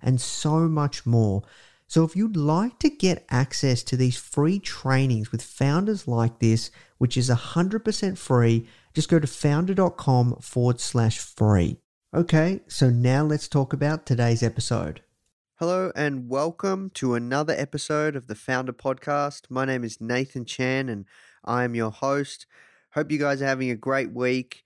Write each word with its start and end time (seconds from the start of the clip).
and 0.00 0.20
so 0.20 0.68
much 0.68 1.06
more. 1.06 1.42
So, 1.86 2.04
if 2.04 2.14
you'd 2.14 2.36
like 2.36 2.78
to 2.80 2.90
get 2.90 3.24
access 3.30 3.82
to 3.84 3.96
these 3.96 4.18
free 4.18 4.58
trainings 4.58 5.32
with 5.32 5.42
founders 5.42 6.06
like 6.06 6.38
this, 6.38 6.70
which 6.98 7.16
is 7.16 7.30
100% 7.30 8.18
free, 8.18 8.66
just 8.92 9.08
go 9.08 9.18
to 9.18 9.26
founder.com 9.26 10.36
forward 10.40 10.80
slash 10.80 11.18
free. 11.18 11.78
Okay, 12.14 12.60
so 12.68 12.90
now 12.90 13.24
let's 13.24 13.48
talk 13.48 13.72
about 13.72 14.04
today's 14.04 14.42
episode. 14.42 15.02
Hello, 15.56 15.90
and 15.96 16.28
welcome 16.28 16.90
to 16.94 17.14
another 17.14 17.54
episode 17.56 18.14
of 18.16 18.28
the 18.28 18.34
Founder 18.34 18.72
Podcast. 18.72 19.50
My 19.50 19.64
name 19.64 19.82
is 19.82 20.00
Nathan 20.00 20.44
Chan, 20.44 20.88
and 20.88 21.04
I 21.44 21.64
am 21.64 21.74
your 21.74 21.90
host. 21.90 22.46
Hope 22.92 23.10
you 23.10 23.18
guys 23.18 23.42
are 23.42 23.46
having 23.46 23.70
a 23.70 23.76
great 23.76 24.12
week. 24.12 24.62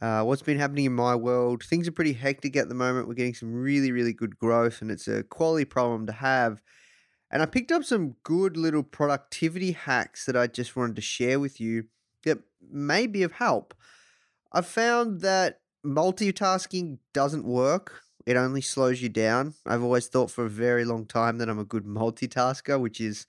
Uh, 0.00 0.22
what's 0.22 0.42
been 0.42 0.58
happening 0.58 0.84
in 0.84 0.94
my 0.94 1.14
world? 1.14 1.62
Things 1.62 1.88
are 1.88 1.92
pretty 1.92 2.12
hectic 2.12 2.56
at 2.56 2.68
the 2.68 2.74
moment. 2.74 3.08
We're 3.08 3.14
getting 3.14 3.34
some 3.34 3.52
really, 3.52 3.92
really 3.92 4.12
good 4.12 4.38
growth, 4.38 4.82
and 4.82 4.90
it's 4.90 5.08
a 5.08 5.22
quality 5.22 5.64
problem 5.64 6.06
to 6.06 6.12
have. 6.12 6.60
And 7.30 7.42
I 7.42 7.46
picked 7.46 7.72
up 7.72 7.82
some 7.82 8.16
good 8.22 8.56
little 8.56 8.82
productivity 8.82 9.72
hacks 9.72 10.26
that 10.26 10.36
I 10.36 10.46
just 10.46 10.76
wanted 10.76 10.96
to 10.96 11.02
share 11.02 11.40
with 11.40 11.60
you 11.60 11.84
that 12.24 12.38
may 12.70 13.06
be 13.06 13.22
of 13.22 13.32
help. 13.32 13.74
I've 14.52 14.66
found 14.66 15.22
that 15.22 15.60
multitasking 15.84 16.98
doesn't 17.12 17.44
work. 17.44 18.02
It 18.26 18.36
only 18.36 18.60
slows 18.60 19.00
you 19.00 19.08
down. 19.08 19.54
I've 19.64 19.82
always 19.82 20.08
thought 20.08 20.30
for 20.30 20.44
a 20.44 20.50
very 20.50 20.84
long 20.84 21.06
time 21.06 21.38
that 21.38 21.48
I'm 21.48 21.58
a 21.58 21.64
good 21.64 21.84
multitasker, 21.84 22.78
which 22.78 23.00
is 23.00 23.26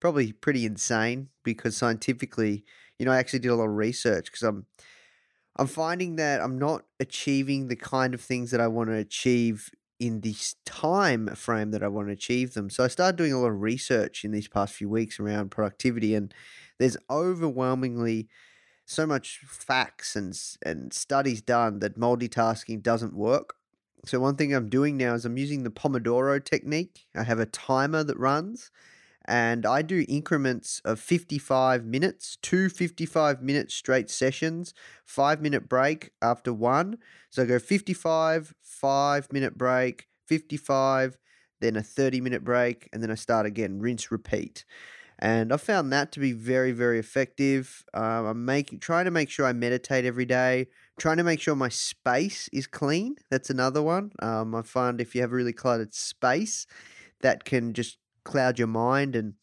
probably 0.00 0.32
pretty 0.32 0.64
insane 0.64 1.28
because 1.44 1.76
scientifically, 1.76 2.64
you 2.98 3.06
know, 3.06 3.12
I 3.12 3.18
actually 3.18 3.40
did 3.40 3.48
a 3.48 3.56
lot 3.56 3.68
of 3.68 3.76
research 3.76 4.26
because 4.26 4.42
I'm 4.42 4.66
I'm 5.56 5.66
finding 5.66 6.16
that 6.16 6.40
I'm 6.40 6.58
not 6.58 6.84
achieving 6.98 7.68
the 7.68 7.76
kind 7.76 8.14
of 8.14 8.20
things 8.20 8.50
that 8.50 8.60
I 8.60 8.68
want 8.68 8.88
to 8.90 8.96
achieve 8.96 9.70
in 9.98 10.22
this 10.22 10.56
time 10.64 11.26
frame 11.34 11.72
that 11.72 11.82
I 11.82 11.88
want 11.88 12.08
to 12.08 12.12
achieve 12.12 12.54
them. 12.54 12.70
So 12.70 12.82
I 12.82 12.88
started 12.88 13.16
doing 13.16 13.32
a 13.32 13.38
lot 13.38 13.50
of 13.50 13.60
research 13.60 14.24
in 14.24 14.30
these 14.30 14.48
past 14.48 14.74
few 14.74 14.88
weeks 14.88 15.20
around 15.20 15.50
productivity 15.50 16.14
and 16.14 16.32
there's 16.78 16.96
overwhelmingly 17.10 18.28
so 18.86 19.06
much 19.06 19.40
facts 19.46 20.16
and 20.16 20.38
and 20.64 20.92
studies 20.92 21.42
done 21.42 21.78
that 21.80 21.98
multitasking 21.98 22.82
doesn't 22.82 23.14
work. 23.14 23.56
So 24.06 24.18
one 24.18 24.36
thing 24.36 24.54
I'm 24.54 24.70
doing 24.70 24.96
now 24.96 25.14
is 25.14 25.24
I'm 25.26 25.36
using 25.36 25.62
the 25.62 25.70
Pomodoro 25.70 26.42
technique. 26.42 27.06
I 27.14 27.24
have 27.24 27.38
a 27.38 27.46
timer 27.46 28.02
that 28.02 28.18
runs 28.18 28.70
and 29.30 29.64
I 29.64 29.82
do 29.82 30.04
increments 30.08 30.82
of 30.84 30.98
55 30.98 31.84
minutes, 31.84 32.36
two 32.42 32.68
55 32.68 33.40
minute 33.40 33.70
straight 33.70 34.10
sessions, 34.10 34.74
five 35.04 35.40
minute 35.40 35.68
break 35.68 36.10
after 36.20 36.52
one. 36.52 36.98
So 37.30 37.44
I 37.44 37.46
go 37.46 37.60
55, 37.60 38.52
five 38.60 39.32
minute 39.32 39.56
break, 39.56 40.08
55, 40.26 41.16
then 41.60 41.76
a 41.76 41.82
30 41.82 42.20
minute 42.20 42.42
break, 42.42 42.88
and 42.92 43.04
then 43.04 43.12
I 43.12 43.14
start 43.14 43.46
again, 43.46 43.78
rinse, 43.78 44.10
repeat. 44.10 44.64
And 45.20 45.52
I 45.52 45.58
found 45.58 45.92
that 45.92 46.10
to 46.12 46.20
be 46.20 46.32
very, 46.32 46.72
very 46.72 46.98
effective. 46.98 47.84
Um, 47.94 48.26
I'm 48.26 48.44
making, 48.44 48.80
trying 48.80 49.04
to 49.04 49.12
make 49.12 49.30
sure 49.30 49.46
I 49.46 49.52
meditate 49.52 50.04
every 50.04 50.24
day, 50.24 50.66
trying 50.98 51.18
to 51.18 51.24
make 51.24 51.40
sure 51.40 51.54
my 51.54 51.68
space 51.68 52.48
is 52.52 52.66
clean. 52.66 53.14
That's 53.30 53.50
another 53.50 53.82
one. 53.82 54.10
Um, 54.20 54.56
I 54.56 54.62
find 54.62 55.00
if 55.00 55.14
you 55.14 55.20
have 55.20 55.30
a 55.30 55.36
really 55.36 55.52
cluttered 55.52 55.94
space, 55.94 56.66
that 57.20 57.44
can 57.44 57.74
just 57.74 57.98
cloud 58.24 58.58
your 58.58 58.68
mind 58.68 59.16
and 59.16 59.34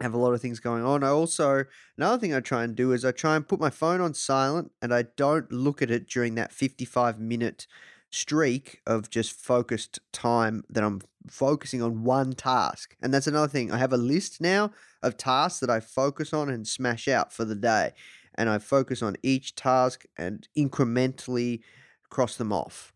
have 0.00 0.14
a 0.14 0.18
lot 0.18 0.34
of 0.34 0.40
things 0.40 0.60
going 0.60 0.84
on. 0.84 1.04
I 1.04 1.08
also 1.08 1.64
another 1.96 2.18
thing 2.18 2.34
I 2.34 2.40
try 2.40 2.64
and 2.64 2.74
do 2.74 2.92
is 2.92 3.04
I 3.04 3.12
try 3.12 3.36
and 3.36 3.46
put 3.46 3.60
my 3.60 3.70
phone 3.70 4.00
on 4.00 4.14
silent 4.14 4.72
and 4.82 4.92
I 4.92 5.02
don't 5.16 5.50
look 5.52 5.82
at 5.82 5.90
it 5.90 6.08
during 6.08 6.34
that 6.34 6.52
55 6.52 7.18
minute 7.18 7.66
streak 8.10 8.80
of 8.86 9.10
just 9.10 9.32
focused 9.32 9.98
time 10.12 10.64
that 10.70 10.84
I'm 10.84 11.00
focusing 11.28 11.82
on 11.82 12.04
one 12.04 12.32
task. 12.32 12.96
And 13.02 13.12
that's 13.12 13.26
another 13.26 13.48
thing. 13.48 13.72
I 13.72 13.78
have 13.78 13.92
a 13.92 13.98
list 13.98 14.40
now 14.40 14.70
of 15.02 15.16
tasks 15.16 15.60
that 15.60 15.70
I 15.70 15.80
focus 15.80 16.32
on 16.32 16.48
and 16.48 16.66
smash 16.66 17.08
out 17.08 17.32
for 17.32 17.44
the 17.44 17.56
day. 17.56 17.92
And 18.36 18.48
I 18.48 18.58
focus 18.58 19.02
on 19.02 19.16
each 19.22 19.54
task 19.54 20.04
and 20.16 20.46
incrementally 20.56 21.60
cross 22.08 22.36
them 22.36 22.52
off. 22.52 22.93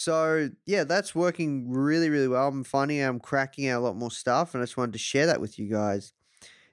So 0.00 0.48
yeah, 0.64 0.84
that's 0.84 1.14
working 1.14 1.70
really, 1.70 2.08
really 2.08 2.26
well. 2.26 2.48
I'm 2.48 2.64
finding 2.64 3.02
I'm 3.02 3.20
cracking 3.20 3.68
out 3.68 3.80
a 3.80 3.84
lot 3.84 3.96
more 3.96 4.10
stuff, 4.10 4.54
and 4.54 4.62
I 4.62 4.64
just 4.64 4.78
wanted 4.78 4.94
to 4.94 4.98
share 4.98 5.26
that 5.26 5.42
with 5.42 5.58
you 5.58 5.68
guys. 5.68 6.14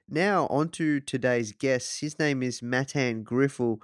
Now 0.08 0.46
on 0.46 0.70
to 0.70 0.98
today's 1.00 1.52
guest. 1.52 2.00
His 2.00 2.18
name 2.18 2.42
is 2.42 2.62
Mattan 2.62 3.24
Griffel, 3.24 3.82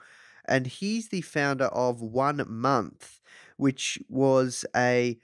and 0.48 0.66
he's 0.66 1.10
the 1.10 1.20
founder 1.20 1.66
of 1.66 2.00
One 2.00 2.42
Month, 2.48 3.20
which 3.58 3.98
was 4.08 4.64
a 4.74 5.18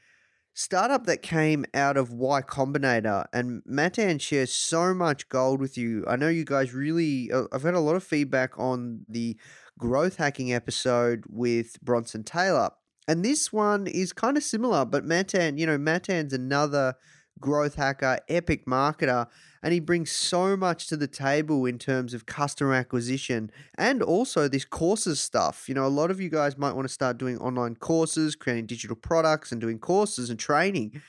startup 0.53 1.07
that 1.07 1.23
came 1.23 1.65
out 1.73 1.97
of 1.97 2.13
Y 2.13 2.43
Combinator. 2.43 3.25
And 3.33 3.63
Mattan 3.65 4.21
shares 4.21 4.53
so 4.53 4.93
much 4.93 5.31
gold 5.31 5.61
with 5.61 5.79
you. 5.79 6.05
I 6.07 6.17
know 6.17 6.29
you 6.29 6.45
guys 6.45 6.75
really. 6.75 7.33
uh, 7.33 7.45
I've 7.55 7.63
had 7.63 7.73
a 7.73 7.81
lot 7.81 7.97
of 7.97 8.05
feedback 8.05 8.59
on 8.59 9.07
the 9.09 9.39
growth 9.79 10.17
hacking 10.17 10.53
episode 10.53 11.25
with 11.27 11.81
Bronson 11.81 12.23
Taylor. 12.23 12.73
And 13.11 13.25
this 13.25 13.53
one 13.53 13.89
is 13.89 14.13
kind 14.13 14.37
of 14.37 14.45
similar, 14.45 14.85
but 14.85 15.05
Mattan, 15.05 15.59
you 15.59 15.67
know, 15.67 15.77
Mattan's 15.77 16.33
another 16.33 16.95
growth 17.41 17.75
hacker, 17.75 18.21
epic 18.29 18.67
marketer, 18.67 19.27
and 19.65 19.73
he 19.73 19.81
brings 19.81 20.13
so 20.13 20.57
much 20.57 20.87
to 20.87 20.97
the 20.97 21.09
table 21.09 21.67
in 21.67 21.77
terms 21.77 22.15
of 22.15 22.25
customer 22.25 22.73
acquisition 22.73 23.51
and 23.77 24.01
also 24.01 24.47
this 24.47 24.65
courses 24.65 25.19
stuff. 25.19 25.69
You 25.69 25.75
know, 25.75 25.87
a 25.87 25.89
lot 25.89 26.13
of 26.13 26.21
you 26.21 26.29
guys 26.29 26.57
might 26.57 26.77
want 26.77 26.87
to 26.87 26.95
start 26.95 27.19
doing 27.19 27.37
online 27.39 27.75
courses, 27.75 28.37
creating 28.37 28.67
digital 28.67 28.95
products, 28.95 29.51
and 29.51 29.61
doing 29.61 29.81
courses 29.81 30.31
and 30.31 30.39
training. 30.39 31.03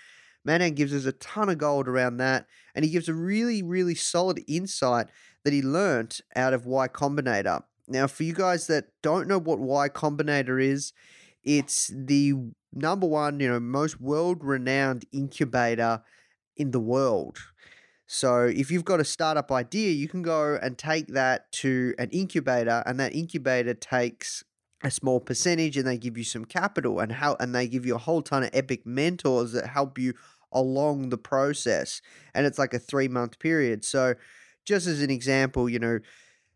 Mattan 0.43 0.73
gives 0.73 0.95
us 0.95 1.05
a 1.05 1.11
ton 1.11 1.49
of 1.49 1.59
gold 1.59 1.87
around 1.87 2.17
that, 2.17 2.47
and 2.73 2.83
he 2.83 2.89
gives 2.89 3.09
a 3.09 3.13
really, 3.13 3.61
really 3.61 3.93
solid 3.93 4.43
insight 4.47 5.05
that 5.43 5.53
he 5.53 5.61
learnt 5.61 6.19
out 6.35 6.55
of 6.55 6.65
Y 6.65 6.87
Combinator. 6.87 7.61
Now, 7.87 8.07
for 8.07 8.23
you 8.23 8.33
guys 8.33 8.65
that 8.65 8.85
don't 9.03 9.27
know 9.27 9.37
what 9.37 9.59
Y 9.59 9.87
Combinator 9.89 10.59
is, 10.59 10.93
it's 11.43 11.91
the 11.93 12.33
number 12.73 13.07
one, 13.07 13.39
you 13.39 13.49
know, 13.49 13.59
most 13.59 13.99
world 13.99 14.43
renowned 14.43 15.05
incubator 15.11 16.01
in 16.55 16.71
the 16.71 16.79
world. 16.79 17.38
So 18.07 18.43
if 18.43 18.69
you've 18.69 18.85
got 18.85 18.99
a 18.99 19.05
startup 19.05 19.51
idea, 19.51 19.91
you 19.91 20.07
can 20.07 20.21
go 20.21 20.59
and 20.61 20.77
take 20.77 21.07
that 21.07 21.51
to 21.53 21.93
an 21.97 22.09
incubator, 22.09 22.83
and 22.85 22.99
that 22.99 23.15
incubator 23.15 23.73
takes 23.73 24.43
a 24.83 24.91
small 24.91 25.19
percentage 25.19 25.77
and 25.77 25.88
they 25.88 25.97
give 25.97 26.17
you 26.17 26.23
some 26.23 26.43
capital 26.43 26.99
and 26.99 27.11
how 27.11 27.38
and 27.39 27.53
they 27.53 27.67
give 27.67 27.85
you 27.85 27.95
a 27.95 27.99
whole 27.99 28.21
ton 28.21 28.43
of 28.43 28.49
epic 28.51 28.85
mentors 28.85 29.51
that 29.51 29.67
help 29.67 29.97
you 29.97 30.13
along 30.51 31.09
the 31.09 31.17
process. 31.17 32.01
And 32.33 32.45
it's 32.45 32.59
like 32.59 32.73
a 32.73 32.79
three 32.79 33.07
month 33.07 33.39
period. 33.39 33.85
So, 33.85 34.15
just 34.65 34.88
as 34.88 35.01
an 35.01 35.09
example, 35.09 35.69
you 35.69 35.79
know, 35.79 35.99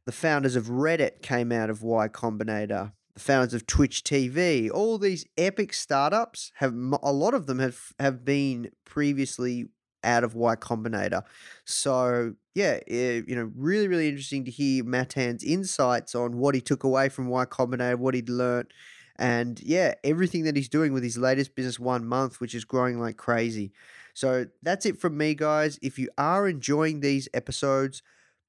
the 0.05 0.11
founders 0.11 0.55
of 0.55 0.65
Reddit 0.65 1.21
came 1.21 1.51
out 1.51 1.69
of 1.69 1.81
Y 1.81 2.07
Combinator. 2.07 2.91
The 3.15 3.21
founders 3.21 3.53
of 3.53 3.65
Twitch 3.65 4.03
TV, 4.03 4.69
all 4.69 4.97
these 4.97 5.25
epic 5.37 5.73
startups 5.73 6.51
have 6.55 6.73
a 7.01 7.13
lot 7.13 7.33
of 7.33 7.45
them 7.47 7.59
have 7.59 7.93
have 7.99 8.25
been 8.25 8.71
previously 8.83 9.69
out 10.03 10.23
of 10.23 10.35
Y 10.35 10.55
Combinator. 10.57 11.23
So 11.63 12.35
yeah, 12.53 12.79
eh, 12.87 13.21
you 13.25 13.35
know, 13.35 13.51
really 13.55 13.87
really 13.87 14.09
interesting 14.09 14.43
to 14.45 14.51
hear 14.51 14.83
Mattan's 14.83 15.43
insights 15.43 16.13
on 16.13 16.37
what 16.37 16.55
he 16.55 16.61
took 16.61 16.83
away 16.83 17.07
from 17.09 17.27
Y 17.27 17.45
Combinator, 17.45 17.95
what 17.97 18.15
he'd 18.15 18.29
learnt, 18.29 18.71
and 19.17 19.61
yeah, 19.61 19.93
everything 20.03 20.43
that 20.43 20.55
he's 20.57 20.69
doing 20.69 20.91
with 20.91 21.03
his 21.03 21.17
latest 21.17 21.55
business 21.55 21.79
one 21.79 22.05
month, 22.05 22.41
which 22.41 22.53
is 22.53 22.65
growing 22.65 22.99
like 22.99 23.17
crazy. 23.17 23.71
So 24.13 24.47
that's 24.61 24.85
it 24.85 24.99
from 24.99 25.17
me, 25.17 25.35
guys. 25.35 25.79
If 25.81 25.97
you 25.99 26.09
are 26.17 26.47
enjoying 26.47 26.99
these 26.99 27.29
episodes, 27.33 28.01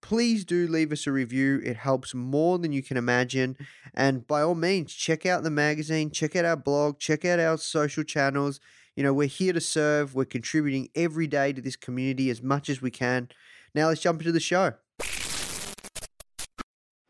please 0.06 0.44
do 0.44 0.68
leave 0.68 0.92
us 0.92 1.08
a 1.08 1.10
review. 1.10 1.60
It 1.64 1.76
helps 1.78 2.14
more 2.14 2.60
than 2.60 2.70
you 2.70 2.80
can 2.80 2.96
imagine. 2.96 3.56
And 3.92 4.24
by 4.24 4.40
all 4.40 4.54
means, 4.54 4.94
check 4.94 5.26
out 5.26 5.42
the 5.42 5.50
magazine, 5.50 6.12
check 6.12 6.36
out 6.36 6.44
our 6.44 6.56
blog, 6.56 7.00
check 7.00 7.24
out 7.24 7.40
our 7.40 7.58
social 7.58 8.04
channels. 8.04 8.60
You 8.94 9.02
know, 9.02 9.12
we're 9.12 9.26
here 9.26 9.52
to 9.52 9.60
serve, 9.60 10.14
we're 10.14 10.24
contributing 10.24 10.90
every 10.94 11.26
day 11.26 11.52
to 11.52 11.60
this 11.60 11.74
community 11.74 12.30
as 12.30 12.40
much 12.40 12.68
as 12.68 12.80
we 12.80 12.88
can. 12.88 13.30
Now 13.74 13.88
let's 13.88 14.00
jump 14.00 14.20
into 14.20 14.30
the 14.30 14.38
show. 14.38 14.74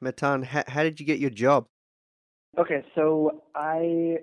Mattan, 0.02 0.44
how, 0.44 0.64
how 0.66 0.82
did 0.82 0.98
you 0.98 1.04
get 1.04 1.18
your 1.18 1.28
job? 1.28 1.66
Okay, 2.58 2.82
so 2.94 3.42
I 3.54 4.20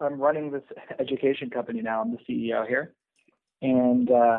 I'm 0.00 0.20
running 0.20 0.52
this 0.52 0.62
education 1.00 1.50
company 1.50 1.82
now. 1.82 2.02
I'm 2.02 2.12
the 2.12 2.18
CEO 2.18 2.68
here, 2.68 2.94
and 3.62 4.08
uh, 4.08 4.38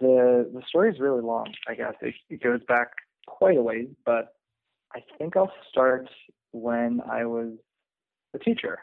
the 0.00 0.50
the 0.52 0.62
story 0.68 0.90
is 0.92 1.00
really 1.00 1.22
long. 1.22 1.52
I 1.68 1.74
guess 1.74 1.94
it, 2.00 2.14
it 2.30 2.42
goes 2.42 2.60
back 2.66 2.88
quite 3.26 3.56
a 3.56 3.62
ways, 3.62 3.88
but 4.04 4.34
I 4.94 5.00
think 5.18 5.36
I'll 5.36 5.52
start 5.70 6.08
when 6.52 7.00
I 7.10 7.24
was 7.24 7.52
a 8.34 8.38
teacher. 8.38 8.78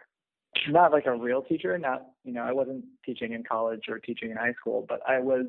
Not 0.67 0.91
like 0.91 1.05
a 1.05 1.15
real 1.15 1.41
teacher. 1.41 1.77
Not 1.77 2.05
you 2.23 2.33
know 2.33 2.43
I 2.43 2.51
wasn't 2.51 2.85
teaching 3.05 3.33
in 3.33 3.43
college 3.43 3.83
or 3.87 3.99
teaching 3.99 4.31
in 4.31 4.37
high 4.37 4.53
school, 4.59 4.85
but 4.87 5.01
I 5.07 5.19
was 5.19 5.45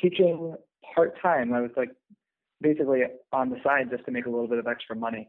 teaching 0.00 0.54
part 0.94 1.20
time. 1.20 1.52
I 1.52 1.60
was 1.60 1.70
like 1.76 1.90
basically 2.60 3.02
on 3.32 3.50
the 3.50 3.56
side 3.62 3.90
just 3.90 4.04
to 4.06 4.10
make 4.10 4.26
a 4.26 4.30
little 4.30 4.48
bit 4.48 4.58
of 4.58 4.66
extra 4.66 4.96
money. 4.96 5.28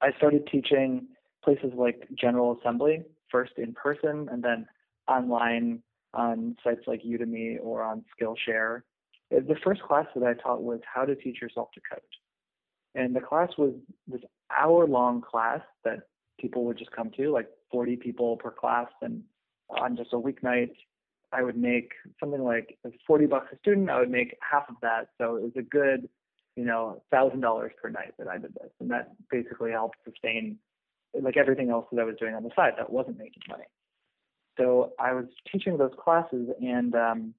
I 0.00 0.12
started 0.16 0.46
teaching 0.50 1.08
places 1.42 1.72
like 1.74 2.06
General 2.14 2.58
Assembly, 2.60 3.02
first 3.30 3.52
in 3.56 3.72
person 3.72 4.28
and 4.30 4.42
then 4.42 4.66
online 5.08 5.82
on 6.14 6.56
sites 6.62 6.82
like 6.86 7.02
Udemy 7.02 7.58
or 7.62 7.82
on 7.82 8.04
Skillshare. 8.18 8.82
Uh, 9.34 9.40
The 9.40 9.56
first 9.62 9.82
class 9.82 10.06
that 10.14 10.24
I 10.24 10.34
taught 10.34 10.62
was 10.62 10.80
how 10.92 11.04
to 11.04 11.14
teach 11.14 11.40
yourself 11.40 11.68
to 11.74 11.80
code. 11.88 12.00
And 12.94 13.14
the 13.14 13.20
class 13.20 13.50
was 13.58 13.74
this 14.06 14.22
hour 14.56 14.86
long 14.86 15.20
class 15.20 15.60
that 15.84 16.00
people 16.40 16.64
would 16.64 16.78
just 16.78 16.92
come 16.92 17.10
to, 17.16 17.30
like 17.30 17.48
40 17.70 17.96
people 17.96 18.36
per 18.36 18.50
class. 18.50 18.88
And 19.02 19.22
on 19.68 19.96
just 19.96 20.12
a 20.12 20.16
weeknight, 20.16 20.70
I 21.32 21.42
would 21.42 21.56
make 21.56 21.92
something 22.18 22.42
like 22.42 22.78
40 23.06 23.26
bucks 23.26 23.48
a 23.52 23.58
student. 23.58 23.90
I 23.90 23.98
would 23.98 24.10
make 24.10 24.36
half 24.40 24.68
of 24.68 24.76
that. 24.82 25.08
So 25.18 25.36
it 25.36 25.42
was 25.42 25.52
a 25.56 25.62
good, 25.62 26.08
you 26.56 26.64
know, 26.64 27.02
thousand 27.10 27.40
dollars 27.40 27.72
per 27.80 27.90
night 27.90 28.14
that 28.18 28.28
I 28.28 28.38
did 28.38 28.54
this. 28.54 28.70
And 28.80 28.90
that 28.90 29.12
basically 29.30 29.72
helped 29.72 29.98
sustain 30.04 30.58
like 31.20 31.36
everything 31.36 31.70
else 31.70 31.86
that 31.92 32.00
I 32.00 32.04
was 32.04 32.16
doing 32.18 32.34
on 32.34 32.42
the 32.42 32.50
side 32.54 32.74
that 32.78 32.90
wasn't 32.90 33.18
making 33.18 33.42
money. 33.48 33.64
So 34.56 34.92
I 34.98 35.12
was 35.12 35.26
teaching 35.50 35.76
those 35.76 35.92
classes 36.02 36.48
and 36.60 36.94
um, 36.94 37.34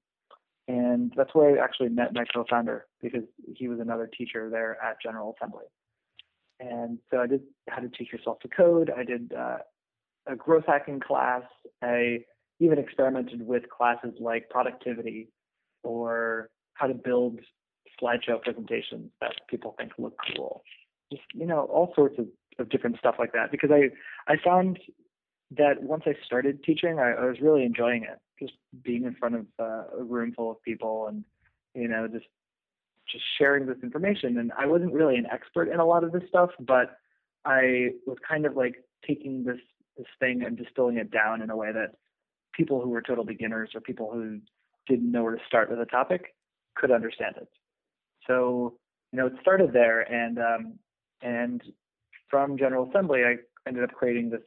and 0.67 1.13
that's 1.15 1.33
where 1.33 1.59
I 1.59 1.63
actually 1.63 1.89
met 1.89 2.13
my 2.13 2.25
co-founder 2.25 2.85
because 3.01 3.23
he 3.55 3.67
was 3.67 3.79
another 3.79 4.07
teacher 4.07 4.49
there 4.49 4.77
at 4.83 5.01
General 5.01 5.33
Assembly. 5.37 5.65
And 6.59 6.99
so 7.09 7.21
I 7.21 7.27
did 7.27 7.41
how 7.69 7.79
to 7.81 7.89
teach 7.89 8.11
yourself 8.11 8.39
to 8.41 8.47
code. 8.49 8.91
I 8.95 9.03
did 9.03 9.31
uh, 9.33 9.59
a 10.27 10.35
growth 10.35 10.65
hacking 10.67 10.99
class. 10.99 11.43
I 11.81 12.19
even 12.59 12.79
experimented 12.79 13.45
with 13.45 13.69
classes 13.69 14.13
like 14.19 14.49
productivity 14.49 15.29
or 15.83 16.49
how 16.73 16.87
to 16.87 16.93
build 16.93 17.39
slideshow 18.01 18.41
presentations 18.41 19.11
that 19.21 19.33
people 19.49 19.75
think 19.77 19.91
look 19.97 20.17
cool. 20.35 20.63
Just 21.11 21.23
you 21.33 21.45
know 21.45 21.61
all 21.61 21.93
sorts 21.95 22.19
of, 22.19 22.25
of 22.59 22.69
different 22.69 22.97
stuff 22.97 23.15
like 23.19 23.31
that 23.33 23.51
because 23.51 23.69
I 23.71 23.89
I 24.31 24.35
found 24.43 24.79
that 25.51 25.81
once 25.81 26.03
I 26.05 26.15
started 26.25 26.63
teaching, 26.63 26.99
I, 26.99 27.11
I 27.11 27.25
was 27.25 27.37
really 27.41 27.63
enjoying 27.63 28.03
it. 28.03 28.19
Just 28.39 28.53
being 28.83 29.05
in 29.05 29.15
front 29.15 29.35
of 29.35 29.45
uh, 29.59 29.99
a 29.99 30.03
room 30.03 30.33
full 30.35 30.51
of 30.51 30.61
people 30.61 31.07
and 31.07 31.23
you 31.73 31.87
know 31.87 32.07
just 32.07 32.25
just 33.09 33.23
sharing 33.37 33.65
this 33.65 33.77
information. 33.81 34.37
And 34.37 34.51
I 34.57 34.65
wasn't 34.65 34.93
really 34.93 35.15
an 35.15 35.25
expert 35.31 35.69
in 35.69 35.79
a 35.79 35.85
lot 35.85 36.03
of 36.03 36.11
this 36.11 36.23
stuff, 36.27 36.49
but 36.59 36.97
I 37.45 37.91
was 38.05 38.17
kind 38.27 38.45
of 38.45 38.55
like 38.55 38.75
taking 39.05 39.43
this 39.43 39.59
this 39.97 40.07
thing 40.19 40.43
and 40.43 40.57
distilling 40.57 40.97
it 40.97 41.09
down 41.09 41.41
in 41.41 41.49
a 41.49 41.55
way 41.55 41.71
that 41.71 41.95
people 42.53 42.81
who 42.81 42.89
were 42.89 43.01
total 43.01 43.23
beginners 43.23 43.71
or 43.73 43.81
people 43.81 44.11
who 44.11 44.39
didn't 44.87 45.11
know 45.11 45.23
where 45.23 45.35
to 45.35 45.41
start 45.47 45.69
with 45.69 45.79
a 45.79 45.85
topic 45.85 46.35
could 46.75 46.91
understand 46.91 47.35
it. 47.37 47.47
So 48.27 48.77
you 49.11 49.17
know 49.17 49.27
it 49.27 49.33
started 49.41 49.73
there, 49.73 50.01
and 50.01 50.37
um, 50.37 50.73
and 51.21 51.63
from 52.29 52.57
General 52.57 52.89
Assembly, 52.89 53.21
I 53.23 53.35
ended 53.67 53.83
up 53.83 53.93
creating 53.93 54.29
this 54.29 54.41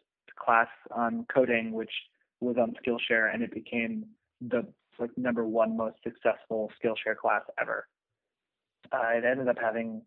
class 0.51 0.69
on 0.91 1.27
coding, 1.33 1.71
which 1.71 1.93
was 2.41 2.57
on 2.57 2.75
Skillshare, 2.81 3.33
and 3.33 3.43
it 3.43 3.55
became 3.55 4.07
the 4.41 4.67
like 4.99 5.17
number 5.17 5.47
one 5.47 5.77
most 5.77 5.97
successful 6.03 6.71
Skillshare 6.83 7.17
class 7.17 7.43
ever. 7.61 7.87
Uh, 8.93 9.11
it 9.15 9.25
ended 9.25 9.47
up 9.49 9.57
having 9.63 10.03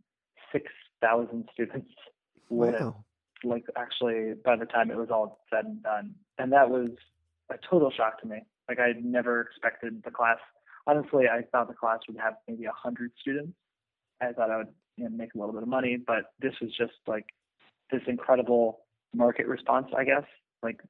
six 0.52 0.66
thousand 1.02 1.48
students 1.54 1.92
with 2.50 2.76
Wow. 2.80 3.06
like 3.46 3.64
actually 3.78 4.34
by 4.44 4.56
the 4.58 4.66
time 4.66 4.92
it 4.92 4.98
was 4.98 5.10
all 5.10 5.40
said 5.50 5.66
and 5.66 5.82
done, 5.82 6.16
and 6.38 6.52
that 6.52 6.70
was 6.70 6.90
a 7.50 7.56
total 7.70 7.90
shock 7.90 8.20
to 8.22 8.28
me. 8.28 8.40
Like 8.68 8.80
I 8.80 8.94
never 9.02 9.42
expected 9.42 10.02
the 10.04 10.12
class. 10.12 10.40
Honestly, 10.86 11.26
I 11.32 11.44
thought 11.52 11.70
the 11.70 11.74
class 11.74 12.00
would 12.10 12.18
have 12.18 12.36
maybe 12.50 12.66
a 12.66 12.72
hundred 12.76 13.12
students. 13.22 13.54
I 14.22 14.34
thought 14.34 14.52
I 14.52 14.58
would 14.58 14.74
you 14.98 15.06
know, 15.06 15.10
make 15.16 15.34
a 15.36 15.38
little 15.38 15.54
bit 15.54 15.64
of 15.64 15.70
money, 15.70 15.98
but 16.06 16.34
this 16.42 16.54
was 16.62 16.72
just 16.78 17.00
like 17.08 17.28
this 17.92 18.02
incredible 18.08 18.83
market 19.14 19.48
response, 19.48 19.88
I 19.96 20.04
guess. 20.04 20.26
Like 20.62 20.82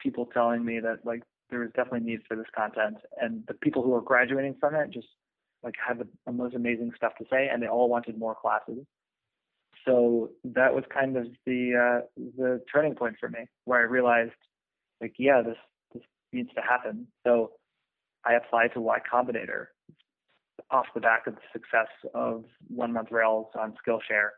people 0.00 0.26
telling 0.26 0.64
me 0.64 0.80
that 0.80 1.04
like 1.04 1.22
there 1.50 1.60
was 1.60 1.70
definitely 1.74 2.08
need 2.08 2.20
for 2.28 2.36
this 2.36 2.46
content, 2.56 2.96
and 3.20 3.44
the 3.46 3.54
people 3.54 3.82
who 3.82 3.90
were 3.90 4.00
graduating 4.02 4.56
from 4.60 4.74
it 4.74 4.90
just 4.90 5.08
like 5.62 5.74
had 5.86 5.98
the, 5.98 6.06
the 6.26 6.32
most 6.32 6.54
amazing 6.54 6.92
stuff 6.96 7.12
to 7.18 7.24
say, 7.30 7.48
and 7.50 7.62
they 7.62 7.66
all 7.68 7.88
wanted 7.88 8.18
more 8.18 8.34
classes. 8.34 8.84
So 9.84 10.30
that 10.44 10.74
was 10.74 10.84
kind 10.92 11.16
of 11.16 11.26
the 11.46 12.02
uh, 12.04 12.06
the 12.36 12.62
turning 12.72 12.94
point 12.94 13.16
for 13.20 13.28
me, 13.28 13.46
where 13.64 13.80
I 13.80 13.82
realized, 13.82 14.32
like, 15.00 15.14
yeah, 15.18 15.42
this 15.42 15.56
this 15.92 16.02
needs 16.32 16.50
to 16.54 16.62
happen. 16.62 17.06
So 17.26 17.52
I 18.24 18.34
applied 18.34 18.72
to 18.74 18.80
Y 18.80 18.98
Combinator 19.10 19.66
off 20.70 20.86
the 20.94 21.00
back 21.00 21.26
of 21.26 21.34
the 21.34 21.40
success 21.52 21.88
of 22.14 22.44
One 22.68 22.92
Month 22.92 23.10
Rails 23.10 23.46
on 23.58 23.74
Skillshare, 23.86 24.30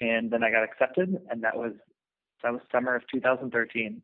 and 0.00 0.30
then 0.30 0.44
I 0.44 0.50
got 0.50 0.64
accepted, 0.64 1.16
and 1.30 1.42
that 1.44 1.56
was 1.56 1.72
that 2.42 2.52
was 2.52 2.62
summer 2.72 2.94
of 2.94 3.02
2013. 3.12 4.02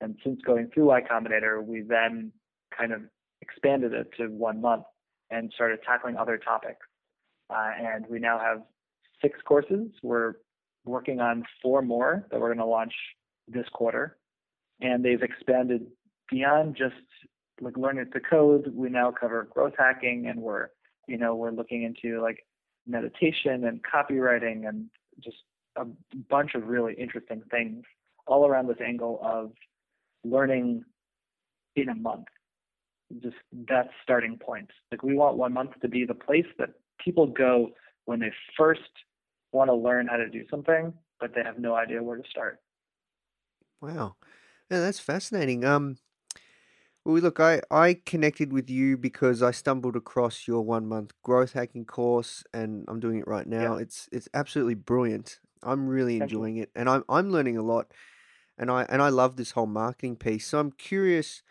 And 0.00 0.16
since 0.24 0.40
going 0.42 0.68
through 0.72 0.86
Y 0.86 1.00
Combinator, 1.02 1.64
we 1.64 1.82
then 1.82 2.32
kind 2.76 2.92
of 2.92 3.02
expanded 3.40 3.92
it 3.92 4.10
to 4.16 4.28
one 4.28 4.60
month 4.60 4.84
and 5.30 5.52
started 5.54 5.80
tackling 5.86 6.16
other 6.16 6.38
topics. 6.38 6.86
Uh, 7.50 7.70
and 7.78 8.04
we 8.08 8.18
now 8.18 8.38
have 8.38 8.62
six 9.20 9.38
courses. 9.44 9.88
We're 10.02 10.34
working 10.84 11.20
on 11.20 11.44
four 11.62 11.82
more 11.82 12.26
that 12.30 12.40
we're 12.40 12.48
going 12.48 12.58
to 12.58 12.66
launch 12.66 12.94
this 13.46 13.66
quarter. 13.72 14.16
And 14.80 15.04
they've 15.04 15.22
expanded 15.22 15.86
beyond 16.30 16.76
just 16.76 16.94
like 17.60 17.76
learning 17.76 18.10
to 18.12 18.20
code. 18.20 18.72
We 18.74 18.88
now 18.88 19.12
cover 19.12 19.48
growth 19.52 19.74
hacking 19.78 20.26
and 20.26 20.40
we're, 20.40 20.68
you 21.06 21.18
know, 21.18 21.34
we're 21.34 21.52
looking 21.52 21.84
into 21.84 22.20
like 22.20 22.44
meditation 22.86 23.64
and 23.64 23.80
copywriting 23.82 24.68
and 24.68 24.86
just 25.22 25.36
a 25.76 25.86
bunch 26.30 26.54
of 26.54 26.66
really 26.66 26.94
interesting 26.94 27.42
things 27.50 27.84
all 28.26 28.46
around 28.46 28.68
this 28.68 28.80
angle 28.84 29.20
of 29.22 29.52
learning 30.24 30.84
in 31.76 31.88
a 31.88 31.94
month. 31.94 32.26
Just 33.22 33.36
that 33.68 33.90
starting 34.02 34.38
point. 34.38 34.70
Like 34.90 35.02
we 35.02 35.14
want 35.14 35.36
one 35.36 35.52
month 35.52 35.72
to 35.82 35.88
be 35.88 36.04
the 36.04 36.14
place 36.14 36.46
that 36.58 36.70
people 37.02 37.26
go 37.26 37.70
when 38.04 38.20
they 38.20 38.32
first 38.56 38.80
want 39.52 39.68
to 39.68 39.74
learn 39.74 40.06
how 40.06 40.16
to 40.16 40.28
do 40.28 40.44
something, 40.50 40.92
but 41.20 41.34
they 41.34 41.42
have 41.42 41.58
no 41.58 41.74
idea 41.74 42.02
where 42.02 42.16
to 42.16 42.28
start. 42.28 42.58
Wow. 43.80 44.16
Yeah, 44.70 44.80
that's 44.80 44.98
fascinating. 44.98 45.64
Um, 45.64 45.98
well, 47.04 47.16
look, 47.16 47.40
I, 47.40 47.60
I 47.70 48.00
connected 48.06 48.52
with 48.52 48.70
you 48.70 48.96
because 48.96 49.42
I 49.42 49.50
stumbled 49.50 49.96
across 49.96 50.46
your 50.46 50.62
one 50.62 50.86
month 50.86 51.12
growth 51.22 51.52
hacking 51.52 51.84
course, 51.84 52.44
and 52.54 52.84
I'm 52.88 53.00
doing 53.00 53.18
it 53.18 53.26
right 53.26 53.46
now. 53.46 53.76
Yeah. 53.76 53.82
It's 53.82 54.08
it's 54.12 54.28
absolutely 54.32 54.74
brilliant. 54.74 55.40
I'm 55.62 55.86
really 55.88 56.18
Thank 56.18 56.32
you. 56.32 56.38
enjoying 56.38 56.56
it, 56.58 56.70
and 56.74 56.88
I'm 56.88 57.04
I'm 57.08 57.30
learning 57.30 57.56
a 57.56 57.62
lot, 57.62 57.92
and 58.58 58.70
I 58.70 58.84
and 58.88 59.02
I 59.02 59.08
love 59.08 59.36
this 59.36 59.52
whole 59.52 59.66
marketing 59.66 60.16
piece. 60.16 60.46
So 60.46 60.58
I'm 60.58 60.72
curious, 60.72 61.42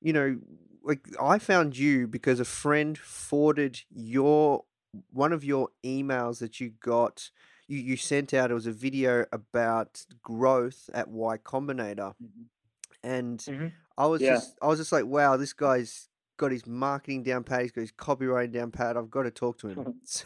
you 0.00 0.12
know, 0.12 0.38
like 0.82 1.08
I 1.20 1.38
found 1.38 1.76
you 1.78 2.06
because 2.06 2.40
a 2.40 2.44
friend 2.44 2.96
forwarded 2.98 3.80
your 3.90 4.64
one 5.12 5.32
of 5.32 5.44
your 5.44 5.68
emails 5.84 6.40
that 6.40 6.60
you 6.60 6.70
got 6.80 7.30
you, 7.68 7.78
you 7.78 7.96
sent 7.96 8.34
out 8.34 8.50
it 8.50 8.54
was 8.54 8.66
a 8.66 8.72
video 8.72 9.24
about 9.32 10.04
growth 10.22 10.90
at 10.92 11.08
Y 11.08 11.38
Combinator 11.38 12.14
Mhm. 12.20 12.46
and 13.02 13.46
Mhm. 13.48 13.72
I 13.96 14.06
was 14.06 14.22
Yeah. 14.22 14.28
just 14.28 14.54
I 14.62 14.66
was 14.66 14.78
just 14.78 14.92
like 14.92 15.06
wow 15.06 15.36
this 15.36 15.52
guy's 15.52 16.08
got 16.38 16.50
his 16.52 16.66
marketing 16.66 17.22
down 17.22 17.44
pat 17.44 17.62
he's 17.62 17.72
got 17.72 17.82
his 17.82 17.92
copywriting 17.92 18.52
down 18.52 18.70
pat 18.72 18.96
I've 18.96 19.10
got 19.10 19.22
to 19.24 19.30
talk 19.30 19.58
to 19.58 19.68
him 19.68 19.94
so, 20.04 20.24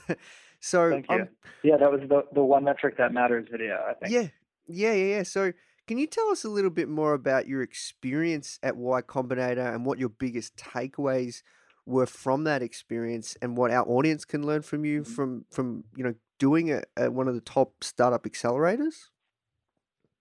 so 0.64 0.90
Thank 0.90 1.10
you. 1.10 1.28
Yeah, 1.62 1.76
that 1.76 1.90
was 1.92 2.00
the 2.08 2.24
the 2.32 2.42
one 2.42 2.64
metric 2.64 2.96
that 2.98 3.12
matters 3.12 3.46
video. 3.50 3.74
I 3.88 3.94
think. 3.94 4.12
yeah 4.12 4.28
yeah 4.66 4.92
yeah 4.94 5.16
yeah 5.16 5.22
so 5.22 5.52
can 5.86 5.98
you 5.98 6.06
tell 6.06 6.28
us 6.30 6.44
a 6.44 6.48
little 6.48 6.70
bit 6.70 6.88
more 6.88 7.12
about 7.12 7.46
your 7.46 7.60
experience 7.60 8.58
at 8.62 8.74
Y 8.76 9.02
Combinator 9.02 9.74
and 9.74 9.84
what 9.84 9.98
your 9.98 10.08
biggest 10.08 10.56
takeaways 10.56 11.42
were 11.84 12.06
from 12.06 12.44
that 12.44 12.62
experience 12.62 13.36
and 13.42 13.58
what 13.58 13.70
our 13.70 13.86
audience 13.86 14.24
can 14.24 14.42
learn 14.46 14.62
from 14.62 14.86
you 14.86 15.02
Mhm. 15.02 15.14
from 15.14 15.44
from 15.50 15.84
you 15.94 16.02
know 16.04 16.14
doing 16.38 16.68
it 16.68 16.86
at 16.96 17.12
one 17.12 17.28
of 17.28 17.34
the 17.34 17.42
top 17.42 17.84
startup 17.84 18.24
accelerators 18.24 19.10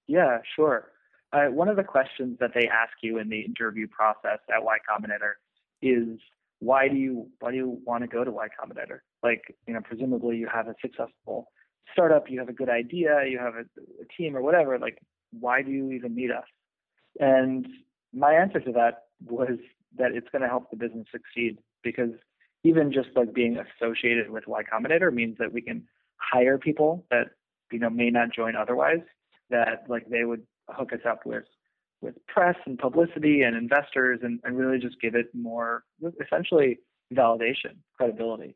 Yeah, 0.07 0.39
sure. 0.55 0.91
Uh, 1.31 1.45
one 1.47 1.69
of 1.69 1.77
the 1.77 1.83
questions 1.83 2.37
that 2.39 2.51
they 2.53 2.67
ask 2.67 2.91
you 3.01 3.17
in 3.17 3.29
the 3.29 3.41
interview 3.41 3.87
process 3.87 4.39
at 4.53 4.61
Y 4.63 4.77
Combinator 4.89 5.33
is 5.81 6.19
why 6.63 6.87
do 6.87 6.95
you 6.95 7.27
why 7.39 7.51
do 7.51 7.57
you 7.57 7.79
want 7.85 8.03
to 8.03 8.07
go 8.07 8.23
to 8.23 8.31
Y 8.31 8.47
Combinator? 8.47 8.99
Like, 9.21 9.55
you 9.67 9.73
know, 9.73 9.81
presumably 9.83 10.37
you 10.37 10.47
have 10.47 10.67
a 10.67 10.75
successful 10.81 11.51
startup, 11.91 12.29
you 12.29 12.39
have 12.39 12.49
a 12.49 12.53
good 12.53 12.69
idea, 12.69 13.25
you 13.29 13.37
have 13.37 13.55
a, 13.55 13.65
a 14.01 14.05
team 14.17 14.35
or 14.37 14.41
whatever. 14.41 14.79
Like, 14.79 14.97
why 15.37 15.61
do 15.61 15.71
you 15.71 15.91
even 15.91 16.15
need 16.15 16.31
us? 16.31 16.45
And 17.19 17.67
my 18.13 18.33
answer 18.33 18.59
to 18.61 18.71
that 18.73 19.03
was 19.25 19.57
that 19.97 20.11
it's 20.13 20.27
going 20.31 20.41
to 20.41 20.47
help 20.47 20.69
the 20.71 20.77
business 20.77 21.05
succeed 21.11 21.59
because 21.83 22.11
even 22.63 22.93
just 22.93 23.09
like 23.15 23.33
being 23.33 23.57
associated 23.57 24.29
with 24.29 24.47
Y 24.47 24.61
Combinator 24.63 25.13
means 25.13 25.37
that 25.39 25.51
we 25.51 25.61
can 25.61 25.83
hire 26.17 26.57
people 26.57 27.05
that 27.11 27.27
you 27.71 27.79
know 27.79 27.89
may 27.89 28.09
not 28.09 28.33
join 28.33 28.55
otherwise 28.55 29.03
that 29.49 29.83
like 29.89 30.07
they 30.09 30.23
would 30.23 30.43
hook 30.69 30.93
us 30.93 31.05
up 31.07 31.25
with 31.25 31.43
with 32.03 32.15
press 32.27 32.55
and 32.65 32.77
publicity 32.77 33.41
and 33.41 33.55
investors 33.55 34.19
and, 34.23 34.39
and 34.43 34.57
really 34.57 34.77
just 34.79 34.99
give 35.01 35.15
it 35.15 35.27
more 35.33 35.83
essentially 36.23 36.79
validation 37.13 37.75
credibility 37.97 38.55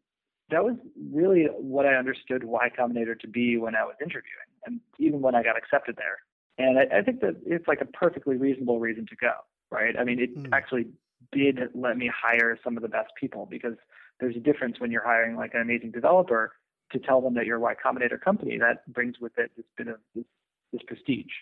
that 0.50 0.63
was 0.63 0.75
really 1.12 1.46
what 1.58 1.86
i 1.86 1.96
understood 1.96 2.44
y 2.44 2.70
combinator 2.77 3.18
to 3.20 3.27
be 3.27 3.58
when 3.58 3.75
i 3.75 3.84
was 3.84 3.96
interviewing 4.01 4.50
and 4.66 4.80
even 5.00 5.22
when 5.22 5.36
i 5.36 5.44
got 5.44 5.58
accepted 5.58 5.96
there 5.98 6.18
and 6.58 6.80
i, 6.80 6.98
I 7.00 7.01
think 7.01 7.22
that 7.22 7.36
it's 7.46 7.68
like 7.68 7.82
a 7.82 7.86
perfectly 7.86 8.36
reasonable 8.38 8.80
reason 8.80 9.06
to 9.08 9.16
go 9.16 9.34
right 9.72 9.96
i 10.00 10.04
mean 10.04 10.20
it 10.20 10.36
Mm. 10.38 10.50
actually 10.54 10.88
did 11.32 11.60
let 11.74 11.98
me 11.98 12.10
hire 12.16 12.58
some 12.63 12.77
of 12.77 12.84
the 12.84 12.89
best 12.89 13.12
people 13.20 13.48
because 13.50 13.74
there's 14.20 14.36
a 14.36 14.39
difference 14.39 14.80
when 14.80 14.92
you're 14.92 15.04
hiring 15.04 15.36
like 15.36 15.54
an 15.54 15.62
amazing 15.62 15.92
developer 15.92 16.54
to 16.92 17.00
tell 17.00 17.22
them 17.22 17.34
that 17.34 17.46
you're 17.46 17.58
a 17.58 17.60
Y 17.60 17.75
Combinator 17.84 18.20
company. 18.20 18.58
That 18.58 18.92
brings 18.94 19.20
with 19.20 19.34
it 19.38 19.51
this 19.58 19.66
bit 19.77 19.88
of 19.88 19.98
this, 20.16 20.24
this 20.72 20.82
prestige. 20.88 21.34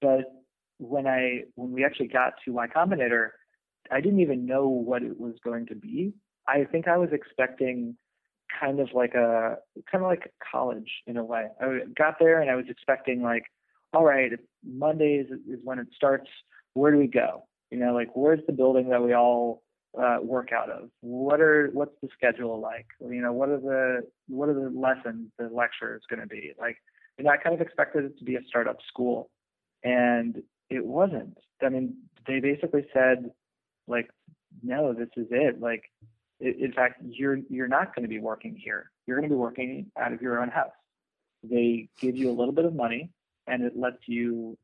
But 0.00 0.41
when 0.82 1.06
I 1.06 1.44
when 1.54 1.72
we 1.72 1.84
actually 1.84 2.08
got 2.08 2.34
to 2.44 2.52
Y 2.52 2.66
Combinator, 2.66 3.30
I 3.90 4.00
didn't 4.00 4.20
even 4.20 4.46
know 4.46 4.68
what 4.68 5.02
it 5.02 5.18
was 5.18 5.34
going 5.44 5.66
to 5.66 5.74
be. 5.74 6.12
I 6.46 6.64
think 6.64 6.88
I 6.88 6.96
was 6.96 7.10
expecting 7.12 7.96
kind 8.60 8.80
of 8.80 8.88
like 8.92 9.14
a 9.14 9.56
kind 9.90 10.04
of 10.04 10.10
like 10.10 10.32
college 10.50 10.90
in 11.06 11.16
a 11.16 11.24
way. 11.24 11.46
I 11.60 11.80
got 11.96 12.18
there 12.18 12.40
and 12.40 12.50
I 12.50 12.56
was 12.56 12.66
expecting 12.68 13.22
like, 13.22 13.44
all 13.94 14.04
right, 14.04 14.32
Mondays 14.64 15.26
is 15.30 15.60
when 15.62 15.78
it 15.78 15.88
starts. 15.94 16.28
Where 16.74 16.90
do 16.90 16.98
we 16.98 17.06
go? 17.06 17.46
You 17.70 17.78
know, 17.78 17.94
like 17.94 18.08
where's 18.14 18.40
the 18.46 18.52
building 18.52 18.88
that 18.90 19.02
we 19.02 19.14
all 19.14 19.62
uh, 19.98 20.18
work 20.22 20.50
out 20.52 20.70
of? 20.70 20.88
What 21.00 21.40
are 21.40 21.70
what's 21.72 21.94
the 22.02 22.08
schedule 22.16 22.60
like? 22.60 22.86
You 23.00 23.22
know, 23.22 23.32
what 23.32 23.50
are 23.50 23.60
the 23.60 24.00
what 24.28 24.48
are 24.48 24.54
the 24.54 24.70
lessons, 24.70 25.30
the 25.38 25.48
lectures 25.48 26.02
going 26.08 26.20
to 26.20 26.26
be 26.26 26.52
like? 26.58 26.76
You 27.18 27.24
know, 27.24 27.30
I 27.30 27.36
kind 27.36 27.54
of 27.54 27.60
expected 27.60 28.04
it 28.04 28.18
to 28.18 28.24
be 28.24 28.36
a 28.36 28.40
startup 28.48 28.78
school, 28.88 29.30
and 29.84 30.42
it 30.74 30.84
wasn't. 30.84 31.36
I 31.62 31.68
mean, 31.68 31.96
they 32.26 32.40
basically 32.40 32.86
said, 32.92 33.30
like, 33.86 34.10
no, 34.62 34.92
this 34.92 35.08
is 35.16 35.26
it. 35.30 35.60
Like, 35.60 35.84
in 36.40 36.72
fact, 36.72 37.02
you're 37.04 37.38
you're 37.48 37.68
not 37.68 37.94
going 37.94 38.02
to 38.02 38.08
be 38.08 38.18
working 38.18 38.56
here. 38.56 38.90
You're 39.06 39.16
going 39.16 39.28
to 39.28 39.34
be 39.34 39.38
working 39.38 39.90
out 39.98 40.12
of 40.12 40.20
your 40.20 40.40
own 40.40 40.48
house. 40.48 40.70
They 41.42 41.88
give 42.00 42.16
you 42.16 42.30
a 42.30 42.32
little 42.32 42.52
bit 42.52 42.64
of 42.64 42.74
money, 42.74 43.10
and 43.46 43.62
it 43.62 43.76
lets 43.76 43.98
you 44.06 44.58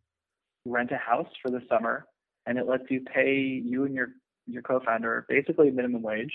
rent 0.65 0.91
a 0.93 0.97
house 0.97 1.29
for 1.43 1.51
the 1.51 1.63
summer, 1.69 2.07
and 2.47 2.59
it 2.59 2.67
lets 2.67 2.85
you 2.91 3.01
pay 3.03 3.35
you 3.35 3.85
and 3.85 3.95
your 3.95 4.09
your 4.47 4.63
co-founder 4.63 5.27
basically 5.29 5.71
minimum 5.71 6.03
wage 6.03 6.33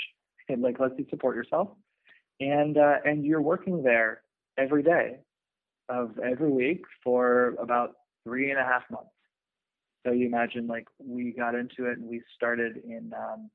and 0.47 0.61
like 0.61 0.79
lets 0.79 0.93
you 0.97 1.05
support 1.09 1.35
yourself 1.35 1.69
and 2.39 2.77
uh, 2.77 2.97
and 3.05 3.25
you're 3.25 3.41
working 3.41 3.83
there 3.83 4.21
every 4.57 4.83
day 4.83 5.17
of 5.89 6.19
every 6.19 6.51
week 6.51 6.81
for 7.03 7.55
about 7.59 7.93
three 8.23 8.51
and 8.51 8.59
a 8.59 8.63
half 8.63 8.83
months 8.89 9.09
so 10.05 10.11
you 10.11 10.25
imagine 10.25 10.67
like 10.67 10.87
we 10.99 11.31
got 11.31 11.55
into 11.55 11.85
it 11.85 11.97
and 11.97 12.07
we 12.07 12.21
started 12.35 12.77
in 12.83 13.11
um, 13.17 13.49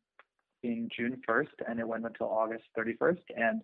in 0.62 0.88
June 0.94 1.20
1st 1.28 1.46
and 1.68 1.78
it 1.78 1.86
went 1.86 2.04
until 2.04 2.26
August 2.26 2.64
31st 2.76 3.20
and 3.36 3.62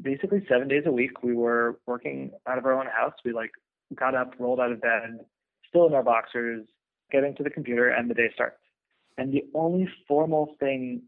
basically 0.00 0.44
seven 0.48 0.68
days 0.68 0.84
a 0.86 0.92
week 0.92 1.22
we 1.22 1.34
were 1.34 1.78
working 1.86 2.30
out 2.46 2.58
of 2.58 2.64
our 2.64 2.72
own 2.72 2.86
house. 2.86 3.14
We 3.24 3.32
like 3.32 3.50
got 3.94 4.14
up 4.14 4.34
rolled 4.38 4.60
out 4.60 4.72
of 4.72 4.80
bed 4.80 5.20
still 5.68 5.86
in 5.86 5.94
our 5.94 6.02
boxers 6.02 6.66
getting 7.10 7.34
to 7.36 7.42
the 7.42 7.50
computer 7.50 7.88
and 7.88 8.08
the 8.08 8.14
day 8.14 8.30
starts. 8.34 8.56
And 9.18 9.32
the 9.32 9.44
only 9.54 9.88
formal 10.08 10.56
thing 10.58 11.02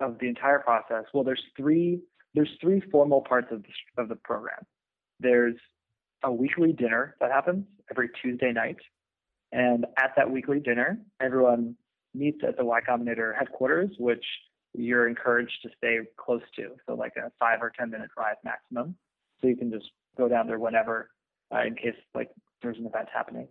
of 0.00 0.18
the 0.18 0.28
entire 0.28 0.58
process, 0.58 1.04
well, 1.12 1.24
there's 1.24 1.42
three 1.56 2.00
there's 2.34 2.50
three 2.60 2.82
formal 2.90 3.20
parts 3.20 3.48
of 3.52 3.62
the, 3.62 4.02
of 4.02 4.08
the 4.08 4.16
program. 4.16 4.66
There's 5.20 5.54
a 6.24 6.32
weekly 6.32 6.72
dinner 6.72 7.14
that 7.20 7.30
happens 7.30 7.64
every 7.90 8.10
Tuesday 8.20 8.52
night, 8.52 8.78
and 9.54 9.86
at 9.96 10.10
that 10.16 10.30
weekly 10.30 10.58
dinner, 10.58 10.98
everyone 11.20 11.76
meets 12.12 12.40
at 12.46 12.56
the 12.56 12.64
Y 12.64 12.80
Combinator 12.86 13.32
headquarters, 13.38 13.90
which 13.98 14.24
you're 14.74 15.08
encouraged 15.08 15.56
to 15.62 15.70
stay 15.78 15.98
close 16.16 16.42
to, 16.56 16.70
so 16.86 16.94
like 16.94 17.12
a 17.16 17.30
five 17.38 17.62
or 17.62 17.70
ten 17.78 17.88
minute 17.90 18.10
drive 18.16 18.36
maximum. 18.44 18.96
So 19.40 19.46
you 19.46 19.56
can 19.56 19.70
just 19.70 19.86
go 20.18 20.28
down 20.28 20.48
there 20.48 20.58
whenever, 20.58 21.10
uh, 21.54 21.62
in 21.64 21.76
case 21.76 21.94
like 22.14 22.30
there's 22.62 22.78
an 22.78 22.86
event 22.86 23.08
happening. 23.14 23.46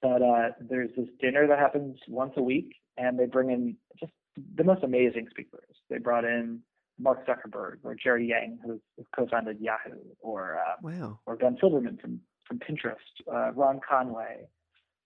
But 0.00 0.22
uh, 0.22 0.50
there's 0.60 0.90
this 0.96 1.08
dinner 1.20 1.48
that 1.48 1.58
happens 1.58 1.98
once 2.06 2.34
a 2.36 2.42
week, 2.42 2.76
and 2.96 3.18
they 3.18 3.26
bring 3.26 3.50
in 3.50 3.76
just 3.98 4.12
the 4.54 4.62
most 4.62 4.84
amazing 4.84 5.26
speakers. 5.30 5.74
They 5.90 5.98
brought 5.98 6.24
in 6.24 6.60
Mark 7.00 7.26
Zuckerberg 7.26 7.78
or 7.82 7.96
Jerry 7.96 8.28
Yang, 8.28 8.58
who 8.64 8.80
co-founded 9.16 9.58
Yahoo, 9.60 9.98
or 10.20 10.58
uh, 10.58 10.76
wow 10.80 11.18
or 11.26 11.34
Ben 11.34 11.56
Silbermann 11.60 12.00
from 12.00 12.20
from 12.46 12.60
Pinterest, 12.60 12.94
uh, 13.32 13.52
Ron 13.52 13.80
Conway. 13.86 14.46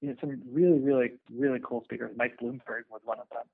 You 0.03 0.09
know, 0.09 0.17
some 0.21 0.43
really, 0.51 0.81
really, 0.81 1.13
really 1.33 1.61
cool 1.65 1.83
speakers. 1.85 2.11
Mike 2.17 2.35
Bloomberg 2.43 2.83
was 2.91 3.01
one 3.05 3.19
of 3.21 3.29
them. 3.31 3.45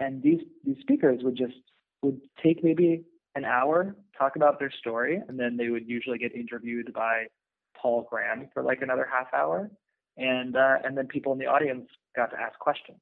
And 0.00 0.22
these 0.22 0.40
these 0.64 0.78
speakers 0.80 1.20
would 1.22 1.36
just 1.36 1.54
would 2.02 2.20
take 2.42 2.64
maybe 2.64 3.04
an 3.34 3.44
hour, 3.44 3.94
talk 4.18 4.34
about 4.34 4.58
their 4.58 4.70
story, 4.72 5.20
and 5.28 5.38
then 5.38 5.56
they 5.58 5.68
would 5.68 5.86
usually 5.86 6.18
get 6.18 6.34
interviewed 6.34 6.92
by 6.92 7.26
Paul 7.76 8.06
Graham 8.10 8.48
for 8.52 8.62
like 8.62 8.80
another 8.82 9.06
half 9.10 9.32
hour, 9.34 9.70
and 10.16 10.56
uh, 10.56 10.76
and 10.84 10.96
then 10.96 11.06
people 11.06 11.32
in 11.32 11.38
the 11.38 11.46
audience 11.46 11.86
got 12.16 12.30
to 12.30 12.40
ask 12.40 12.58
questions. 12.58 12.98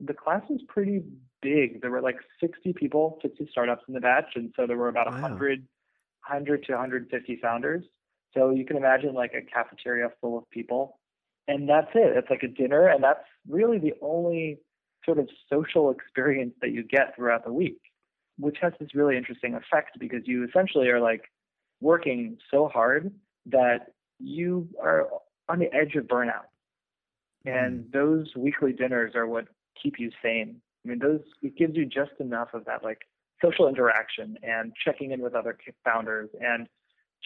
The 0.00 0.14
class 0.14 0.42
was 0.48 0.60
pretty 0.68 1.02
big. 1.42 1.82
There 1.82 1.90
were 1.90 2.00
like 2.00 2.18
60 2.40 2.72
people, 2.74 3.18
60 3.20 3.48
startups 3.50 3.82
in 3.88 3.94
the 3.94 4.00
batch, 4.00 4.36
and 4.36 4.52
so 4.54 4.64
there 4.64 4.76
were 4.76 4.88
about 4.88 5.06
Wow. 5.08 5.20
100, 5.22 5.66
100 6.28 6.64
to 6.66 6.72
150 6.72 7.38
founders. 7.42 7.84
So 8.32 8.50
you 8.50 8.64
can 8.64 8.76
imagine 8.76 9.12
like 9.14 9.32
a 9.34 9.42
cafeteria 9.42 10.10
full 10.20 10.38
of 10.38 10.48
people, 10.50 10.97
and 11.48 11.68
that's 11.68 11.90
it. 11.94 12.16
It's 12.16 12.30
like 12.30 12.42
a 12.42 12.48
dinner, 12.48 12.86
and 12.86 13.02
that's 13.02 13.24
really 13.48 13.78
the 13.78 13.94
only 14.00 14.58
sort 15.04 15.18
of 15.18 15.28
social 15.50 15.90
experience 15.90 16.54
that 16.60 16.70
you 16.70 16.82
get 16.82 17.16
throughout 17.16 17.44
the 17.44 17.52
week, 17.52 17.80
which 18.38 18.58
has 18.60 18.74
this 18.78 18.94
really 18.94 19.16
interesting 19.16 19.54
effect 19.54 19.98
because 19.98 20.20
you 20.26 20.46
essentially 20.46 20.88
are 20.88 21.00
like 21.00 21.22
working 21.80 22.36
so 22.50 22.68
hard 22.68 23.12
that 23.46 23.92
you 24.18 24.68
are 24.82 25.08
on 25.48 25.58
the 25.58 25.72
edge 25.74 25.94
of 25.94 26.04
burnout. 26.04 26.46
And 27.46 27.84
mm. 27.84 27.92
those 27.92 28.26
weekly 28.36 28.72
dinners 28.72 29.14
are 29.14 29.26
what 29.26 29.46
keep 29.82 29.94
you 29.98 30.10
sane. 30.22 30.60
I 30.84 30.88
mean, 30.88 30.98
those 30.98 31.20
it 31.42 31.56
gives 31.56 31.76
you 31.76 31.86
just 31.86 32.12
enough 32.20 32.48
of 32.52 32.64
that 32.66 32.84
like 32.84 32.98
social 33.42 33.68
interaction 33.68 34.36
and 34.42 34.72
checking 34.84 35.12
in 35.12 35.20
with 35.22 35.34
other 35.34 35.56
founders 35.84 36.28
and 36.40 36.68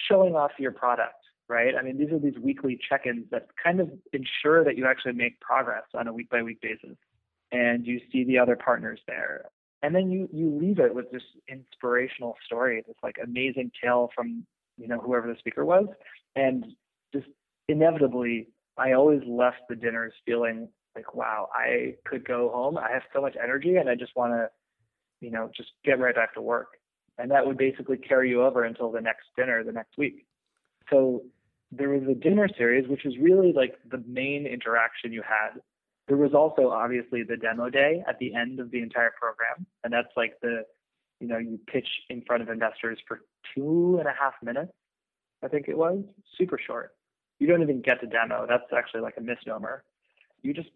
showing 0.08 0.34
off 0.34 0.52
your 0.58 0.72
product, 0.72 1.16
right? 1.52 1.74
I 1.78 1.82
mean, 1.82 1.98
these 1.98 2.10
are 2.10 2.18
these 2.18 2.38
weekly 2.42 2.78
check-ins 2.88 3.26
that 3.30 3.48
kind 3.62 3.78
of 3.78 3.90
ensure 4.14 4.64
that 4.64 4.78
you 4.78 4.86
actually 4.86 5.12
make 5.12 5.38
progress 5.40 5.84
on 5.94 6.08
a 6.08 6.12
week 6.12 6.30
by 6.30 6.42
week 6.42 6.62
basis. 6.62 6.96
And 7.52 7.86
you 7.86 8.00
see 8.10 8.24
the 8.24 8.38
other 8.38 8.56
partners 8.56 9.00
there. 9.06 9.44
And 9.82 9.94
then 9.94 10.10
you 10.10 10.28
you 10.32 10.48
leave 10.58 10.78
it 10.78 10.94
with 10.94 11.10
this 11.12 11.22
inspirational 11.48 12.36
story, 12.46 12.82
this 12.86 12.96
like 13.02 13.16
amazing 13.22 13.70
tale 13.82 14.10
from, 14.14 14.46
you 14.78 14.88
know, 14.88 14.98
whoever 14.98 15.28
the 15.30 15.38
speaker 15.38 15.64
was. 15.66 15.86
And 16.34 16.64
just 17.12 17.26
inevitably 17.68 18.48
I 18.78 18.92
always 18.92 19.20
left 19.26 19.58
the 19.68 19.76
dinners 19.76 20.14
feeling 20.24 20.68
like, 20.96 21.14
wow, 21.14 21.48
I 21.54 21.96
could 22.06 22.26
go 22.26 22.50
home. 22.54 22.78
I 22.78 22.90
have 22.90 23.02
so 23.12 23.20
much 23.20 23.36
energy 23.42 23.76
and 23.76 23.90
I 23.90 23.94
just 23.94 24.16
want 24.16 24.32
to, 24.32 24.48
you 25.20 25.30
know, 25.30 25.50
just 25.54 25.70
get 25.84 25.98
right 25.98 26.14
back 26.14 26.32
to 26.34 26.40
work. 26.40 26.68
And 27.18 27.30
that 27.30 27.46
would 27.46 27.58
basically 27.58 27.98
carry 27.98 28.30
you 28.30 28.42
over 28.42 28.64
until 28.64 28.90
the 28.90 29.00
next 29.00 29.26
dinner 29.36 29.62
the 29.62 29.72
next 29.72 29.98
week. 29.98 30.24
So 30.90 31.22
there 31.72 31.88
was 31.88 32.02
a 32.08 32.14
dinner 32.14 32.48
series, 32.56 32.86
which 32.86 33.02
was 33.04 33.16
really 33.18 33.52
like 33.52 33.78
the 33.90 34.02
main 34.06 34.46
interaction 34.46 35.12
you 35.12 35.22
had. 35.22 35.60
There 36.06 36.18
was 36.18 36.34
also 36.34 36.68
obviously 36.68 37.22
the 37.22 37.36
demo 37.36 37.70
day 37.70 38.04
at 38.06 38.18
the 38.18 38.34
end 38.34 38.60
of 38.60 38.70
the 38.70 38.82
entire 38.82 39.12
program. 39.18 39.66
And 39.82 39.92
that's 39.92 40.12
like 40.14 40.34
the, 40.42 40.64
you 41.18 41.28
know, 41.28 41.38
you 41.38 41.58
pitch 41.66 41.88
in 42.10 42.22
front 42.26 42.42
of 42.42 42.50
investors 42.50 42.98
for 43.08 43.22
two 43.54 43.96
and 43.98 44.06
a 44.06 44.12
half 44.12 44.34
minutes, 44.42 44.72
I 45.42 45.48
think 45.48 45.66
it 45.68 45.76
was, 45.76 46.04
super 46.36 46.58
short. 46.64 46.94
You 47.38 47.46
don't 47.46 47.62
even 47.62 47.80
get 47.80 48.00
to 48.00 48.06
demo. 48.06 48.46
That's 48.46 48.64
actually 48.76 49.00
like 49.00 49.14
a 49.16 49.22
misnomer. 49.22 49.82
You 50.42 50.52
just, 50.52 50.68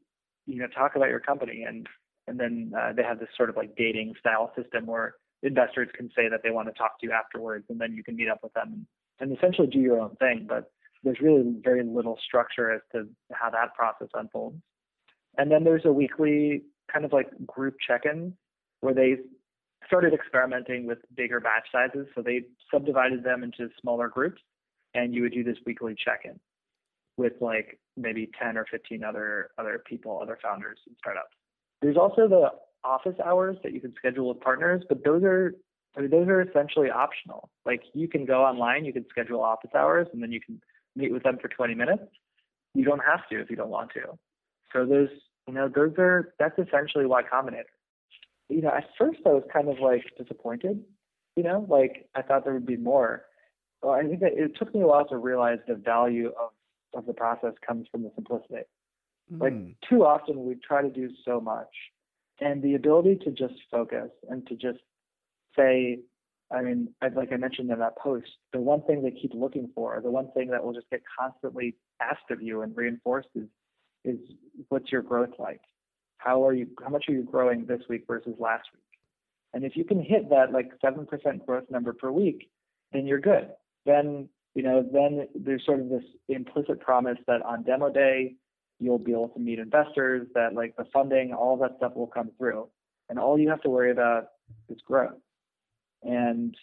you 0.47 0.59
know, 0.61 0.69
talk 0.69 0.97
about 0.97 1.11
your 1.11 1.21
company 1.21 1.65
and 1.69 1.87
and 2.29 2.41
then 2.41 2.73
uh, 2.77 2.93
they 2.93 3.05
have 3.05 3.21
this 3.21 3.29
sort 3.37 3.51
of 3.51 3.57
like 3.57 3.77
dating 3.77 4.15
style 4.19 4.51
system 4.57 4.87
where 4.87 5.15
investors 5.45 5.89
can 5.95 6.11
say 6.17 6.29
that 6.29 6.41
they 6.43 6.51
want 6.51 6.67
to 6.67 6.73
talk 6.73 6.99
to 6.99 7.07
you 7.07 7.13
afterwards, 7.13 7.65
and 7.69 7.81
then 7.81 7.93
you 7.95 8.03
can 8.03 8.17
meet 8.17 8.29
up 8.29 8.41
with 8.43 8.53
them 8.55 8.85
and 9.21 9.37
essentially 9.37 9.69
do 9.69 9.79
your 9.79 10.01
own 10.01 10.17
thing. 10.17 10.45
But 10.49 10.71
there's 11.03 11.21
really 11.21 11.43
very 11.63 11.83
little 11.85 12.19
structure 12.25 12.71
as 12.71 12.81
to 12.93 13.09
how 13.33 13.51
that 13.51 13.75
process 13.75 14.09
unfolds. 14.15 14.57
And 15.39 15.51
then 15.51 15.65
there's 15.65 15.85
a 15.85 15.93
weekly 15.93 16.63
kind 16.93 17.05
of 17.05 17.13
like 17.13 17.29
group 17.47 17.77
check-in 17.87 18.35
where 18.81 18.95
they 18.95 19.17
started 19.87 20.15
experimenting 20.15 20.87
with 20.87 20.99
bigger 21.15 21.41
batch 21.41 21.69
sizes. 21.71 22.07
So 22.15 22.23
they 22.23 22.43
subdivided 22.73 23.23
them 23.23 23.43
into 23.43 23.69
smaller 23.81 24.09
groups, 24.09 24.41
and 24.95 25.15
you 25.15 25.23
would 25.23 25.33
do 25.33 25.45
this 25.45 25.59
weekly 25.67 25.95
check-in 26.03 26.39
with 27.17 27.35
like 27.41 27.79
maybe 27.97 28.31
10 28.41 28.57
or 28.57 28.67
15 28.71 29.05
other 29.05 29.51
other 29.59 29.83
people, 29.87 30.19
other 30.23 30.39
founders 30.43 30.79
and 30.87 30.97
startups. 30.99 31.35
There's 31.83 31.97
also 31.97 32.29
the 32.29 32.51
office 32.85 33.17
hours 33.25 33.57
that 33.63 33.73
you 33.73 33.81
can 33.81 33.95
schedule 33.97 34.29
with 34.29 34.41
partners, 34.41 34.83
but 34.89 35.05
those 35.05 35.23
are 35.23 35.53
I 35.97 36.01
mean, 36.03 36.11
those 36.11 36.29
are 36.29 36.43
essentially 36.43 36.91
optional. 36.91 37.49
Like 37.65 37.83
you 37.95 38.07
can 38.07 38.27
go 38.27 38.45
online, 38.45 38.85
you 38.85 38.93
can 38.93 39.07
schedule 39.09 39.43
office 39.43 39.71
hours, 39.75 40.07
and 40.13 40.23
then 40.23 40.31
you 40.31 40.41
can 40.41 40.61
meet 40.97 41.13
with 41.13 41.23
them 41.23 41.39
for 41.41 41.49
20 41.49 41.75
minutes. 41.75 42.05
You 42.75 42.85
don't 42.85 43.03
have 43.07 43.29
to 43.31 43.41
if 43.41 43.51
you 43.51 43.57
don't 43.57 43.71
want 43.71 43.91
to. 43.95 44.19
So 44.73 44.85
those, 44.85 45.09
you 45.47 45.55
know, 45.55 45.69
those 45.69 45.93
are 45.99 46.35
that's 46.39 46.59
essentially 46.59 47.07
Y 47.07 47.23
Combinator. 47.23 47.65
You 48.49 48.63
know, 48.63 48.69
at 48.69 48.85
first 48.99 49.21
I 49.25 49.31
was 49.31 49.45
kind 49.53 49.69
of 49.69 49.79
like 49.81 50.05
disappointed. 50.19 50.83
You 51.37 51.43
know, 51.43 51.67
like 51.69 52.09
I 52.15 52.23
thought 52.23 52.45
there 52.45 52.55
would 52.55 52.67
be 52.67 52.77
more. 52.77 53.25
Well, 53.83 53.95
I 53.95 54.03
think 54.03 54.21
that 54.21 54.33
it 54.35 54.53
took 54.59 54.75
me 54.75 54.83
a 54.83 54.87
while 54.87 55.07
to 55.09 55.17
realize 55.17 55.59
the 55.67 55.75
value 55.75 56.29
of 56.29 56.51
of 56.95 57.07
the 57.07 57.13
process 57.13 57.53
comes 57.67 57.87
from 57.91 58.03
the 58.03 58.11
simplicity. 58.15 58.63
Mm. 59.33 59.41
Like 59.41 59.77
too 59.89 60.05
often 60.05 60.45
we 60.45 60.57
try 60.57 60.83
to 60.83 60.91
do 60.91 61.11
so 61.25 61.41
much, 61.41 61.69
and 62.41 62.63
the 62.63 62.75
ability 62.75 63.21
to 63.25 63.31
just 63.31 63.55
focus 63.71 64.11
and 64.29 64.47
to 64.49 64.55
just 64.55 64.79
say, 65.57 66.01
I 66.51 66.63
mean, 66.63 66.95
like 67.15 67.33
I 67.33 67.37
mentioned 67.37 67.71
in 67.71 67.79
that 67.81 67.99
post, 67.99 68.29
the 68.53 68.61
one 68.61 68.83
thing 68.83 69.03
they 69.03 69.11
keep 69.11 69.33
looking 69.35 69.71
for, 69.75 70.01
the 70.01 70.11
one 70.11 70.31
thing 70.33 70.49
that 70.51 70.65
will 70.65 70.73
just 70.73 70.89
get 70.91 71.03
constantly 71.19 71.75
asked 72.01 72.31
of 72.31 72.41
you 72.41 72.63
and 72.63 72.77
reinforced 72.77 73.29
is, 73.35 73.49
is 74.05 74.19
what's 74.69 74.93
your 74.93 75.03
growth 75.03 75.35
like? 75.39 75.61
How 76.19 76.47
are 76.47 76.55
you? 76.55 76.69
How 76.83 76.89
much 76.89 77.07
are 77.09 77.13
you 77.13 77.25
growing 77.25 77.67
this 77.67 77.83
week 77.89 78.05
versus 78.07 78.35
last 78.39 78.69
week? 78.73 78.83
And 79.55 79.65
if 79.65 79.77
you 79.77 79.85
can 79.85 80.01
hit 80.01 80.31
that 80.31 80.53
like 80.53 80.71
seven 80.81 81.05
percent 81.05 81.45
growth 81.45 81.65
number 81.69 81.93
per 81.93 82.11
week, 82.11 82.49
then 82.93 83.07
you're 83.07 83.21
good. 83.21 83.49
Then 83.85 84.29
you 84.55 84.63
know, 84.63 84.89
then 84.91 85.29
there's 85.35 85.65
sort 85.67 85.81
of 85.81 85.89
this 85.89 86.05
implicit 86.29 86.81
promise 86.81 87.19
that 87.27 87.43
on 87.43 87.65
demo 87.65 87.93
day 87.93 88.37
you'll 88.79 88.99
be 88.99 89.13
able 89.13 89.29
to 89.31 89.41
meet 89.41 89.59
investors, 89.59 90.27
that 90.35 90.55
like 90.55 90.75
the 90.77 90.87
funding, 90.93 91.33
all 91.33 91.57
that 91.59 91.73
stuff 91.77 91.95
will 91.95 92.07
come 92.07 92.31
through, 92.39 92.69
and 93.09 93.19
all 93.19 93.39
you 93.39 93.49
have 93.49 93.61
to 93.63 93.69
worry 93.69 93.91
about 93.91 94.29
is 94.69 94.79
growth 94.87 95.15
and 96.07 96.55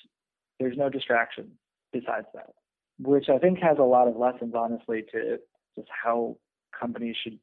there's 0.60 0.78
no 0.78 0.90
distraction 0.90 1.52
besides 1.92 2.28
that, 2.34 2.54
which 3.00 3.30
I 3.30 3.38
think 3.38 3.60
has 3.60 3.78
a 3.80 3.84
lot 3.84 4.08
of 4.08 4.16
lessons, 4.16 4.54
honestly, 4.56 5.04
to 5.12 5.38
just 5.78 5.90
how 6.04 6.38
companies 6.78 7.16
should 7.24 7.40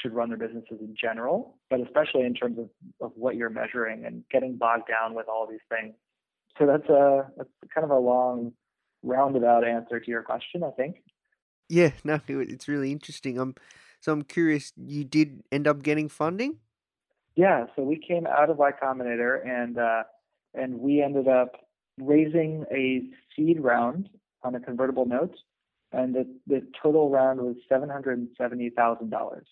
should 0.00 0.14
run 0.14 0.30
their 0.30 0.38
businesses 0.38 0.78
in 0.80 0.94
general, 0.98 1.58
but 1.68 1.80
especially 1.80 2.22
in 2.22 2.32
terms 2.32 2.58
of, 2.58 2.70
of 3.00 3.12
what 3.14 3.36
you're 3.36 3.50
measuring 3.50 4.06
and 4.06 4.24
getting 4.30 4.56
bogged 4.56 4.88
down 4.88 5.14
with 5.14 5.28
all 5.28 5.46
these 5.46 5.60
things. 5.68 5.94
So 6.58 6.66
that's 6.66 6.88
a 6.88 7.30
that's 7.36 7.50
kind 7.74 7.84
of 7.84 7.90
a 7.90 7.98
long 7.98 8.52
roundabout 9.02 9.66
answer 9.66 10.00
to 10.00 10.10
your 10.10 10.22
question, 10.22 10.62
I 10.64 10.70
think. 10.70 11.02
Yeah, 11.68 11.90
no, 12.04 12.20
it's 12.28 12.68
really 12.68 12.92
interesting. 12.92 13.38
I'm 13.38 13.54
so 14.00 14.12
I'm 14.12 14.22
curious. 14.22 14.72
You 14.76 15.04
did 15.04 15.42
end 15.52 15.68
up 15.68 15.82
getting 15.82 16.08
funding? 16.08 16.58
Yeah, 17.34 17.66
so 17.74 17.82
we 17.82 17.96
came 17.96 18.26
out 18.26 18.50
of 18.50 18.58
Y 18.58 18.70
Combinator 18.82 19.46
and 19.46 19.78
uh, 19.78 20.02
and 20.54 20.78
we 20.78 21.02
ended 21.02 21.28
up 21.28 21.56
raising 21.98 22.64
a 22.72 23.02
seed 23.34 23.60
round 23.60 24.08
on 24.42 24.54
a 24.54 24.60
convertible 24.60 25.06
note, 25.06 25.34
and 25.92 26.14
the, 26.14 26.26
the 26.46 26.66
total 26.82 27.10
round 27.10 27.40
was 27.40 27.56
seven 27.68 27.88
hundred 27.88 28.18
and 28.18 28.28
seventy 28.36 28.70
thousand 28.70 29.10
dollars. 29.10 29.46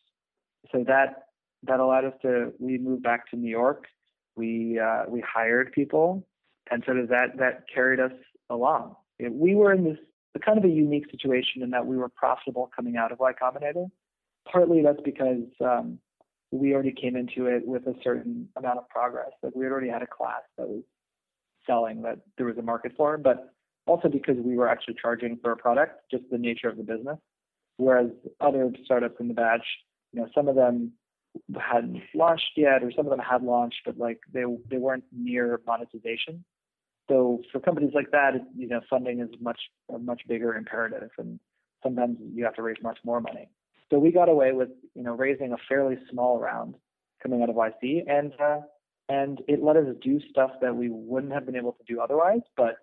So 0.72 0.84
that 0.86 1.24
that 1.64 1.80
allowed 1.80 2.04
us 2.04 2.14
to 2.22 2.52
we 2.58 2.78
moved 2.78 3.02
back 3.02 3.30
to 3.30 3.36
New 3.36 3.50
York. 3.50 3.86
We 4.36 4.78
uh, 4.78 5.04
we 5.08 5.20
hired 5.20 5.72
people, 5.72 6.26
and 6.70 6.82
sort 6.84 6.98
of 6.98 7.08
that 7.08 7.38
that 7.38 7.64
carried 7.72 8.00
us 8.00 8.12
along. 8.48 8.96
We 9.18 9.54
were 9.54 9.72
in 9.72 9.84
this 9.84 9.98
kind 10.44 10.58
of 10.58 10.64
a 10.64 10.68
unique 10.68 11.10
situation 11.10 11.62
in 11.62 11.70
that 11.70 11.86
we 11.86 11.96
were 11.96 12.08
profitable 12.08 12.70
coming 12.74 12.96
out 12.96 13.12
of 13.12 13.18
Y 13.18 13.32
Combinator. 13.32 13.90
Partly 14.50 14.82
that's 14.82 15.00
because 15.04 15.44
um, 15.60 15.98
we 16.52 16.74
already 16.74 16.92
came 16.92 17.16
into 17.16 17.46
it 17.46 17.66
with 17.66 17.86
a 17.86 17.94
certain 18.02 18.48
amount 18.56 18.78
of 18.78 18.88
progress. 18.88 19.30
Like 19.42 19.54
we 19.54 19.64
had 19.64 19.72
already 19.72 19.88
had 19.88 20.02
a 20.02 20.06
class 20.06 20.42
that 20.58 20.68
was 20.68 20.82
selling 21.66 22.02
that 22.02 22.18
there 22.36 22.46
was 22.46 22.58
a 22.58 22.62
market 22.62 22.92
for, 22.96 23.16
but 23.18 23.52
also 23.86 24.08
because 24.08 24.36
we 24.38 24.56
were 24.56 24.68
actually 24.68 24.96
charging 25.00 25.38
for 25.42 25.52
a 25.52 25.56
product, 25.56 26.10
just 26.10 26.24
the 26.30 26.38
nature 26.38 26.68
of 26.68 26.76
the 26.76 26.82
business. 26.82 27.18
Whereas 27.76 28.10
other 28.40 28.72
startups 28.84 29.16
in 29.20 29.28
the 29.28 29.34
batch, 29.34 29.64
you 30.12 30.20
know, 30.20 30.28
some 30.34 30.48
of 30.48 30.54
them 30.56 30.92
hadn't 31.58 32.02
launched 32.14 32.52
yet, 32.56 32.82
or 32.82 32.90
some 32.92 33.06
of 33.06 33.10
them 33.10 33.20
had 33.20 33.42
launched, 33.42 33.80
but 33.84 33.96
like 33.96 34.18
they 34.32 34.44
they 34.68 34.76
weren't 34.76 35.04
near 35.12 35.60
monetization. 35.66 36.44
So 37.08 37.42
for 37.50 37.60
companies 37.60 37.92
like 37.94 38.10
that, 38.10 38.34
you 38.56 38.68
know, 38.68 38.80
funding 38.90 39.20
is 39.20 39.28
much 39.40 39.60
a 39.92 39.98
much 39.98 40.22
bigger 40.28 40.54
imperative, 40.56 41.10
and 41.18 41.38
sometimes 41.82 42.18
you 42.34 42.44
have 42.44 42.54
to 42.54 42.62
raise 42.62 42.76
much 42.82 42.98
more 43.04 43.20
money. 43.20 43.48
So 43.90 43.98
we 43.98 44.12
got 44.12 44.28
away 44.28 44.52
with 44.52 44.70
you 44.94 45.02
know 45.02 45.14
raising 45.14 45.52
a 45.52 45.56
fairly 45.68 45.96
small 46.10 46.38
round 46.38 46.76
coming 47.22 47.42
out 47.42 47.50
of 47.50 47.56
YC, 47.56 48.08
and 48.08 48.32
uh, 48.40 48.60
and 49.08 49.40
it 49.48 49.62
let 49.62 49.76
us 49.76 49.86
do 50.02 50.20
stuff 50.30 50.52
that 50.62 50.74
we 50.74 50.88
wouldn't 50.90 51.32
have 51.32 51.44
been 51.44 51.56
able 51.56 51.72
to 51.72 51.84
do 51.92 52.00
otherwise, 52.00 52.42
but 52.56 52.76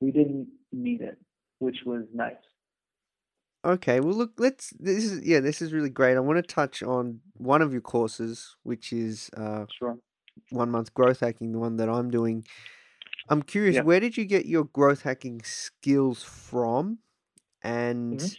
we 0.00 0.10
didn't 0.12 0.48
need 0.72 1.00
it, 1.00 1.18
which 1.58 1.78
was 1.84 2.04
nice. 2.14 2.34
Okay, 3.64 4.00
well 4.00 4.14
look, 4.14 4.32
let's 4.38 4.72
this 4.78 5.04
is 5.04 5.24
yeah, 5.24 5.40
this 5.40 5.60
is 5.60 5.72
really 5.72 5.90
great. 5.90 6.16
I 6.16 6.20
want 6.20 6.36
to 6.38 6.42
touch 6.42 6.82
on 6.82 7.20
one 7.34 7.62
of 7.62 7.72
your 7.72 7.82
courses, 7.82 8.56
which 8.62 8.92
is 8.92 9.30
uh 9.36 9.66
sure. 9.76 9.98
one 10.50 10.70
month 10.70 10.94
growth 10.94 11.20
hacking, 11.20 11.52
the 11.52 11.58
one 11.58 11.76
that 11.76 11.88
I'm 11.88 12.10
doing. 12.10 12.44
I'm 13.28 13.42
curious, 13.42 13.76
yeah. 13.76 13.82
where 13.82 14.00
did 14.00 14.16
you 14.16 14.24
get 14.24 14.46
your 14.46 14.64
growth 14.64 15.02
hacking 15.02 15.42
skills 15.44 16.24
from? 16.24 16.98
And 17.62 18.18
mm-hmm 18.18 18.34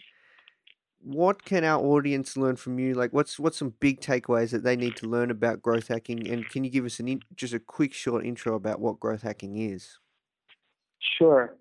what 1.03 1.43
can 1.43 1.63
our 1.63 1.83
audience 1.83 2.37
learn 2.37 2.55
from 2.55 2.79
you? 2.79 2.93
Like, 2.93 3.11
what's 3.11 3.39
what's 3.39 3.57
some 3.57 3.73
big 3.79 3.99
takeaways 3.99 4.51
that 4.51 4.63
they 4.63 4.75
need 4.75 4.95
to 4.97 5.07
learn 5.07 5.31
about 5.31 5.61
growth 5.61 5.89
hacking? 5.89 6.27
And 6.27 6.47
can 6.49 6.63
you 6.63 6.69
give 6.69 6.85
us 6.85 6.99
an 6.99 7.07
in, 7.07 7.21
just 7.35 7.53
a 7.53 7.59
quick, 7.59 7.93
short 7.93 8.25
intro 8.25 8.55
about 8.55 8.79
what 8.79 8.99
growth 8.99 9.23
hacking 9.23 9.57
is? 9.57 9.99
Sure. 11.17 11.55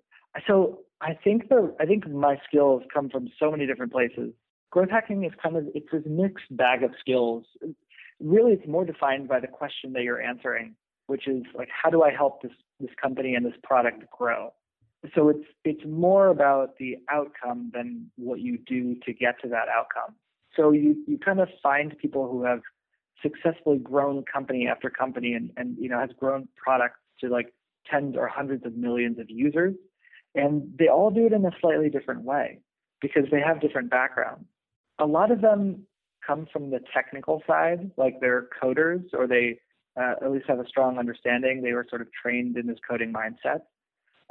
So 0.47 0.79
I 1.01 1.13
think 1.23 1.49
the 1.49 1.75
I 1.79 1.85
think 1.85 2.07
my 2.09 2.39
skills 2.47 2.83
come 2.93 3.09
from 3.09 3.27
so 3.39 3.51
many 3.51 3.67
different 3.67 3.91
places. 3.91 4.33
Growth 4.71 4.89
hacking 4.89 5.23
is 5.23 5.31
kind 5.41 5.57
of 5.57 5.65
it's 5.75 5.87
this 5.91 6.03
mixed 6.05 6.55
bag 6.55 6.83
of 6.83 6.91
skills. 6.99 7.45
Really, 8.19 8.53
it's 8.53 8.67
more 8.67 8.85
defined 8.85 9.27
by 9.27 9.39
the 9.39 9.47
question 9.47 9.93
that 9.93 10.03
you're 10.03 10.21
answering, 10.21 10.75
which 11.07 11.27
is 11.27 11.43
like, 11.53 11.67
how 11.69 11.89
do 11.89 12.03
I 12.03 12.11
help 12.11 12.41
this 12.41 12.53
this 12.79 12.91
company 13.01 13.35
and 13.35 13.45
this 13.45 13.53
product 13.63 14.05
grow? 14.17 14.53
So 15.15 15.29
it's 15.29 15.45
it's 15.63 15.83
more 15.85 16.27
about 16.27 16.77
the 16.77 16.97
outcome 17.09 17.71
than 17.73 18.09
what 18.15 18.39
you 18.39 18.57
do 18.57 18.95
to 19.05 19.13
get 19.13 19.39
to 19.41 19.49
that 19.49 19.67
outcome. 19.69 20.15
So 20.55 20.71
you 20.71 20.95
you 21.07 21.17
kind 21.17 21.39
of 21.39 21.49
find 21.61 21.97
people 21.97 22.29
who 22.29 22.43
have 22.43 22.61
successfully 23.21 23.79
grown 23.79 24.23
company 24.31 24.67
after 24.67 24.89
company 24.89 25.33
and 25.33 25.51
and 25.57 25.77
you 25.77 25.89
know 25.89 25.99
has 25.99 26.09
grown 26.17 26.47
products 26.55 26.99
to 27.19 27.29
like 27.29 27.53
tens 27.89 28.15
or 28.17 28.27
hundreds 28.27 28.65
of 28.65 28.75
millions 28.75 29.19
of 29.19 29.29
users 29.29 29.75
and 30.35 30.63
they 30.77 30.87
all 30.87 31.11
do 31.11 31.25
it 31.25 31.33
in 31.33 31.45
a 31.45 31.51
slightly 31.59 31.89
different 31.89 32.23
way 32.23 32.59
because 33.01 33.23
they 33.31 33.41
have 33.41 33.61
different 33.61 33.89
backgrounds. 33.89 34.45
A 34.99 35.05
lot 35.05 35.31
of 35.31 35.41
them 35.41 35.85
come 36.25 36.47
from 36.51 36.71
the 36.71 36.79
technical 36.93 37.43
side, 37.45 37.91
like 37.97 38.19
they're 38.21 38.47
coders 38.61 39.03
or 39.13 39.27
they 39.27 39.59
uh, 39.99 40.13
at 40.21 40.31
least 40.31 40.45
have 40.47 40.59
a 40.59 40.67
strong 40.67 40.97
understanding. 40.97 41.61
They 41.61 41.73
were 41.73 41.85
sort 41.89 42.01
of 42.01 42.07
trained 42.13 42.57
in 42.57 42.67
this 42.67 42.79
coding 42.87 43.13
mindset 43.13 43.59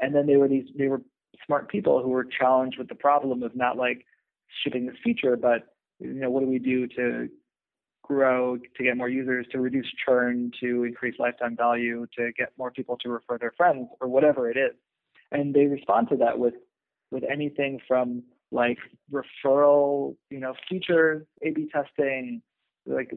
and 0.02 0.14
then 0.14 0.26
they 0.26 0.36
were 0.36 0.48
these 0.48 0.66
they 0.76 0.88
were 0.88 1.00
smart 1.46 1.68
people 1.68 2.02
who 2.02 2.10
were 2.10 2.24
challenged 2.24 2.76
with 2.78 2.88
the 2.88 2.94
problem 2.94 3.42
of 3.42 3.56
not 3.56 3.76
like 3.76 4.04
shipping 4.62 4.86
this 4.86 4.96
feature, 5.02 5.36
but 5.36 5.74
you 5.98 6.12
know 6.12 6.28
what 6.30 6.40
do 6.40 6.46
we 6.46 6.58
do 6.58 6.86
to 6.88 7.28
grow, 8.02 8.56
to 8.56 8.82
get 8.82 8.96
more 8.96 9.08
users, 9.08 9.46
to 9.52 9.60
reduce 9.60 9.86
churn, 10.04 10.50
to 10.60 10.84
increase 10.84 11.14
lifetime 11.18 11.56
value, 11.56 12.06
to 12.18 12.32
get 12.36 12.48
more 12.58 12.70
people 12.70 12.96
to 12.98 13.08
refer 13.08 13.38
their 13.38 13.52
friends, 13.56 13.88
or 14.00 14.08
whatever 14.08 14.50
it 14.50 14.56
is. 14.56 14.72
And 15.30 15.54
they 15.54 15.66
respond 15.66 16.08
to 16.10 16.16
that 16.16 16.38
with 16.38 16.54
with 17.10 17.24
anything 17.30 17.80
from 17.86 18.22
like 18.50 18.78
referral, 19.10 20.16
you 20.30 20.40
know, 20.40 20.54
features, 20.68 21.24
A/B 21.42 21.68
testing, 21.72 22.42
like 22.86 23.12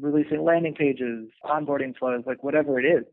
releasing 0.00 0.42
landing 0.44 0.74
pages, 0.74 1.28
onboarding 1.44 1.96
flows, 1.96 2.24
like 2.26 2.42
whatever 2.42 2.78
it 2.78 2.84
is. 2.84 3.04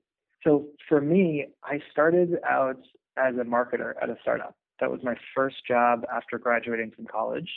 So 0.43 0.67
for 0.87 1.01
me, 1.01 1.47
I 1.63 1.79
started 1.91 2.37
out 2.47 2.79
as 3.17 3.35
a 3.35 3.43
marketer 3.43 3.93
at 4.01 4.09
a 4.09 4.17
startup. 4.21 4.55
That 4.79 4.91
was 4.91 5.01
my 5.03 5.15
first 5.35 5.57
job 5.67 6.05
after 6.13 6.39
graduating 6.39 6.91
from 6.95 7.05
college. 7.05 7.49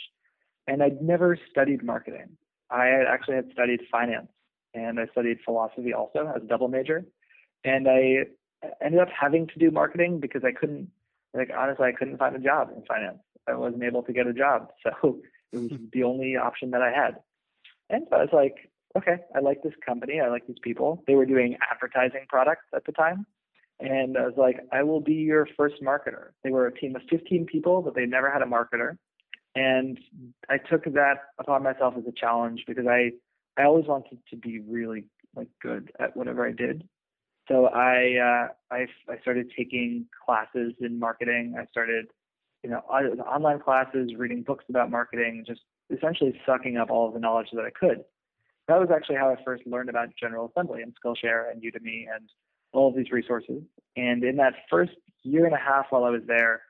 And 0.67 0.83
I'd 0.83 1.01
never 1.01 1.37
studied 1.49 1.83
marketing. 1.83 2.37
I 2.69 2.89
actually 3.07 3.35
had 3.35 3.51
studied 3.51 3.81
finance 3.91 4.27
and 4.73 4.99
I 4.99 5.05
studied 5.11 5.39
philosophy 5.43 5.93
also 5.93 6.31
as 6.35 6.43
a 6.43 6.47
double 6.47 6.67
major. 6.67 7.05
And 7.63 7.87
I 7.87 8.25
ended 8.83 8.99
up 8.99 9.09
having 9.09 9.47
to 9.47 9.59
do 9.59 9.71
marketing 9.71 10.19
because 10.19 10.43
I 10.43 10.51
couldn't, 10.51 10.89
like, 11.33 11.49
honestly, 11.55 11.87
I 11.87 11.91
couldn't 11.91 12.17
find 12.17 12.35
a 12.35 12.39
job 12.39 12.69
in 12.75 12.83
finance. 12.85 13.19
I 13.47 13.53
wasn't 13.53 13.83
able 13.83 14.03
to 14.03 14.13
get 14.13 14.27
a 14.27 14.33
job. 14.33 14.71
So 15.01 15.19
it 15.51 15.57
was 15.57 15.69
hmm. 15.69 15.85
the 15.93 16.03
only 16.03 16.35
option 16.35 16.71
that 16.71 16.81
I 16.81 16.91
had. 16.91 17.17
And 17.89 18.07
so 18.09 18.17
I 18.17 18.19
was 18.21 18.33
like, 18.33 18.69
okay, 18.97 19.17
I 19.35 19.39
like 19.39 19.61
this 19.63 19.73
company. 19.85 20.19
I 20.19 20.29
like 20.29 20.47
these 20.47 20.59
people. 20.61 21.03
They 21.07 21.15
were 21.15 21.25
doing 21.25 21.57
advertising 21.71 22.25
products 22.29 22.65
at 22.73 22.85
the 22.85 22.91
time. 22.91 23.25
And 23.79 24.17
I 24.17 24.25
was 24.25 24.35
like, 24.37 24.59
I 24.71 24.83
will 24.83 25.01
be 25.01 25.13
your 25.13 25.47
first 25.57 25.75
marketer. 25.83 26.29
They 26.43 26.49
were 26.49 26.67
a 26.67 26.73
team 26.73 26.95
of 26.95 27.01
15 27.09 27.45
people, 27.45 27.81
but 27.81 27.93
they 27.93 28.05
never 28.05 28.31
had 28.31 28.41
a 28.41 28.45
marketer. 28.45 28.97
And 29.53 29.99
I 30.49 30.57
took 30.57 30.85
that 30.85 31.15
upon 31.39 31.63
myself 31.63 31.95
as 31.97 32.03
a 32.07 32.11
challenge 32.11 32.63
because 32.67 32.85
I, 32.87 33.11
I 33.57 33.65
always 33.65 33.85
wanted 33.85 34.19
to 34.29 34.37
be 34.37 34.59
really 34.59 35.05
like 35.35 35.49
good 35.61 35.91
at 35.99 36.15
whatever 36.15 36.47
I 36.47 36.51
did. 36.51 36.87
So 37.49 37.67
I, 37.67 38.15
uh, 38.17 38.47
I, 38.73 38.87
I 39.09 39.19
started 39.21 39.51
taking 39.57 40.05
classes 40.25 40.73
in 40.79 40.97
marketing. 40.97 41.55
I 41.59 41.65
started, 41.67 42.07
you 42.63 42.69
know, 42.69 42.79
online 42.79 43.59
classes, 43.59 44.11
reading 44.17 44.41
books 44.41 44.65
about 44.69 44.89
marketing, 44.89 45.43
just 45.45 45.61
essentially 45.89 46.39
sucking 46.45 46.77
up 46.77 46.89
all 46.89 47.07
of 47.07 47.13
the 47.13 47.19
knowledge 47.19 47.47
that 47.53 47.65
I 47.65 47.69
could. 47.69 48.03
That 48.67 48.79
was 48.79 48.89
actually 48.93 49.17
how 49.17 49.29
I 49.29 49.35
first 49.43 49.65
learned 49.67 49.89
about 49.89 50.09
General 50.19 50.49
Assembly 50.49 50.81
and 50.81 50.93
Skillshare 50.95 51.51
and 51.51 51.61
Udemy 51.61 52.05
and 52.13 52.29
all 52.73 52.89
of 52.89 52.95
these 52.95 53.11
resources. 53.11 53.61
And 53.95 54.23
in 54.23 54.37
that 54.37 54.53
first 54.69 54.93
year 55.23 55.45
and 55.45 55.53
a 55.53 55.59
half 55.59 55.85
while 55.89 56.03
I 56.03 56.09
was 56.09 56.23
there, 56.27 56.61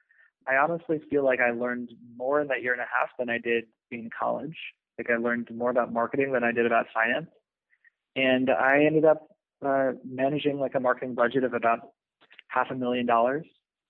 I 0.48 0.56
honestly 0.58 1.02
feel 1.10 1.24
like 1.24 1.40
I 1.40 1.52
learned 1.52 1.92
more 2.16 2.42
in 2.42 2.48
that 2.50 2.62
year 2.62 2.74
and 2.74 2.82
a 2.82 2.86
half 2.86 3.10
than 3.18 3.30
I 3.30 3.38
did 3.38 3.66
in 3.92 4.10
college. 4.18 4.56
Like 4.98 5.10
I 5.10 5.18
learned 5.18 5.50
more 5.56 5.70
about 5.70 5.92
marketing 5.92 6.34
than 6.34 6.44
I 6.44 6.52
did 6.52 6.66
about 6.66 6.86
finance. 6.94 7.30
And 8.16 8.50
I 8.50 8.84
ended 8.86 9.06
up 9.06 9.28
uh, 9.66 9.94
managing 10.08 10.60
like 10.60 10.76
a 10.76 10.80
marketing 10.80 11.16
budget 11.16 11.44
of 11.44 11.54
about 11.54 11.80
half 12.48 12.68
a 12.72 12.76
million 12.76 13.06
dollars, 13.06 13.46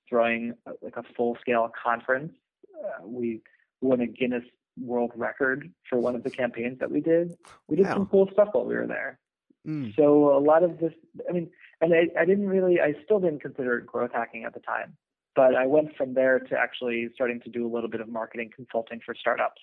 throwing 0.10 0.54
uh, 0.66 0.72
like 0.82 0.96
a 0.98 1.04
full 1.16 1.38
scale 1.42 1.70
conference. 1.84 2.32
Uh, 2.74 3.06
we 3.06 3.42
won 3.82 4.02
a 4.02 4.08
Guinness 4.08 4.44
World 4.80 5.12
Record 5.16 5.72
for 5.90 6.00
one 6.00 6.16
of 6.16 6.24
the 6.24 6.30
campaigns 6.30 6.80
that 6.80 6.92
we 6.92 7.02
did. 7.02 7.36
We 7.68 7.78
did 7.78 7.86
wow. 7.88 7.94
some 7.94 8.06
cool 8.08 8.30
stuff 8.32 8.50
while 8.52 8.66
we 8.66 8.76
were 8.76 8.88
there. 8.88 9.20
Mm. 9.68 9.96
So 9.96 10.36
a 10.36 10.40
lot 10.40 10.64
of 10.64 10.80
this, 10.80 10.94
I 11.28 11.34
mean, 11.34 11.50
and 11.82 11.94
I, 11.94 12.22
I 12.22 12.26
didn't 12.26 12.48
really, 12.48 12.80
I 12.80 12.94
still 13.04 13.20
didn't 13.20 13.42
consider 13.42 13.78
it 13.78 13.86
growth 13.86 14.12
hacking 14.14 14.44
at 14.44 14.54
the 14.54 14.60
time. 14.60 14.96
But 15.36 15.56
I 15.56 15.66
went 15.66 15.96
from 15.98 16.14
there 16.14 16.40
to 16.40 16.58
actually 16.58 17.10
starting 17.14 17.42
to 17.42 17.50
do 17.50 17.68
a 17.68 17.72
little 17.72 17.90
bit 17.90 18.00
of 18.00 18.08
marketing 18.08 18.52
consulting 18.56 19.02
for 19.06 19.14
startups. 19.16 19.62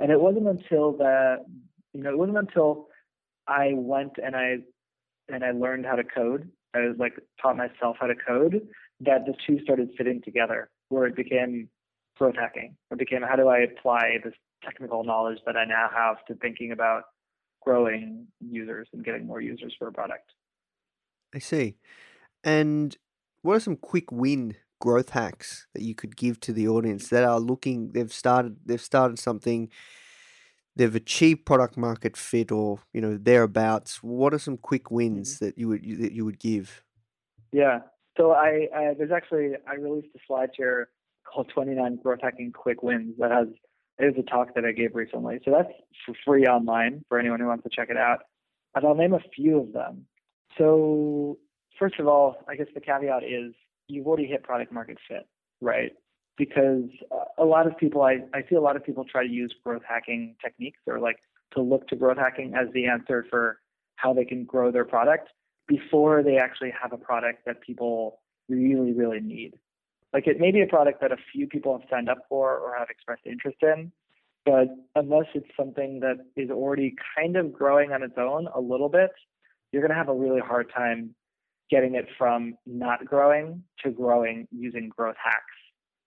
And 0.00 0.10
it 0.10 0.20
wasn't 0.20 0.48
until 0.48 0.96
that, 0.96 1.44
you 1.92 2.02
know, 2.02 2.10
it 2.10 2.18
wasn't 2.18 2.38
until 2.38 2.88
I 3.46 3.72
went 3.74 4.12
and 4.22 4.34
I 4.34 4.58
and 5.28 5.44
I 5.44 5.52
learned 5.52 5.86
how 5.86 5.94
to 5.94 6.02
code. 6.02 6.50
I 6.74 6.80
was 6.80 6.96
like 6.98 7.12
taught 7.40 7.56
myself 7.56 7.96
how 8.00 8.06
to 8.06 8.14
code 8.14 8.66
that 9.00 9.26
the 9.26 9.34
two 9.46 9.62
started 9.62 9.90
fitting 9.96 10.22
together, 10.22 10.70
where 10.88 11.06
it 11.06 11.14
became 11.14 11.68
growth 12.16 12.36
hacking. 12.36 12.76
It 12.90 12.98
became 12.98 13.22
how 13.22 13.36
do 13.36 13.48
I 13.48 13.58
apply 13.60 14.18
this 14.24 14.34
technical 14.64 15.04
knowledge 15.04 15.38
that 15.46 15.56
I 15.56 15.64
now 15.64 15.88
have 15.94 16.24
to 16.26 16.34
thinking 16.34 16.72
about 16.72 17.04
growing 17.62 18.26
users 18.40 18.88
and 18.92 19.04
getting 19.04 19.26
more 19.26 19.40
users 19.40 19.74
for 19.78 19.88
a 19.88 19.92
product. 19.92 20.32
I 21.34 21.38
see. 21.38 21.76
And 22.44 22.96
what 23.42 23.56
are 23.56 23.60
some 23.60 23.76
quick 23.76 24.10
win 24.10 24.56
growth 24.80 25.10
hacks 25.10 25.68
that 25.74 25.82
you 25.82 25.94
could 25.94 26.16
give 26.16 26.40
to 26.40 26.52
the 26.52 26.66
audience 26.66 27.08
that 27.08 27.22
are 27.22 27.38
looking 27.38 27.92
they've 27.92 28.12
started 28.12 28.56
they've 28.66 28.80
started 28.80 29.16
something 29.16 29.70
they've 30.74 30.96
achieved 30.96 31.46
product 31.46 31.76
market 31.76 32.16
fit 32.16 32.50
or 32.50 32.80
you 32.92 33.00
know 33.00 33.16
thereabouts 33.16 34.02
what 34.02 34.34
are 34.34 34.40
some 34.40 34.56
quick 34.56 34.90
wins 34.90 35.36
mm-hmm. 35.36 35.44
that 35.44 35.56
you 35.56 35.68
would 35.68 35.82
that 36.00 36.12
you 36.12 36.24
would 36.24 36.40
give 36.40 36.82
yeah 37.52 37.78
so 38.16 38.32
I, 38.32 38.66
I 38.74 38.94
there's 38.98 39.12
actually 39.12 39.52
i 39.68 39.74
released 39.74 40.08
a 40.16 40.18
slide 40.26 40.50
here 40.56 40.88
called 41.32 41.48
29 41.54 42.00
growth 42.02 42.18
hacking 42.20 42.50
quick 42.50 42.82
wins 42.82 43.14
that 43.20 43.30
has 43.30 43.46
is 44.02 44.14
a 44.18 44.22
talk 44.22 44.54
that 44.54 44.64
i 44.64 44.72
gave 44.72 44.94
recently 44.94 45.40
so 45.44 45.50
that's 45.50 45.72
for 46.04 46.14
free 46.24 46.46
online 46.46 47.04
for 47.08 47.18
anyone 47.18 47.40
who 47.40 47.46
wants 47.46 47.62
to 47.62 47.70
check 47.70 47.88
it 47.90 47.96
out 47.96 48.20
and 48.74 48.86
i'll 48.86 48.94
name 48.94 49.14
a 49.14 49.20
few 49.34 49.58
of 49.58 49.72
them 49.72 50.06
so 50.58 51.38
first 51.78 51.98
of 51.98 52.06
all 52.06 52.36
i 52.48 52.56
guess 52.56 52.66
the 52.74 52.80
caveat 52.80 53.22
is 53.22 53.52
you've 53.92 54.06
already 54.06 54.26
hit 54.26 54.42
product 54.42 54.72
market 54.72 54.98
fit, 55.08 55.28
right? 55.60 55.92
Because 56.38 56.84
a 57.38 57.44
lot 57.44 57.66
of 57.66 57.76
people, 57.76 58.02
I, 58.02 58.20
I 58.34 58.42
see 58.48 58.56
a 58.56 58.60
lot 58.60 58.76
of 58.76 58.84
people 58.84 59.04
try 59.04 59.24
to 59.24 59.32
use 59.32 59.54
growth 59.64 59.82
hacking 59.86 60.34
techniques 60.42 60.80
or 60.86 60.98
like 60.98 61.18
to 61.54 61.60
look 61.60 61.86
to 61.88 61.96
growth 61.96 62.16
hacking 62.16 62.54
as 62.54 62.72
the 62.72 62.86
answer 62.86 63.26
for 63.28 63.58
how 63.96 64.14
they 64.14 64.24
can 64.24 64.44
grow 64.44 64.72
their 64.72 64.86
product 64.86 65.28
before 65.68 66.22
they 66.22 66.38
actually 66.38 66.72
have 66.80 66.92
a 66.92 66.96
product 66.96 67.44
that 67.46 67.60
people 67.60 68.20
really, 68.48 68.92
really 68.92 69.20
need. 69.20 69.52
Like 70.12 70.26
it 70.26 70.38
may 70.38 70.50
be 70.52 70.60
a 70.62 70.66
product 70.66 71.00
that 71.00 71.12
a 71.12 71.16
few 71.32 71.46
people 71.46 71.78
have 71.78 71.88
signed 71.90 72.08
up 72.08 72.18
for 72.28 72.58
or 72.58 72.76
have 72.78 72.88
expressed 72.90 73.26
interest 73.26 73.58
in, 73.62 73.90
but 74.44 74.68
unless 74.94 75.26
it's 75.34 75.48
something 75.56 76.00
that 76.00 76.16
is 76.36 76.50
already 76.50 76.94
kind 77.16 77.36
of 77.36 77.52
growing 77.52 77.92
on 77.92 78.02
its 78.02 78.14
own 78.18 78.48
a 78.54 78.60
little 78.60 78.88
bit, 78.88 79.10
you're 79.70 79.82
going 79.82 79.90
to 79.90 79.96
have 79.96 80.08
a 80.08 80.14
really 80.14 80.40
hard 80.40 80.70
time 80.74 81.14
getting 81.70 81.94
it 81.94 82.06
from 82.18 82.54
not 82.66 83.04
growing 83.04 83.62
to 83.82 83.90
growing 83.90 84.46
using 84.50 84.90
growth 84.94 85.16
hacks 85.22 85.44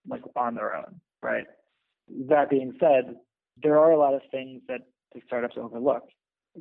like 0.08 0.22
on 0.36 0.54
their 0.54 0.76
own, 0.76 1.00
right? 1.24 1.46
That 2.30 2.50
being 2.50 2.74
said, 2.80 3.16
there 3.64 3.80
are 3.80 3.92
a 3.92 3.98
lot 3.98 4.14
of 4.14 4.22
things 4.30 4.62
that 4.68 4.82
the 5.14 5.22
startups 5.26 5.56
overlook. 5.58 6.04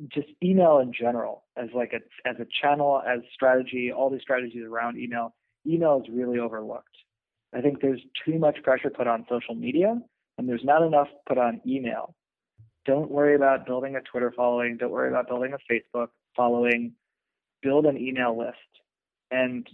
Just 0.07 0.27
email 0.43 0.79
in 0.79 0.91
general 0.91 1.43
as 1.55 1.69
like 1.75 1.93
a 1.93 2.27
as 2.27 2.35
a 2.39 2.45
channel, 2.61 3.01
as 3.07 3.19
strategy, 3.33 3.91
all 3.95 4.09
these 4.09 4.21
strategies 4.21 4.63
around 4.63 4.97
email, 4.97 5.35
email 5.67 6.01
is 6.03 6.09
really 6.11 6.39
overlooked. 6.39 6.87
I 7.53 7.61
think 7.61 7.81
there's 7.81 8.01
too 8.25 8.37
much 8.37 8.57
pressure 8.63 8.89
put 8.89 9.07
on 9.07 9.25
social 9.29 9.55
media 9.55 9.99
and 10.37 10.49
there's 10.49 10.63
not 10.63 10.81
enough 10.81 11.07
put 11.27 11.37
on 11.37 11.61
email. 11.65 12.15
Don't 12.85 13.09
worry 13.09 13.35
about 13.35 13.65
building 13.65 13.95
a 13.95 14.01
Twitter 14.01 14.31
following, 14.35 14.77
don't 14.77 14.91
worry 14.91 15.09
about 15.09 15.27
building 15.27 15.53
a 15.53 15.73
Facebook 15.73 16.09
following. 16.35 16.93
Build 17.61 17.85
an 17.85 17.97
email 17.97 18.37
list 18.37 18.57
and 19.31 19.67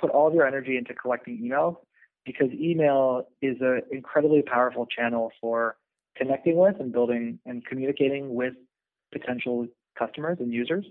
put 0.00 0.10
all 0.10 0.28
of 0.28 0.34
your 0.34 0.46
energy 0.46 0.76
into 0.78 0.94
collecting 0.94 1.38
emails 1.38 1.76
because 2.24 2.48
email 2.52 3.28
is 3.42 3.56
an 3.60 3.82
incredibly 3.90 4.42
powerful 4.42 4.86
channel 4.86 5.30
for 5.40 5.76
connecting 6.16 6.56
with 6.56 6.76
and 6.80 6.92
building 6.92 7.38
and 7.44 7.64
communicating 7.66 8.34
with 8.34 8.54
potential 9.12 9.66
customers 9.98 10.38
and 10.40 10.52
users. 10.52 10.86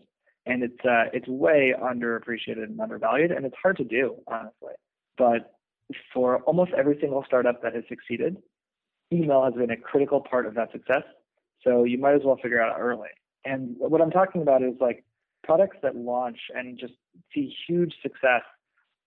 And 0.46 0.62
it's 0.63 0.86
uh, 0.86 1.06
it's 1.13 1.28
way 1.28 1.74
underappreciated 1.82 2.63
and 2.63 2.80
undervalued, 2.80 3.32
and 3.32 3.46
it's 3.46 3.56
hard 3.62 3.78
to 3.78 3.86
do, 3.86 4.15
honestly. 4.28 4.74
But 5.17 5.54
for 6.14 6.38
almost 6.44 6.72
every 6.78 6.98
single 7.00 7.24
startup 7.26 7.62
that 7.64 7.76
has 7.76 7.84
succeeded, 7.90 8.38
email 9.12 9.44
has 9.44 9.54
been 9.54 9.72
a 9.72 9.78
critical 9.78 10.22
part 10.22 10.46
of 10.46 10.56
that 10.56 10.72
success. 10.72 11.04
So 11.64 11.84
you 11.84 11.98
might 11.98 12.16
as 12.16 12.22
well 12.24 12.38
figure 12.42 12.62
out 12.62 12.80
early. 12.80 13.10
And 13.46 13.76
what 13.78 14.02
I'm 14.02 14.12
talking 14.12 14.42
about 14.42 14.64
is 14.64 14.74
like 14.80 15.04
products 15.44 15.78
that 15.84 15.96
launch 15.96 16.38
and 16.54 16.78
just 16.80 16.94
see 17.34 17.54
huge 17.68 17.94
success, 18.02 18.42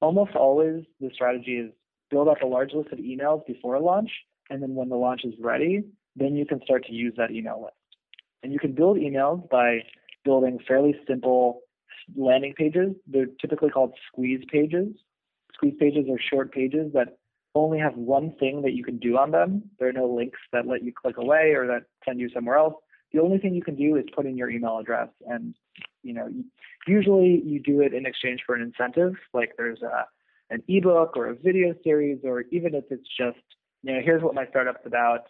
almost 0.00 0.34
always 0.34 0.84
the 1.00 1.10
strategy 1.12 1.56
is 1.56 1.72
build 2.10 2.28
up 2.28 2.42
a 2.42 2.46
large 2.46 2.72
list 2.72 2.92
of 2.92 2.98
emails 2.98 3.44
before 3.46 3.80
launch, 3.80 4.10
and 4.50 4.62
then 4.62 4.74
when 4.74 4.88
the 4.88 4.96
launch 4.96 5.22
is 5.24 5.34
ready, 5.40 5.84
then 6.14 6.36
you 6.36 6.46
can 6.46 6.60
start 6.64 6.84
to 6.86 6.92
use 6.92 7.14
that 7.16 7.30
email 7.30 7.62
list. 7.62 7.74
And 8.42 8.52
you 8.52 8.58
can 8.58 8.72
build 8.72 8.96
emails 8.96 9.48
by 9.50 9.80
building 10.24 10.58
fairly 10.66 10.94
simple 11.08 11.62
landing 12.16 12.54
pages. 12.56 12.92
They're 13.06 13.26
typically 13.40 13.70
called 13.70 13.92
squeeze 14.06 14.44
pages. 14.50 14.88
Squeeze 15.56 15.74
pages 15.78 16.06
are 16.10 16.18
short 16.18 16.52
pages 16.52 16.92
that 16.94 17.18
only 17.54 17.78
have 17.78 17.96
one 17.96 18.34
thing 18.38 18.62
that 18.62 18.72
you 18.72 18.84
can 18.84 18.98
do 18.98 19.16
on 19.16 19.30
them. 19.30 19.62
There 19.78 19.88
are 19.88 19.92
no 19.92 20.06
links 20.06 20.38
that 20.52 20.66
let 20.66 20.82
you 20.82 20.92
click 20.92 21.16
away 21.16 21.54
or 21.54 21.66
that 21.66 21.84
send 22.04 22.20
you 22.20 22.28
somewhere 22.28 22.56
else. 22.56 22.74
The 23.12 23.20
only 23.20 23.38
thing 23.38 23.54
you 23.54 23.62
can 23.62 23.76
do 23.76 23.96
is 23.96 24.04
put 24.14 24.26
in 24.26 24.36
your 24.36 24.50
email 24.50 24.78
address 24.78 25.08
and 25.26 25.54
you 26.02 26.12
know, 26.12 26.28
usually 26.86 27.42
you 27.44 27.60
do 27.60 27.80
it 27.80 27.92
in 27.92 28.06
exchange 28.06 28.42
for 28.46 28.54
an 28.54 28.62
incentive, 28.62 29.14
like 29.34 29.52
there's 29.56 29.82
a 29.82 30.06
an 30.50 30.62
ebook 30.68 31.16
or 31.16 31.26
a 31.26 31.34
video 31.34 31.74
series, 31.82 32.20
or 32.22 32.44
even 32.52 32.72
if 32.76 32.84
it's 32.90 33.08
just, 33.18 33.42
you 33.82 33.92
know, 33.92 34.00
here's 34.00 34.22
what 34.22 34.32
my 34.32 34.46
startup's 34.46 34.86
about, 34.86 35.22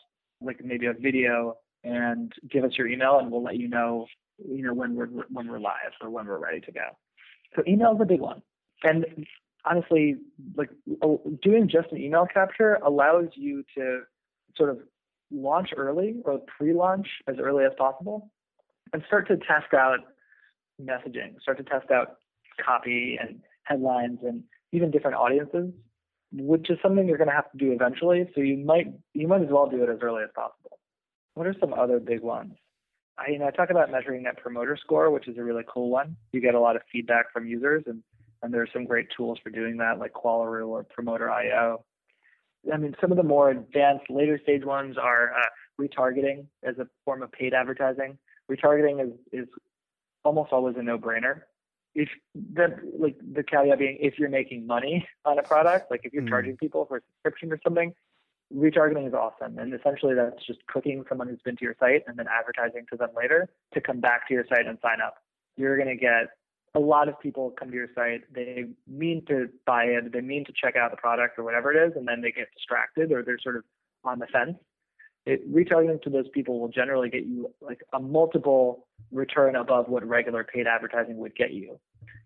like 0.42 0.62
maybe 0.62 0.84
a 0.84 0.92
video, 0.92 1.56
and 1.84 2.34
give 2.50 2.64
us 2.64 2.72
your 2.76 2.86
email, 2.86 3.18
and 3.18 3.30
we'll 3.32 3.42
let 3.42 3.56
you 3.56 3.68
know 3.68 4.06
you 4.38 4.62
know, 4.62 4.74
when 4.74 4.94
we're 4.94 5.06
when 5.06 5.48
we're 5.48 5.58
live 5.58 5.92
or 6.00 6.10
when 6.10 6.26
we're 6.26 6.38
ready 6.38 6.60
to 6.60 6.72
go. 6.72 6.88
So 7.54 7.62
email 7.66 7.94
is 7.94 8.00
a 8.00 8.04
big 8.04 8.20
one. 8.20 8.42
And 8.82 9.06
honestly, 9.66 10.16
like 10.56 10.70
doing 11.42 11.68
just 11.68 11.92
an 11.92 11.98
email 11.98 12.26
capture 12.32 12.74
allows 12.84 13.26
you 13.34 13.64
to 13.76 14.02
sort 14.56 14.70
of 14.70 14.78
launch 15.30 15.70
early 15.76 16.16
or 16.24 16.40
pre-launch 16.56 17.08
as 17.26 17.36
early 17.40 17.64
as 17.64 17.72
possible 17.76 18.30
and 18.92 19.02
start 19.06 19.28
to 19.28 19.36
test 19.36 19.74
out 19.74 19.98
messaging, 20.80 21.40
start 21.42 21.58
to 21.58 21.64
test 21.64 21.90
out 21.90 22.16
copy 22.64 23.18
and 23.20 23.40
headlines 23.64 24.18
and 24.22 24.42
even 24.72 24.90
different 24.90 25.16
audiences, 25.16 25.72
which 26.32 26.70
is 26.70 26.78
something 26.82 27.08
you're 27.08 27.18
going 27.18 27.28
to 27.28 27.34
have 27.34 27.50
to 27.50 27.58
do 27.58 27.72
eventually. 27.72 28.28
So 28.34 28.40
you 28.40 28.56
might 28.58 28.86
you 29.14 29.28
might 29.28 29.42
as 29.42 29.48
well 29.50 29.68
do 29.68 29.82
it 29.82 29.90
as 29.90 29.98
early 30.02 30.22
as 30.22 30.30
possible. 30.34 30.78
What 31.34 31.46
are 31.46 31.54
some 31.60 31.74
other 31.74 31.98
big 31.98 32.20
ones? 32.20 32.54
I 33.18 33.30
you 33.30 33.38
know 33.38 33.46
I 33.46 33.50
talk 33.50 33.70
about 33.70 33.90
measuring 33.90 34.22
net 34.22 34.38
promoter 34.38 34.76
score, 34.80 35.10
which 35.10 35.28
is 35.28 35.38
a 35.38 35.42
really 35.42 35.64
cool 35.66 35.90
one. 35.90 36.16
You 36.32 36.40
get 36.40 36.54
a 36.54 36.60
lot 36.60 36.76
of 36.76 36.82
feedback 36.92 37.32
from 37.32 37.46
users, 37.46 37.84
and 37.86 38.02
and 38.42 38.52
there's 38.52 38.70
some 38.72 38.84
great 38.84 39.08
tools 39.16 39.38
for 39.42 39.50
doing 39.50 39.76
that, 39.78 39.98
like 39.98 40.12
Qualaroo 40.12 40.68
or 40.68 40.84
Promoter.io. 40.84 41.84
I 42.72 42.76
mean, 42.76 42.94
some 43.00 43.10
of 43.10 43.16
the 43.16 43.22
more 43.22 43.50
advanced, 43.50 44.10
later 44.10 44.38
stage 44.42 44.64
ones 44.64 44.96
are 44.98 45.32
uh, 45.32 45.46
retargeting 45.80 46.46
as 46.62 46.78
a 46.78 46.86
form 47.04 47.22
of 47.22 47.30
paid 47.32 47.54
advertising. 47.54 48.18
Retargeting 48.50 49.04
is 49.04 49.12
is 49.32 49.48
almost 50.24 50.52
always 50.52 50.76
a 50.76 50.82
no-brainer. 50.82 51.42
If 51.94 52.08
the 52.34 52.76
like 52.98 53.16
the 53.32 53.42
caveat 53.42 53.78
being 53.78 53.98
if 54.00 54.18
you're 54.18 54.28
making 54.28 54.66
money 54.66 55.06
on 55.24 55.38
a 55.38 55.42
product, 55.42 55.90
like 55.90 56.00
if 56.04 56.12
you're 56.12 56.22
mm. 56.22 56.28
charging 56.28 56.56
people 56.56 56.84
for 56.86 56.98
a 56.98 57.00
subscription 57.00 57.52
or 57.52 57.60
something, 57.64 57.94
retargeting 58.54 59.06
is 59.06 59.14
awesome. 59.14 59.58
And 59.58 59.72
essentially 59.72 60.14
that's 60.14 60.44
just 60.46 60.58
cooking 60.66 61.04
someone 61.08 61.28
who's 61.28 61.40
been 61.44 61.56
to 61.56 61.64
your 61.64 61.76
site 61.80 62.02
and 62.06 62.18
then 62.18 62.26
advertising 62.28 62.86
to 62.90 62.96
them 62.96 63.10
later 63.16 63.48
to 63.74 63.80
come 63.80 64.00
back 64.00 64.28
to 64.28 64.34
your 64.34 64.44
site 64.48 64.66
and 64.66 64.78
sign 64.82 65.00
up. 65.04 65.16
You're 65.56 65.78
gonna 65.78 65.96
get 65.96 66.28
a 66.76 66.78
lot 66.78 67.08
of 67.08 67.18
people 67.20 67.52
come 67.58 67.70
to 67.70 67.74
your 67.74 67.88
site, 67.94 68.22
they 68.32 68.66
mean 68.86 69.24
to 69.26 69.48
buy 69.66 69.84
it, 69.84 70.12
they 70.12 70.20
mean 70.20 70.44
to 70.44 70.52
check 70.52 70.76
out 70.76 70.90
the 70.90 70.96
product 70.96 71.38
or 71.38 71.44
whatever 71.44 71.72
it 71.72 71.88
is, 71.88 71.96
and 71.96 72.06
then 72.06 72.20
they 72.20 72.30
get 72.30 72.48
distracted 72.54 73.10
or 73.10 73.22
they're 73.22 73.38
sort 73.42 73.56
of 73.56 73.64
on 74.04 74.18
the 74.18 74.26
fence 74.26 74.56
it, 75.26 75.52
retargeting 75.52 76.00
to 76.02 76.10
those 76.10 76.28
people 76.32 76.60
will 76.60 76.68
generally 76.68 77.10
get 77.10 77.26
you 77.26 77.52
like 77.60 77.80
a 77.92 78.00
multiple 78.00 78.86
return 79.12 79.56
above 79.56 79.88
what 79.88 80.06
regular 80.06 80.44
paid 80.44 80.66
advertising 80.66 81.18
would 81.18 81.34
get 81.34 81.52
you. 81.52 81.78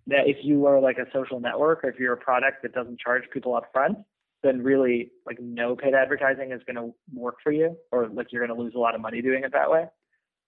Now, 0.07 0.23
if 0.25 0.37
you 0.43 0.67
are 0.67 0.81
like 0.81 0.99
a 0.99 1.07
social 1.13 1.41
network 1.41 1.83
or 1.83 1.89
if 1.89 1.99
you're 1.99 2.13
a 2.13 2.19
product 2.19 2.63
that 2.63 2.75
doesn't 2.75 3.01
charge 3.01 3.25
people 3.33 3.55
up 3.55 3.65
front, 3.73 3.99
then 4.43 4.63
really 4.63 5.11
like 5.27 5.39
no 5.41 5.77
paid 5.77 5.95
advertising 5.95 6.53
is 6.53 6.61
going 6.67 6.77
to 6.77 6.95
work 7.15 7.37
for 7.43 7.53
you 7.53 7.77
or 7.91 8.09
like 8.09 8.29
you're 8.31 8.47
going 8.47 8.57
to 8.57 8.63
lose 8.63 8.75
a 8.75 8.79
lot 8.79 8.95
of 8.95 9.01
money 9.01 9.23
doing 9.23 9.45
it 9.45 9.53
that 9.53 9.71
way. 9.71 9.85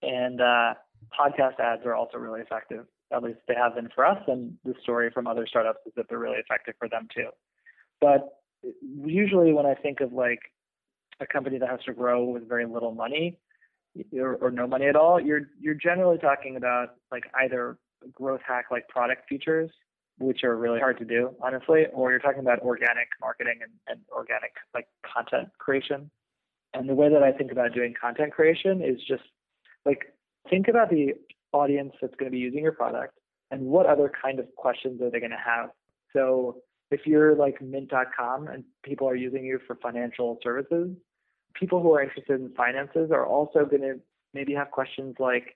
And 0.01 0.41
uh, 0.41 0.73
podcast 1.17 1.59
ads 1.59 1.85
are 1.85 1.95
also 1.95 2.17
really 2.17 2.41
effective. 2.41 2.85
At 3.13 3.23
least 3.23 3.39
they 3.47 3.55
have 3.55 3.75
been 3.75 3.89
for 3.93 4.05
us. 4.05 4.21
And 4.27 4.57
the 4.63 4.73
story 4.81 5.09
from 5.11 5.27
other 5.27 5.45
startups 5.47 5.79
is 5.85 5.93
that 5.95 6.05
they're 6.09 6.19
really 6.19 6.39
effective 6.39 6.75
for 6.79 6.89
them 6.89 7.07
too. 7.13 7.29
But 8.01 8.27
usually 8.81 9.53
when 9.53 9.65
I 9.65 9.75
think 9.75 10.01
of 10.01 10.13
like 10.13 10.39
a 11.19 11.27
company 11.27 11.57
that 11.59 11.69
has 11.69 11.79
to 11.85 11.93
grow 11.93 12.23
with 12.25 12.47
very 12.47 12.65
little 12.65 12.93
money 12.93 13.37
or, 14.17 14.35
or 14.35 14.51
no 14.51 14.67
money 14.67 14.87
at 14.87 14.95
all, 14.95 15.19
you're 15.19 15.49
you're 15.59 15.75
generally 15.75 16.17
talking 16.17 16.55
about 16.55 16.95
like 17.11 17.25
either 17.41 17.77
growth 18.11 18.41
hack 18.45 18.65
like 18.71 18.87
product 18.87 19.27
features, 19.29 19.69
which 20.17 20.43
are 20.43 20.57
really 20.57 20.79
hard 20.79 20.97
to 20.99 21.05
do, 21.05 21.31
honestly, 21.41 21.85
or 21.93 22.11
you're 22.11 22.19
talking 22.19 22.39
about 22.39 22.59
organic 22.59 23.07
marketing 23.21 23.59
and, 23.61 23.71
and 23.87 23.99
organic 24.11 24.51
like 24.73 24.87
content 25.05 25.49
creation. 25.59 26.09
And 26.73 26.89
the 26.89 26.95
way 26.95 27.09
that 27.09 27.21
I 27.21 27.31
think 27.31 27.51
about 27.51 27.73
doing 27.73 27.93
content 27.99 28.33
creation 28.33 28.81
is 28.81 28.97
just 29.07 29.23
like 29.85 30.13
think 30.49 30.67
about 30.67 30.89
the 30.89 31.13
audience 31.53 31.93
that's 32.01 32.15
going 32.15 32.31
to 32.31 32.35
be 32.35 32.39
using 32.39 32.63
your 32.63 32.71
product 32.73 33.17
and 33.51 33.61
what 33.61 33.85
other 33.85 34.11
kind 34.21 34.39
of 34.39 34.47
questions 34.55 35.01
are 35.01 35.09
they 35.09 35.19
going 35.19 35.31
to 35.31 35.37
have. 35.37 35.69
So 36.11 36.57
if 36.91 37.01
you're 37.05 37.35
like 37.35 37.61
mint.com 37.61 38.47
and 38.47 38.63
people 38.83 39.07
are 39.07 39.15
using 39.15 39.45
you 39.45 39.59
for 39.65 39.75
financial 39.75 40.39
services, 40.43 40.89
people 41.53 41.81
who 41.81 41.93
are 41.93 42.01
interested 42.01 42.39
in 42.39 42.51
finances 42.55 43.11
are 43.11 43.25
also 43.25 43.65
going 43.65 43.81
to 43.81 43.99
maybe 44.33 44.53
have 44.53 44.71
questions 44.71 45.15
like, 45.19 45.55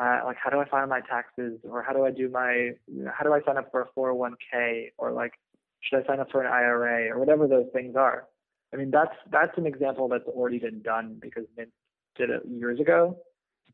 uh, 0.00 0.20
like 0.24 0.36
how 0.42 0.50
do 0.50 0.58
I 0.58 0.68
file 0.68 0.86
my 0.86 1.00
taxes, 1.00 1.58
or 1.68 1.82
how 1.82 1.92
do 1.92 2.04
I 2.04 2.10
do 2.10 2.28
my, 2.28 2.70
how 3.12 3.24
do 3.24 3.32
I 3.32 3.40
sign 3.44 3.56
up 3.56 3.70
for 3.72 3.82
a 3.82 3.98
401k, 3.98 4.92
or 4.96 5.12
like 5.12 5.32
should 5.80 6.02
I 6.02 6.06
sign 6.06 6.20
up 6.20 6.30
for 6.30 6.42
an 6.42 6.52
IRA, 6.52 7.08
or 7.08 7.18
whatever 7.18 7.48
those 7.48 7.66
things 7.72 7.96
are. 7.96 8.26
I 8.72 8.76
mean, 8.76 8.90
that's 8.90 9.14
that's 9.32 9.56
an 9.56 9.66
example 9.66 10.08
that's 10.08 10.26
already 10.26 10.58
been 10.58 10.82
done 10.82 11.18
because 11.20 11.44
Mint 11.56 11.70
did 12.16 12.30
it 12.30 12.42
years 12.46 12.80
ago. 12.80 13.18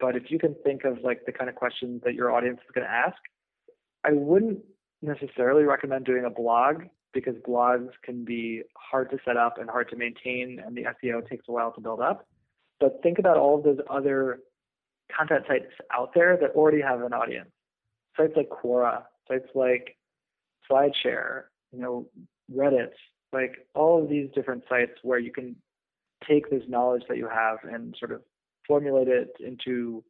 But 0.01 0.17
if 0.17 0.31
you 0.31 0.39
can 0.39 0.55
think 0.65 0.85
of 0.85 0.99
like 1.03 1.25
the 1.27 1.33
kind 1.33 1.49
of 1.49 1.57
questions 1.57 2.03
that 2.05 2.15
your 2.15 2.33
audience 2.33 2.59
is 2.59 2.71
going 2.75 2.87
to 2.87 2.93
ask, 2.93 3.17
I 4.05 4.13
wouldn't 4.13 4.61
necessarily 5.03 5.65
recommend 5.65 6.05
doing 6.05 6.25
a 6.25 6.31
blog 6.31 6.83
because 7.13 7.37
blogs 7.47 7.91
can 8.03 8.25
be 8.25 8.63
hard 8.77 9.11
to 9.11 9.19
set 9.25 9.37
up 9.37 9.59
and 9.59 9.71
hard 9.71 9.89
to 9.91 9.97
maintain, 9.97 10.61
and 10.65 10.77
the 10.77 10.83
SEO 10.83 11.27
takes 11.29 11.45
a 11.49 11.53
while 11.53 11.73
to 11.73 11.81
build 11.81 12.01
up. 12.01 12.27
But 12.81 13.01
think 13.03 13.19
about 13.19 13.37
all 13.37 13.59
of 13.59 13.65
those 13.65 13.79
other 13.89 14.41
content 15.17 15.45
sites 15.47 15.71
out 15.93 16.11
there 16.15 16.37
that 16.41 16.51
already 16.51 16.81
have 16.81 17.03
an 17.03 17.13
audience. 17.13 17.51
Sites 18.17 18.33
like 18.37 18.49
Quora, 18.49 19.05
sites 19.29 19.49
like 19.55 19.97
SlideShare, 20.71 21.45
you 21.73 21.81
know, 21.81 22.09
Reddit, 22.53 22.91
like 23.33 23.67
all 23.75 24.03
of 24.03 24.09
these 24.09 24.29
different 24.35 24.65
sites 24.69 24.93
where 25.03 25.19
you 25.19 25.33
can 25.33 25.57
take 26.27 26.51
this 26.51 26.63
knowledge 26.69 27.03
that 27.09 27.17
you 27.17 27.29
have 27.29 27.59
and 27.65 27.95
sort 27.99 28.13
of 28.13 28.23
formulate 28.67 29.09
it 29.09 29.31
into 29.41 30.03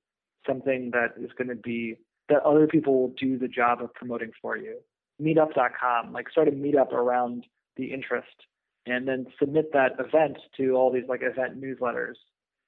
something 0.46 0.90
that 0.92 1.14
is 1.22 1.30
going 1.36 1.48
to 1.48 1.54
be 1.54 1.96
that 2.28 2.42
other 2.42 2.66
people 2.66 3.00
will 3.00 3.14
do 3.20 3.38
the 3.38 3.48
job 3.48 3.82
of 3.82 3.92
promoting 3.94 4.30
for 4.40 4.56
you 4.56 4.76
meetup.com, 5.22 6.12
like 6.12 6.30
start 6.30 6.48
a 6.48 6.52
meetup 6.52 6.92
around 6.92 7.46
the 7.76 7.92
interest 7.92 8.34
and 8.86 9.08
then 9.08 9.26
submit 9.38 9.72
that 9.72 9.92
event 9.98 10.36
to 10.56 10.72
all 10.72 10.92
these 10.92 11.04
like 11.08 11.22
event 11.22 11.60
newsletters. 11.60 12.14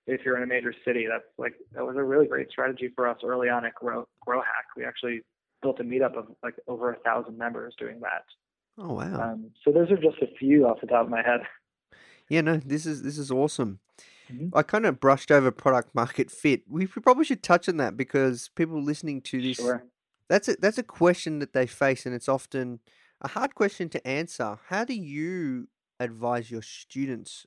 If 0.07 0.21
you're 0.25 0.37
in 0.37 0.45
a 0.45 0.47
major 0.47 0.73
city, 0.85 1.07
that's 1.11 1.25
like 1.37 1.55
that 1.73 1.85
was 1.85 1.97
a 1.97 2.03
really 2.03 2.27
great 2.27 2.49
strategy 2.51 2.91
for 2.95 3.09
us 3.09 3.19
early 3.25 3.49
on 3.49 3.65
at 3.65 3.75
Grow 3.75 4.07
Grow 4.25 4.41
Hack. 4.41 4.67
We 4.77 4.85
actually 4.85 5.23
built 5.63 5.81
a 5.81 5.85
meetup 5.85 6.17
of 6.17 6.29
like 6.45 6.55
over 6.69 6.93
a 6.93 6.99
thousand 6.99 7.37
members 7.37 7.75
doing 7.77 8.01
that. 8.01 8.23
Oh 8.79 8.95
wow! 8.95 9.33
Um, 9.33 9.51
so 9.65 9.73
those 9.73 9.91
are 9.91 9.97
just 9.97 10.23
a 10.23 10.29
few 10.39 10.67
off 10.67 10.81
the 10.81 10.87
top 10.87 11.05
of 11.05 11.11
my 11.11 11.23
head. 11.23 11.41
Yeah, 12.29 12.43
no, 12.43 12.57
this 12.57 12.87
is 12.87 13.03
this 13.03 13.19
is 13.19 13.33
awesome. 13.33 13.81
Mm-hmm. 14.33 14.57
I 14.57 14.63
kind 14.63 14.87
of 14.87 15.01
brushed 15.01 15.31
over 15.31 15.51
product 15.51 15.95
market 15.95 16.31
fit. 16.31 16.63
We 16.69 16.87
probably 16.87 17.25
should 17.25 17.43
touch 17.43 17.69
on 17.69 17.77
that 17.79 17.97
because 17.97 18.51
people 18.55 18.83
listening 18.83 19.21
to 19.23 19.41
this 19.41 19.57
sure. 19.57 19.85
That's 20.29 20.49
a 20.49 20.57
that's 20.57 20.79
a 20.79 20.83
question 20.83 21.39
that 21.39 21.53
they 21.53 21.67
face, 21.67 22.07
and 22.07 22.15
it's 22.15 22.29
often 22.29 22.81
a 23.21 23.29
hard 23.29 23.55
question 23.55 23.89
to 23.91 24.07
answer. 24.07 24.59
How 24.69 24.85
do 24.85 24.95
you 24.95 25.69
advise 26.01 26.51
your 26.51 26.63
students 26.63 27.47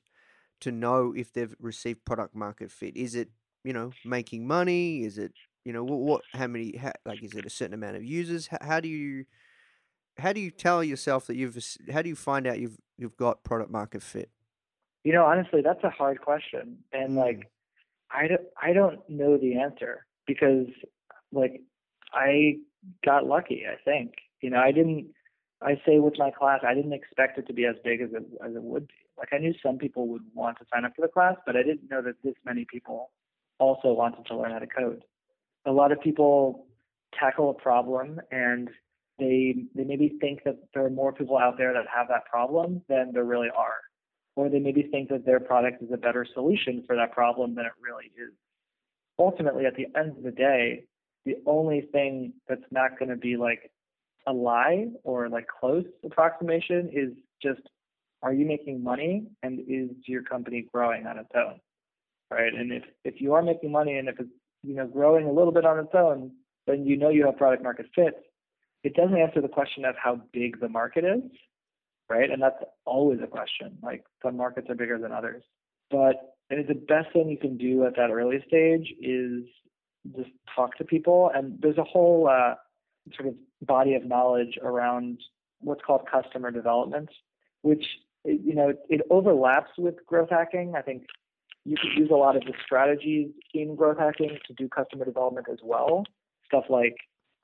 to 0.62 0.72
know 0.72 1.14
if 1.16 1.34
they've 1.34 1.56
received 1.60 2.06
product 2.06 2.36
market 2.36 2.72
fit? 2.72 2.96
Is 2.96 3.16
it 3.16 3.30
you 3.64 3.74
know 3.74 3.92
making 4.06 4.48
money? 4.48 5.04
Is 5.04 5.18
it 5.18 5.34
you 5.66 5.74
know 5.74 5.84
what, 5.84 6.00
what 6.00 6.22
how 6.34 6.48
many 6.48 6.78
how, 6.78 6.94
like 7.06 7.22
is 7.22 7.34
it 7.34 7.46
a 7.46 7.50
certain 7.50 7.74
amount 7.74 7.98
of 7.98 8.04
users? 8.04 8.48
How, 8.48 8.58
how 8.62 8.80
do 8.80 8.88
you 8.88 9.26
how 10.18 10.34
do 10.34 10.40
you 10.40 10.52
tell 10.52 10.84
yourself 10.84 11.28
that 11.28 11.36
you've 11.36 11.58
how 11.92 12.02
do 12.02 12.10
you 12.10 12.16
find 12.16 12.48
out 12.48 12.60
you've 12.60 12.78
you've 12.98 13.18
got 13.18 13.44
product 13.44 13.72
market 13.72 14.02
fit? 14.04 14.30
You 15.10 15.16
know, 15.16 15.26
honestly, 15.26 15.62
that's 15.64 15.84
a 15.84 15.90
hard 15.90 16.22
question, 16.22 16.78
and 16.94 17.16
like 17.16 17.38
mm. 17.38 17.44
I 18.12 18.28
don't 18.28 18.42
I 18.62 18.74
don't 18.74 19.00
know 19.10 19.40
the 19.40 19.58
answer 19.58 20.06
because 20.28 20.68
like 21.32 21.64
I 22.14 22.58
got 23.04 23.26
lucky, 23.26 23.64
I 23.66 23.84
think. 23.84 24.14
You 24.42 24.52
know, 24.52 24.60
I 24.60 24.72
didn't. 24.72 25.08
I 25.64 25.82
say 25.84 25.98
with 25.98 26.20
my 26.20 26.30
class, 26.30 26.60
I 26.62 26.76
didn't 26.76 26.94
expect 26.94 27.40
it 27.40 27.48
to 27.48 27.54
be 27.54 27.66
as 27.66 27.76
big 27.84 28.02
as 28.02 28.10
it 28.14 28.24
as 28.46 28.56
it 28.56 28.62
would 28.62 28.88
be. 28.88 28.94
Like 29.18 29.30
I 29.32 29.40
knew 29.40 29.56
some 29.66 29.80
people 29.80 30.08
would 30.10 30.22
want 30.36 30.60
to 30.60 30.66
sign 30.72 30.86
up 30.86 30.92
for 30.96 31.02
the 31.02 31.12
class, 31.12 31.38
but 31.44 31.56
I 31.56 31.64
didn't 31.64 31.90
know 31.90 32.04
that 32.04 32.22
this 32.24 32.36
many 32.46 32.68
people 32.72 33.10
also 33.58 33.94
wanted 33.94 34.28
to 34.28 34.38
learn 34.38 34.52
how 34.52 34.60
to 34.60 34.68
code. 34.68 35.04
A 35.66 35.72
lot 35.72 35.92
of 35.92 36.00
people 36.00 36.68
tackle 37.20 37.50
a 37.50 37.56
problem 37.56 38.22
and 38.30 38.70
they 39.18 39.56
they 39.74 39.86
maybe 39.86 40.18
think 40.22 40.44
that 40.44 40.60
there 40.76 40.86
are 40.86 40.92
more 40.92 41.14
people 41.14 41.40
out 41.40 41.58
there 41.58 41.74
that 41.74 41.86
have 41.92 42.10
that 42.10 42.28
problem 42.28 42.84
than 42.88 43.12
there 43.12 43.26
really 43.26 43.50
are. 43.58 43.89
Or 44.40 44.48
they 44.48 44.60
maybe 44.60 44.84
think 44.84 45.10
that 45.10 45.26
their 45.26 45.42
product 45.42 45.84
is 45.84 45.90
a 45.94 45.98
better 45.98 46.26
solution 46.34 46.82
for 46.88 46.96
that 46.96 47.12
problem 47.12 47.56
than 47.56 47.66
it 47.66 47.74
really 47.82 48.06
is. 48.16 48.34
Ultimately, 49.20 49.66
at 49.66 49.76
the 49.76 49.88
end 50.00 50.16
of 50.16 50.24
the 50.24 50.32
day, 50.32 50.86
the 51.26 51.36
only 51.46 51.82
thing 51.92 52.32
that's 52.48 52.64
not 52.72 52.98
going 52.98 53.10
to 53.10 53.18
be 53.18 53.36
like 53.36 53.70
a 54.26 54.32
lie 54.32 54.88
or 55.04 55.28
like 55.28 55.48
close 55.60 55.84
approximation 56.06 56.90
is 56.94 57.10
just 57.44 57.60
are 58.24 58.32
you 58.32 58.46
making 58.46 58.82
money 58.82 59.28
and 59.44 59.60
is 59.68 59.90
your 60.06 60.24
company 60.24 60.66
growing 60.74 61.06
on 61.06 61.18
its 61.18 61.32
own 61.36 61.60
right? 62.32 62.54
And 62.54 62.72
if 62.72 62.84
if 63.04 63.20
you 63.20 63.34
are 63.34 63.42
making 63.42 63.74
money 63.74 63.98
and 63.98 64.08
if 64.08 64.22
it's 64.22 64.30
you 64.64 64.76
know 64.76 64.88
growing 64.88 65.26
a 65.26 65.32
little 65.34 65.52
bit 65.52 65.66
on 65.66 65.80
its 65.80 65.94
own 65.94 66.32
then 66.66 66.86
you 66.86 66.96
know 66.96 67.10
you 67.10 67.26
have 67.26 67.36
product 67.36 67.62
market 67.62 67.88
fit. 67.94 68.14
It 68.86 68.96
doesn't 68.96 69.18
answer 69.18 69.42
the 69.42 69.50
question 69.50 69.84
of 69.84 69.96
how 70.02 70.22
big 70.32 70.62
the 70.62 70.70
market 70.70 71.04
is 71.04 71.30
right 72.10 72.30
and 72.30 72.42
that's 72.42 72.64
always 72.86 73.20
a 73.24 73.28
question 73.28 73.78
like 73.82 74.04
some 74.24 74.36
markets 74.38 74.70
are 74.70 74.76
bigger 74.76 74.98
than 74.98 75.12
others 75.12 75.44
but 75.92 76.36
the 76.50 76.74
best 76.74 77.12
thing 77.14 77.30
you 77.30 77.38
can 77.38 77.58
do 77.58 77.86
at 77.86 77.96
that 77.96 78.10
early 78.10 78.44
stage 78.48 78.94
is 79.00 79.44
just 80.16 80.30
talk 80.56 80.78
to 80.78 80.84
people. 80.84 81.32
And 81.34 81.60
there's 81.62 81.78
a 81.78 81.84
whole 81.84 82.28
uh, 82.28 82.56
sort 83.16 83.30
of 83.30 83.36
body 83.62 83.94
of 83.96 84.06
knowledge 84.06 84.58
around 84.62 85.20
what's 85.60 85.82
called 85.86 86.08
customer 86.12 86.52
development, 86.52 87.10
which 87.62 87.86
you 88.26 88.54
know 88.54 88.74
it 88.90 89.02
overlaps 89.10 89.72
with 89.78 89.96
growth 90.06 90.30
hacking. 90.30 90.74
I 90.76 90.82
think 90.82 91.04
you 91.66 91.76
could 91.80 91.98
use 91.98 92.10
a 92.12 92.16
lot 92.16 92.36
of 92.36 92.44
the 92.44 92.54
strategies 92.64 93.30
in 93.54 93.76
growth 93.76 93.98
hacking 94.00 94.38
to 94.48 94.54
do 94.54 94.68
customer 94.68 95.06
development 95.06 95.48
as 95.52 95.60
well. 95.64 96.04
Stuff 96.46 96.66
like 96.70 96.96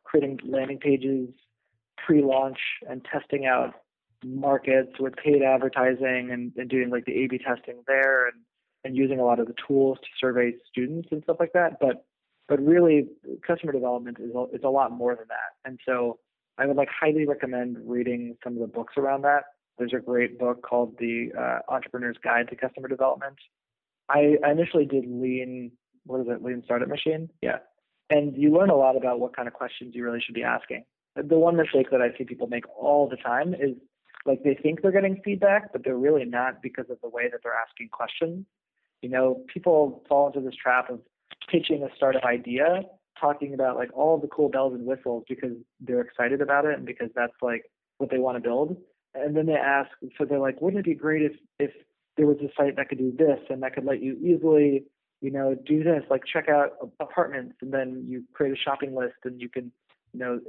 creating 0.04 0.40
landing 0.44 0.80
pages 0.80 1.30
pre-launch 2.06 2.60
and 2.90 3.06
testing 3.12 3.46
out 3.46 3.74
markets 4.24 4.92
with 5.00 5.16
paid 5.16 5.42
advertising 5.42 6.30
and, 6.32 6.52
and 6.58 6.70
doing 6.70 6.90
like 6.90 7.06
the 7.06 7.24
A/B 7.24 7.40
testing 7.40 7.84
there 7.88 8.28
and 8.28 8.38
and 8.84 8.96
using 8.96 9.20
a 9.20 9.26
lot 9.26 9.40
of 9.40 9.48
the 9.48 9.56
tools 9.68 9.98
to 10.00 10.08
survey 10.20 10.54
students 10.70 11.10
and 11.12 11.24
stuff 11.24 11.38
like 11.40 11.54
that. 11.54 11.78
But 11.80 12.06
but 12.48 12.64
really, 12.64 13.08
customer 13.46 13.72
development 13.72 14.18
is 14.20 14.32
a, 14.36 14.46
is 14.56 14.62
a 14.64 14.70
lot 14.70 14.92
more 14.92 15.16
than 15.16 15.26
that. 15.30 15.68
And 15.68 15.80
so 15.86 16.20
I 16.58 16.66
would 16.68 16.78
like 16.78 16.90
highly 16.90 17.26
recommend 17.26 17.78
reading 17.84 18.38
some 18.44 18.54
of 18.54 18.60
the 18.60 18.68
books 18.68 18.94
around 18.98 19.24
that. 19.24 19.44
There's 19.78 19.94
a 19.94 20.00
great 20.00 20.40
book 20.40 20.62
called 20.62 20.96
The 21.00 21.32
uh, 21.38 21.74
Entrepreneur's 21.74 22.18
Guide 22.24 22.48
to 22.50 22.56
Customer 22.56 22.88
Development. 22.88 23.36
I, 24.08 24.38
I 24.46 24.52
initially 24.52 24.86
did 24.86 25.06
Lean. 25.08 25.72
What 26.06 26.22
is 26.22 26.28
it? 26.30 26.44
Lean 26.44 26.62
Startup 26.64 26.88
Machine. 26.88 27.30
Yeah, 27.42 27.58
and 28.10 28.38
you 28.38 28.54
learn 28.54 28.70
a 28.70 28.76
lot 28.76 28.96
about 28.96 29.20
what 29.20 29.36
kind 29.36 29.48
of 29.48 29.54
questions 29.54 29.96
you 29.96 30.04
really 30.04 30.22
should 30.22 30.36
be 30.36 30.44
asking. 30.44 30.86
The 31.16 31.38
one 31.38 31.56
mistake 31.56 31.90
that 31.92 32.02
I 32.02 32.16
see 32.18 32.26
people 32.26 32.48
make 32.48 32.66
all 32.78 33.10
the 33.10 33.16
time 33.18 33.54
is 33.54 33.76
like 34.26 34.44
they 34.44 34.56
think 34.56 34.82
they're 34.82 34.92
getting 34.92 35.22
feedback, 35.24 35.72
but 35.72 35.84
they're 35.84 35.98
really 35.98 36.26
not 36.26 36.62
because 36.62 36.90
of 36.90 36.98
the 37.02 37.10
way 37.10 37.30
that 37.30 37.42
they're 37.44 37.54
asking 37.54 37.90
questions. 37.90 38.46
You 39.02 39.10
know, 39.10 39.44
people 39.54 40.04
fall 40.10 40.28
into 40.28 40.42
this 40.42 40.56
trap 40.56 40.90
of 40.90 41.00
pitching 41.50 41.84
a 41.84 41.96
startup 41.96 42.24
idea, 42.24 42.82
talking 43.20 43.54
about 43.54 43.76
like 43.76 43.90
all 43.94 44.18
the 44.18 44.28
cool 44.28 44.50
bells 44.50 44.74
and 44.74 44.86
whistles 44.86 45.24
because 45.30 45.56
they're 45.80 46.02
excited 46.02 46.42
about 46.42 46.66
it 46.66 46.76
and 46.76 46.86
because 46.86 47.10
that's 47.16 47.36
like 47.42 47.64
what 48.00 48.10
they 48.10 48.18
want 48.18 48.36
to 48.36 48.42
build. 48.42 48.78
And 49.14 49.36
then 49.36 49.46
they 49.46 49.54
ask, 49.54 49.90
so 50.18 50.26
they're 50.26 50.40
like, 50.40 50.62
wouldn't 50.62 50.86
it 50.86 50.90
be 50.90 50.96
great 50.96 51.22
if 51.22 51.34
if 51.60 51.72
there 52.18 52.26
was 52.26 52.38
a 52.38 52.50
site 52.58 52.76
that 52.78 52.90
could 52.90 52.98
do 52.98 53.14
this 53.18 53.40
and 53.50 53.62
that 53.64 53.76
could 53.76 53.86
let 53.86 54.02
you 54.02 54.18
easily, 54.24 54.86
you 55.22 55.32
know, 55.32 55.56
do 55.66 55.84
this, 55.84 56.04
like 56.10 56.24
check 56.26 56.50
out 56.50 56.72
apartments, 57.00 57.56
and 57.62 57.74
then 57.74 58.06
you 58.08 58.24
create 58.34 58.54
a 58.54 58.58
shopping 58.58 58.96
list 58.96 59.16
and 59.24 59.40
you 59.42 59.50
can, 59.50 59.72
you 60.14 60.20
know, 60.20 60.40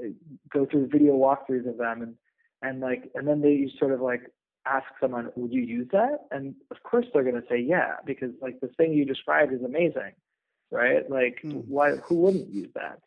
go 0.52 0.66
through 0.66 0.88
video 0.88 1.12
walkthroughs 1.14 1.68
of 1.68 1.76
them 1.76 2.02
and 2.02 2.14
and 2.62 2.80
like 2.80 3.10
and 3.14 3.26
then 3.28 3.42
they 3.42 3.70
sort 3.78 3.92
of 3.92 4.00
like 4.00 4.22
ask 4.66 4.86
someone, 5.00 5.30
would 5.36 5.52
you 5.52 5.62
use 5.62 5.88
that? 5.92 6.26
And 6.30 6.54
of 6.70 6.82
course 6.82 7.06
they're 7.12 7.22
going 7.22 7.40
to 7.40 7.48
say 7.48 7.58
yeah 7.60 7.96
because 8.04 8.30
like 8.42 8.60
the 8.60 8.68
thing 8.68 8.92
you 8.92 9.04
described 9.04 9.52
is 9.52 9.62
amazing, 9.62 10.12
right? 10.70 11.08
Like 11.10 11.40
mm. 11.44 11.64
why 11.68 11.96
who 11.96 12.16
wouldn't 12.16 12.50
use 12.50 12.70
that? 12.74 13.00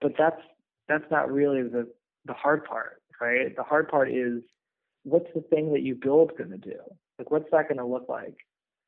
But 0.00 0.12
that's 0.18 0.40
that's 0.88 1.10
not 1.10 1.32
really 1.32 1.62
the 1.62 1.88
the 2.26 2.34
hard 2.34 2.64
part, 2.64 3.02
right? 3.20 3.54
The 3.56 3.62
hard 3.62 3.88
part 3.88 4.10
is 4.12 4.42
what's 5.04 5.32
the 5.34 5.42
thing 5.42 5.72
that 5.72 5.82
you 5.82 5.94
build 5.94 6.36
going 6.36 6.50
to 6.50 6.58
do? 6.58 6.78
Like 7.18 7.30
what's 7.30 7.50
that 7.52 7.68
going 7.68 7.78
to 7.78 7.84
look 7.86 8.08
like? 8.08 8.36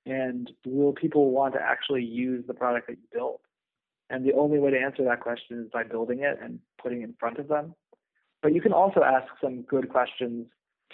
And 0.06 0.50
will 0.66 0.92
people 0.92 1.30
want 1.30 1.54
to 1.54 1.60
actually 1.62 2.04
use 2.04 2.44
the 2.46 2.54
product 2.54 2.88
that 2.88 2.94
you 2.94 3.08
built 3.12 3.40
And 4.10 4.24
the 4.26 4.34
only 4.34 4.58
way 4.58 4.70
to 4.70 4.78
answer 4.78 5.04
that 5.04 5.20
question 5.20 5.60
is 5.64 5.70
by 5.72 5.84
building 5.84 6.20
it 6.20 6.38
and 6.42 6.60
putting 6.82 7.00
it 7.00 7.04
in 7.04 7.14
front 7.18 7.38
of 7.38 7.48
them. 7.48 7.74
But 8.42 8.54
you 8.54 8.60
can 8.60 8.72
also 8.72 9.02
ask 9.02 9.26
some 9.40 9.62
good 9.62 9.88
questions 9.88 10.46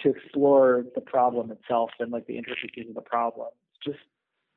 to 0.03 0.09
explore 0.09 0.85
the 0.95 1.01
problem 1.01 1.51
itself 1.51 1.89
and 1.99 2.11
like 2.11 2.27
the 2.27 2.37
intricacies 2.37 2.87
of 2.87 2.95
the 2.95 3.01
problem. 3.01 3.49
Just 3.83 3.99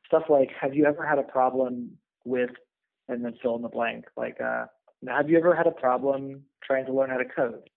stuff 0.07 0.25
like, 0.29 0.51
have 0.61 0.75
you 0.75 0.85
ever 0.85 1.07
had 1.07 1.19
a 1.19 1.23
problem 1.23 1.93
with, 2.25 2.51
and 3.09 3.25
then 3.25 3.35
fill 3.43 3.57
in 3.57 3.63
the 3.63 3.69
blank. 3.69 4.07
Like, 4.17 4.41
uh, 4.41 4.67
have 5.09 5.29
you 5.29 5.39
ever 5.39 5.55
had 5.55 5.67
a 5.67 5.73
problem 5.73 6.43
trying 6.63 6.87
to 6.87 6.93
learn 6.93 7.11
how 7.11 7.19
to 7.19 7.25
code? 7.25 7.69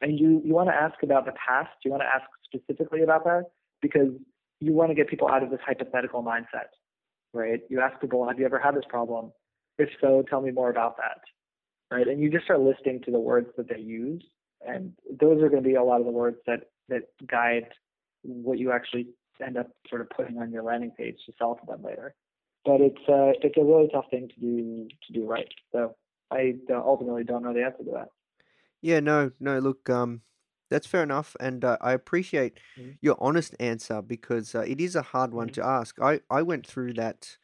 And 0.00 0.18
you 0.18 0.42
you 0.44 0.52
want 0.52 0.68
to 0.68 0.74
ask 0.74 1.02
about 1.02 1.24
the 1.24 1.32
past. 1.32 1.70
You 1.84 1.90
want 1.90 2.02
to 2.02 2.06
ask 2.06 2.24
specifically 2.44 3.02
about 3.02 3.24
that 3.24 3.44
because 3.80 4.10
you 4.60 4.72
want 4.72 4.90
to 4.90 4.94
get 4.94 5.08
people 5.08 5.28
out 5.28 5.42
of 5.42 5.50
this 5.50 5.60
hypothetical 5.64 6.22
mindset, 6.22 6.68
right? 7.32 7.60
You 7.68 7.80
ask 7.80 8.00
people, 8.00 8.26
have 8.26 8.38
you 8.38 8.44
ever 8.44 8.58
had 8.58 8.74
this 8.74 8.84
problem? 8.88 9.32
If 9.78 9.90
so, 10.00 10.22
tell 10.28 10.40
me 10.40 10.50
more 10.50 10.70
about 10.70 10.96
that, 10.96 11.20
right? 11.90 12.06
And 12.06 12.20
you 12.20 12.30
just 12.30 12.44
start 12.44 12.60
listening 12.60 13.02
to 13.04 13.10
the 13.10 13.20
words 13.20 13.48
that 13.56 13.68
they 13.68 13.80
use 13.80 14.24
and 14.66 14.92
those 15.20 15.42
are 15.42 15.48
going 15.48 15.62
to 15.62 15.68
be 15.68 15.74
a 15.74 15.82
lot 15.82 16.00
of 16.00 16.06
the 16.06 16.12
words 16.12 16.38
that 16.46 16.70
that 16.88 17.02
guide 17.26 17.68
what 18.22 18.58
you 18.58 18.72
actually 18.72 19.08
end 19.44 19.56
up 19.56 19.68
sort 19.88 20.00
of 20.00 20.10
putting 20.10 20.38
on 20.38 20.52
your 20.52 20.62
landing 20.62 20.92
page 20.96 21.16
to 21.26 21.32
sell 21.38 21.54
to 21.54 21.66
them 21.66 21.82
later. 21.82 22.14
But 22.64 22.80
it's 22.80 23.08
uh, 23.08 23.32
it's 23.42 23.56
a 23.56 23.64
really 23.64 23.88
tough 23.92 24.06
thing 24.10 24.28
to 24.28 24.40
do 24.40 24.88
to 25.06 25.12
do 25.12 25.26
right. 25.26 25.48
So 25.72 25.94
I 26.30 26.54
ultimately 26.70 27.24
don't 27.24 27.42
know 27.42 27.54
the 27.54 27.64
answer 27.64 27.84
to 27.84 27.90
that. 27.92 28.08
Yeah, 28.82 29.00
no, 29.00 29.30
no. 29.40 29.58
Look, 29.58 29.88
um, 29.88 30.22
that's 30.68 30.86
fair 30.86 31.02
enough, 31.02 31.36
and 31.38 31.64
uh, 31.64 31.76
I 31.80 31.92
appreciate 31.92 32.58
mm-hmm. 32.78 32.92
your 33.00 33.16
honest 33.20 33.54
answer 33.60 34.02
because 34.02 34.54
uh, 34.54 34.60
it 34.60 34.80
is 34.80 34.96
a 34.96 35.02
hard 35.02 35.32
one 35.32 35.48
mm-hmm. 35.48 35.60
to 35.60 35.66
ask. 35.66 36.00
I 36.00 36.20
I 36.30 36.42
went 36.42 36.66
through 36.66 36.94
that 36.94 37.36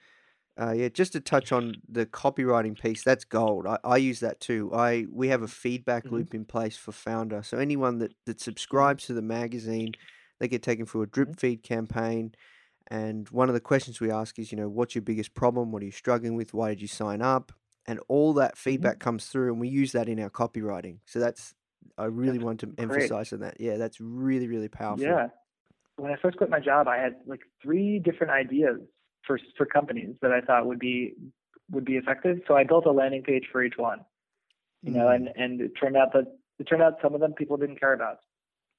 uh, 0.60 0.72
yeah, 0.72 0.88
just 0.88 1.12
to 1.12 1.20
touch 1.20 1.50
on 1.50 1.74
the 1.88 2.04
copywriting 2.04 2.78
piece, 2.78 3.02
that's 3.02 3.24
gold. 3.24 3.66
I, 3.66 3.78
I 3.84 3.96
use 3.96 4.20
that 4.20 4.38
too. 4.40 4.70
I 4.74 5.06
we 5.10 5.28
have 5.28 5.42
a 5.42 5.48
feedback 5.48 6.04
mm-hmm. 6.04 6.16
loop 6.16 6.34
in 6.34 6.44
place 6.44 6.76
for 6.76 6.92
founder, 6.92 7.42
So 7.42 7.56
anyone 7.56 7.98
that 7.98 8.12
that 8.26 8.36
mm-hmm. 8.36 8.42
subscribes 8.42 9.06
to 9.06 9.14
the 9.14 9.22
magazine, 9.22 9.92
they 10.40 10.48
get 10.48 10.62
taken 10.62 10.84
through 10.84 11.02
a 11.02 11.06
drip 11.06 11.30
mm-hmm. 11.30 11.38
feed 11.38 11.62
campaign. 11.62 12.34
And 12.90 13.28
one 13.30 13.48
of 13.48 13.54
the 13.54 13.60
questions 13.60 14.00
we 14.00 14.10
ask 14.10 14.38
is, 14.38 14.52
you 14.52 14.58
know, 14.58 14.68
what's 14.68 14.94
your 14.94 15.02
biggest 15.02 15.32
problem? 15.34 15.72
What 15.72 15.82
are 15.82 15.86
you 15.86 15.92
struggling 15.92 16.34
with? 16.34 16.52
Why 16.52 16.68
did 16.68 16.82
you 16.82 16.88
sign 16.88 17.22
up? 17.22 17.52
And 17.86 18.00
all 18.08 18.34
that 18.34 18.52
mm-hmm. 18.52 18.70
feedback 18.70 18.94
mm-hmm. 18.96 19.04
comes 19.04 19.26
through, 19.26 19.52
and 19.52 19.60
we 19.60 19.68
use 19.68 19.92
that 19.92 20.08
in 20.08 20.20
our 20.20 20.30
copywriting. 20.30 20.98
So 21.06 21.18
that's 21.18 21.54
I 21.96 22.04
really 22.04 22.32
that's 22.32 22.44
want 22.44 22.60
to 22.60 22.66
great. 22.66 22.80
emphasize 22.80 23.32
on 23.32 23.40
that. 23.40 23.56
Yeah, 23.58 23.78
that's 23.78 24.00
really 24.02 24.48
really 24.48 24.68
powerful. 24.68 25.06
Yeah. 25.06 25.28
When 25.96 26.12
I 26.12 26.16
first 26.20 26.36
quit 26.36 26.50
my 26.50 26.60
job, 26.60 26.88
I 26.88 26.98
had 26.98 27.14
like 27.26 27.40
three 27.62 27.98
different 27.98 28.32
ideas 28.32 28.80
for 29.26 29.38
for 29.56 29.66
companies 29.66 30.16
that 30.22 30.32
I 30.32 30.40
thought 30.40 30.66
would 30.66 30.78
be 30.78 31.14
would 31.70 31.84
be 31.84 31.96
effective. 31.96 32.38
So 32.46 32.56
I 32.56 32.64
built 32.64 32.86
a 32.86 32.92
landing 32.92 33.22
page 33.22 33.44
for 33.50 33.62
each 33.62 33.76
one. 33.76 34.00
You 34.82 34.92
know, 34.92 35.06
mm-hmm. 35.06 35.26
and 35.26 35.36
and 35.36 35.60
it 35.60 35.72
turned 35.80 35.96
out 35.96 36.12
that 36.12 36.26
it 36.58 36.64
turned 36.64 36.82
out 36.82 36.94
some 37.02 37.14
of 37.14 37.20
them 37.20 37.32
people 37.32 37.56
didn't 37.56 37.78
care 37.80 37.92
about. 37.92 38.18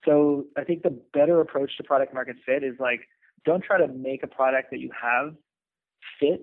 So 0.06 0.46
I 0.58 0.64
think 0.64 0.84
the 0.84 1.02
better 1.14 1.40
approach 1.40 1.76
to 1.78 1.84
product 1.84 2.14
market 2.14 2.36
fit 2.46 2.64
is 2.64 2.76
like 2.80 3.02
don't 3.46 3.64
try 3.64 3.78
to 3.78 3.88
make 3.88 4.24
a 4.24 4.28
product 4.28 4.72
that 4.72 4.80
you 4.80 4.92
have 5.02 5.34
fit 6.20 6.42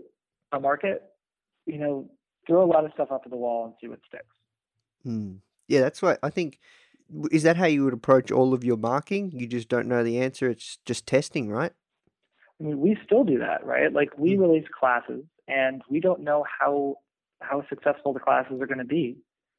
a 0.53 0.61
market. 0.61 1.03
You 1.67 1.79
know, 1.79 2.11
throw 2.47 2.65
a 2.65 2.71
lot 2.71 2.85
of 2.85 2.93
stuff 2.93 3.13
up 3.13 3.23
at 3.25 3.31
the 3.31 3.37
wall 3.37 3.67
and 3.67 3.75
see 3.81 3.89
what 3.89 4.01
sticks. 4.07 4.25
Mm. 5.07 5.39
Yeah, 5.69 5.81
that's 5.81 6.03
what 6.03 6.19
I 6.23 6.31
think. 6.31 6.59
Is 7.31 7.43
that 7.43 7.57
how 7.57 7.67
you 7.67 7.85
would 7.85 7.93
approach 7.93 8.31
all 8.31 8.55
of 8.55 8.65
your 8.65 8.77
marketing? 8.77 9.33
You 9.35 9.47
just 9.47 9.69
don't 9.69 9.89
know 9.89 10.05
the 10.05 10.19
answer. 10.19 10.49
It's 10.49 10.79
just 10.87 11.07
testing, 11.07 11.49
right? 11.49 11.73
I 12.61 12.65
mean, 12.65 12.81
we 12.81 12.97
still 13.05 13.25
do 13.25 13.39
that, 13.39 13.65
right? 13.65 13.93
Like 13.93 14.17
we 14.19 14.33
mm-hmm. 14.33 14.43
release 14.43 14.67
classes 14.79 15.25
and 15.49 15.83
we 15.89 16.01
don't 16.01 16.21
know 16.21 16.45
how 16.61 16.97
how 17.41 17.65
successful 17.69 18.13
the 18.13 18.21
classes 18.21 18.61
are 18.61 18.67
going 18.67 18.79
to 18.79 18.85
be. 18.85 19.17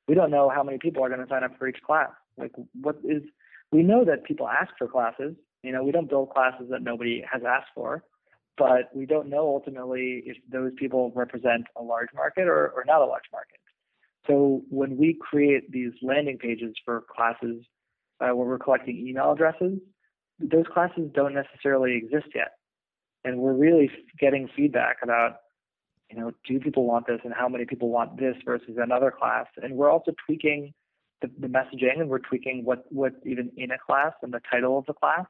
We 0.08 0.14
don't 0.14 0.30
know 0.30 0.50
how 0.50 0.62
many 0.62 0.78
people 0.78 1.04
are 1.04 1.10
going 1.10 1.22
to 1.22 1.28
sign 1.28 1.44
up 1.44 1.58
for 1.58 1.68
each 1.68 1.82
class. 1.86 2.12
Like 2.38 2.52
what 2.80 2.98
is 3.04 3.24
we 3.72 3.82
know 3.84 4.06
that 4.06 4.24
people 4.24 4.48
ask 4.48 4.72
for 4.78 4.88
classes. 4.88 5.36
You 5.64 5.72
know, 5.72 5.84
we 5.84 5.92
don't 5.92 6.10
build 6.10 6.30
classes 6.30 6.68
that 6.70 6.82
nobody 6.84 7.24
has 7.32 7.42
asked 7.48 7.70
for, 7.74 8.04
but 8.58 8.96
we 8.96 9.06
don't 9.06 9.30
know 9.30 9.48
ultimately 9.48 10.24
if 10.26 10.38
those 10.52 10.72
people 10.78 11.12
represent 11.16 11.66
a 11.76 11.82
large 11.82 12.10
market 12.14 12.48
or, 12.48 12.70
or 12.70 12.84
not 12.86 13.02
a 13.02 13.06
large 13.06 13.30
market. 13.32 13.58
So 14.28 14.62
when 14.70 14.98
we 14.98 15.18
create 15.20 15.72
these 15.72 15.94
landing 16.04 16.38
pages 16.38 16.76
for 16.86 17.04
classes 17.16 17.64
uh, 18.20 18.36
where 18.36 18.48
we're 18.48 18.60
collecting 18.60 19.08
email 19.08 19.32
addresses, 19.32 19.80
those 20.40 20.66
classes 20.72 21.10
don't 21.14 21.34
necessarily 21.34 21.96
exist 21.96 22.28
yet 22.36 22.52
and 23.24 23.40
we're 23.40 23.54
really 23.54 23.92
getting 24.20 24.50
feedback 24.56 24.98
about 25.04 25.38
you 26.10 26.20
know 26.20 26.32
do 26.48 26.60
people 26.60 26.86
want 26.86 27.08
this 27.08 27.20
and 27.24 27.34
how 27.34 27.48
many 27.48 27.66
people 27.66 27.90
want 27.90 28.18
this 28.18 28.36
versus 28.46 28.78
another 28.78 29.12
class? 29.12 29.48
And 29.62 29.76
we're 29.76 29.90
also 29.90 30.14
tweaking 30.26 30.74
the, 31.22 31.30
the 31.40 31.48
messaging 31.48 32.00
and 32.00 32.10
we're 32.10 32.20
tweaking 32.20 32.66
what 32.66 32.86
what's 32.90 33.16
even 33.26 33.52
in 33.58 33.72
a 33.72 33.78
class 33.78 34.14
and 34.22 34.34
the 34.34 34.42
title 34.52 34.78
of 34.78 34.86
the 34.86 34.94
class. 34.94 35.26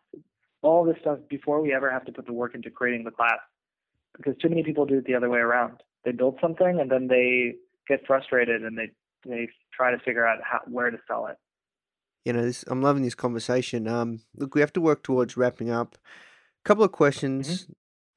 All 0.61 0.85
this 0.85 0.95
stuff 1.01 1.19
before 1.29 1.61
we 1.61 1.73
ever 1.73 1.91
have 1.91 2.05
to 2.05 2.11
put 2.11 2.25
the 2.25 2.33
work 2.33 2.55
into 2.55 2.69
creating 2.69 3.03
the 3.03 3.11
class 3.11 3.39
because 4.15 4.35
too 4.41 4.49
many 4.49 4.63
people 4.63 4.85
do 4.85 4.99
it 4.99 5.05
the 5.05 5.15
other 5.15 5.29
way 5.29 5.39
around. 5.39 5.81
They 6.05 6.11
build 6.11 6.37
something 6.41 6.79
and 6.79 6.89
then 6.89 7.07
they 7.07 7.55
get 7.87 8.05
frustrated 8.05 8.63
and 8.63 8.77
they 8.77 8.91
they 9.27 9.49
try 9.73 9.91
to 9.91 9.99
figure 9.99 10.25
out 10.25 10.39
how 10.43 10.59
where 10.67 10.89
to 10.89 10.97
sell 11.07 11.27
it. 11.27 11.37
You 12.25 12.33
know 12.33 12.43
this, 12.43 12.63
i'm 12.67 12.81
loving 12.81 13.03
this 13.03 13.15
conversation. 13.15 13.87
Um 13.87 14.21
look 14.35 14.55
we 14.55 14.61
have 14.61 14.73
to 14.73 14.81
work 14.81 15.03
towards 15.03 15.37
wrapping 15.37 15.69
up. 15.69 15.97
A 16.63 16.67
couple 16.67 16.83
of 16.83 16.91
questions. 16.91 17.63
Mm-hmm. 17.63 17.73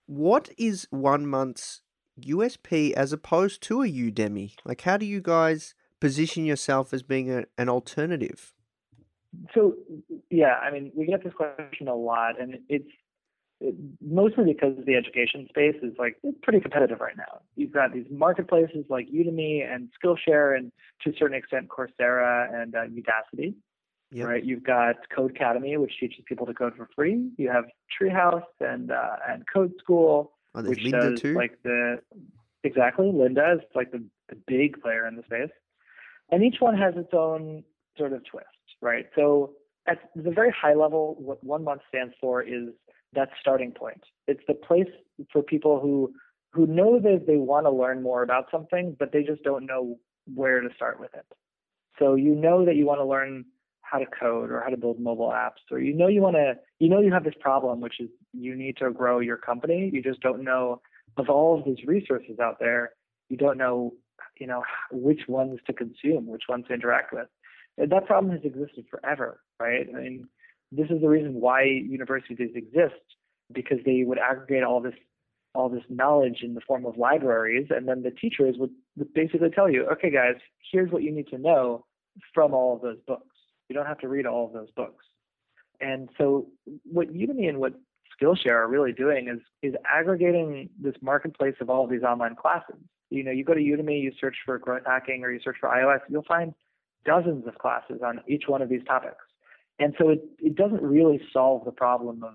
What 0.07 0.51
is 0.59 0.87
one 0.91 1.27
month's 1.27 1.81
USP 2.21 2.93
as 2.93 3.13
opposed 3.13 3.63
to 3.65 3.83
a 3.83 3.87
Udemy? 3.87 4.55
Like, 4.65 4.83
how 4.83 4.97
do 4.97 5.07
you 5.07 5.21
guys 5.21 5.75
position 6.01 6.45
yourself 6.45 6.93
as 6.93 7.03
being 7.03 7.31
a, 7.31 7.45
an 7.57 7.69
alternative? 7.69 8.53
So, 9.55 9.75
yeah, 10.31 10.59
I 10.63 10.71
mean, 10.71 10.93
we 10.95 11.07
get 11.07 11.25
this 11.25 11.33
question 11.33 11.89
a 11.89 11.95
lot, 11.95 12.41
and 12.41 12.59
it's 12.69 12.89
it, 13.61 13.75
mostly 14.01 14.45
because 14.53 14.77
the 14.87 14.95
education 14.95 15.47
space 15.49 15.77
is 15.83 15.93
like 15.99 16.17
it's 16.23 16.39
pretty 16.43 16.61
competitive 16.61 17.01
right 17.01 17.17
now. 17.17 17.41
You've 17.57 17.73
got 17.73 17.93
these 17.93 18.07
marketplaces 18.11 18.85
like 18.89 19.09
Udemy 19.09 19.65
and 19.69 19.89
Skillshare, 19.99 20.57
and 20.57 20.71
to 21.03 21.11
a 21.11 21.13
certain 21.19 21.37
extent 21.37 21.69
Coursera 21.69 22.53
and 22.53 22.75
uh, 22.75 22.85
Udacity. 22.87 23.55
Yep. 24.11 24.29
Right. 24.29 24.45
You've 24.45 24.63
got 24.63 24.97
Codecademy, 25.17 25.79
which 25.79 25.93
teaches 25.99 26.25
people 26.29 26.47
to 26.47 26.55
code 26.55 26.75
for 26.77 26.89
free. 26.95 27.31
You 27.37 27.51
have 27.51 27.65
Treehouse 28.01 28.45
and 28.61 28.93
uh, 28.93 29.17
and 29.29 29.45
Code 29.53 29.73
School, 29.79 30.33
Oh, 30.55 30.63
which 30.63 30.81
Lynda 30.81 31.11
does 31.13 31.21
too. 31.21 31.35
like 31.35 31.59
the 31.65 31.99
exactly 32.63 33.07
Lynda 33.07 33.57
is 33.57 33.61
like 33.75 33.91
the, 33.91 34.05
the 34.29 34.37
big 34.47 34.81
player 34.81 35.07
in 35.09 35.17
the 35.17 35.23
space, 35.25 35.51
and 36.31 36.45
each 36.45 36.57
one 36.61 36.77
has 36.77 36.95
its 36.97 37.11
own 37.13 37.65
sort 37.99 38.13
of 38.13 38.25
twist, 38.25 38.47
right? 38.81 39.07
So 39.17 39.55
at 39.89 39.99
the 40.15 40.31
very 40.31 40.53
high 40.53 40.75
level, 40.75 41.17
what 41.19 41.43
one 41.43 41.65
month 41.65 41.83
stands 41.89 42.15
for 42.21 42.43
is 42.43 42.69
that 43.15 43.31
starting 43.41 43.73
point. 43.73 44.03
It's 44.29 44.43
the 44.47 44.55
place 44.55 44.89
for 45.33 45.43
people 45.43 45.81
who 45.81 46.13
who 46.53 46.67
know 46.69 47.01
that 47.01 47.25
they 47.27 47.37
want 47.37 47.67
to 47.67 47.71
learn 47.71 48.01
more 48.03 48.23
about 48.23 48.47
something, 48.51 48.95
but 48.99 49.11
they 49.13 49.25
just 49.25 49.43
don't 49.43 49.67
know 49.67 49.99
where 50.33 50.61
to 50.61 50.69
start 50.77 51.01
with 51.01 51.13
it. 51.15 51.27
So 51.99 52.15
you 52.15 52.35
know 52.35 52.65
that 52.65 52.77
you 52.77 52.87
want 52.87 53.01
to 53.01 53.05
learn 53.05 53.45
how 53.91 53.99
to 53.99 54.07
code 54.07 54.51
or 54.51 54.61
how 54.61 54.71
to 54.71 54.77
build 54.77 54.99
mobile 54.99 55.29
apps, 55.29 55.63
or 55.71 55.79
you 55.79 55.95
know 55.95 56.09
you 56.09 56.21
want 56.21 56.37
to, 56.37 56.55
you 56.79 56.89
know 56.89 57.01
you 57.01 57.13
have 57.13 57.25
this 57.25 57.35
problem, 57.41 57.81
which 57.81 58.01
is 58.01 58.09
you 58.33 58.55
need 58.55 58.77
to 58.79 58.91
grow 58.91 59.21
your 59.21 59.37
company. 59.37 59.91
You 59.93 60.03
just 60.03 60.21
don't 60.21 60.43
know 60.43 60.81
of 61.17 61.29
all 61.29 61.59
of 61.59 61.65
these 61.65 61.85
resources 61.87 62.39
out 62.41 62.59
there. 62.59 62.93
You 63.29 63.37
don't 63.37 63.59
know, 63.59 63.95
you 64.39 64.47
know, 64.47 64.63
which 64.91 65.23
ones 65.29 65.61
to 65.67 65.73
consume, 65.73 66.27
which 66.27 66.45
ones 66.49 66.67
to 66.69 66.75
interact 66.75 67.13
with. 67.13 67.29
That 67.77 68.07
problem 68.07 68.33
has 68.33 68.45
existed 68.45 68.87
forever, 68.91 69.41
right? 69.61 69.87
I 69.95 70.01
mean, 70.01 70.29
this 70.71 70.91
is 70.91 71.01
the 71.01 71.09
reason 71.09 71.35
why 71.35 71.63
universities 71.63 72.51
exist 72.55 73.01
because 73.53 73.79
they 73.85 74.03
would 74.05 74.19
aggregate 74.19 74.63
all 74.63 74.81
this 74.81 74.95
all 75.55 75.69
this 75.69 75.85
knowledge 75.89 76.39
in 76.43 76.55
the 76.55 76.61
form 76.61 76.85
of 76.85 76.97
libraries 76.97 77.69
and 77.71 77.87
then 77.87 78.03
the 78.03 78.11
teachers 78.11 78.57
would 78.59 78.71
basically 79.15 79.51
tell 79.51 79.71
you 79.71 79.87
okay 79.87 80.11
guys 80.11 80.35
here's 80.73 80.91
what 80.91 81.03
you 81.03 81.13
need 81.13 81.29
to 81.29 81.39
know 81.39 81.85
from 82.33 82.53
all 82.55 82.75
of 82.75 82.83
those 82.83 82.99
books 83.07 83.34
you 83.69 83.75
don't 83.75 83.87
have 83.87 83.99
to 83.99 84.09
read 84.09 84.27
all 84.27 84.47
of 84.47 84.53
those 84.53 84.71
books. 84.77 85.05
And 85.81 86.09
so 86.19 86.47
what 86.85 87.13
udemy 87.13 87.49
and 87.49 87.59
what 87.59 87.75
skillshare 88.21 88.55
are 88.55 88.69
really 88.69 88.93
doing 88.93 89.29
is 89.29 89.41
is 89.63 89.75
aggregating 89.93 90.71
this 90.81 90.95
marketplace 91.03 91.57
of 91.61 91.69
all 91.69 91.85
of 91.85 91.91
these 91.91 92.03
online 92.03 92.37
classes. 92.37 92.77
You 93.11 93.25
know 93.25 93.33
you 93.33 93.45
go 93.45 93.55
to 93.55 93.61
udemy 93.61 94.01
you 94.01 94.13
search 94.21 94.37
for 94.45 94.59
growth 94.59 94.83
hacking 94.87 95.25
or 95.25 95.31
you 95.31 95.41
search 95.43 95.57
for 95.61 95.69
ios 95.69 96.01
you'll 96.09 96.25
find 96.25 96.55
dozens 97.05 97.47
of 97.47 97.59
classes 97.59 98.01
on 98.05 98.21
each 98.29 98.45
one 98.47 98.63
of 98.63 98.69
these 98.69 98.85
topics. 98.87 99.25
And 99.79 99.95
so 99.99 100.11
it, 100.11 100.23
it 100.39 100.55
doesn't 100.55 100.83
really 100.83 101.21
solve 101.33 101.65
the 101.65 101.73
problem 101.73 102.23
of 102.23 102.35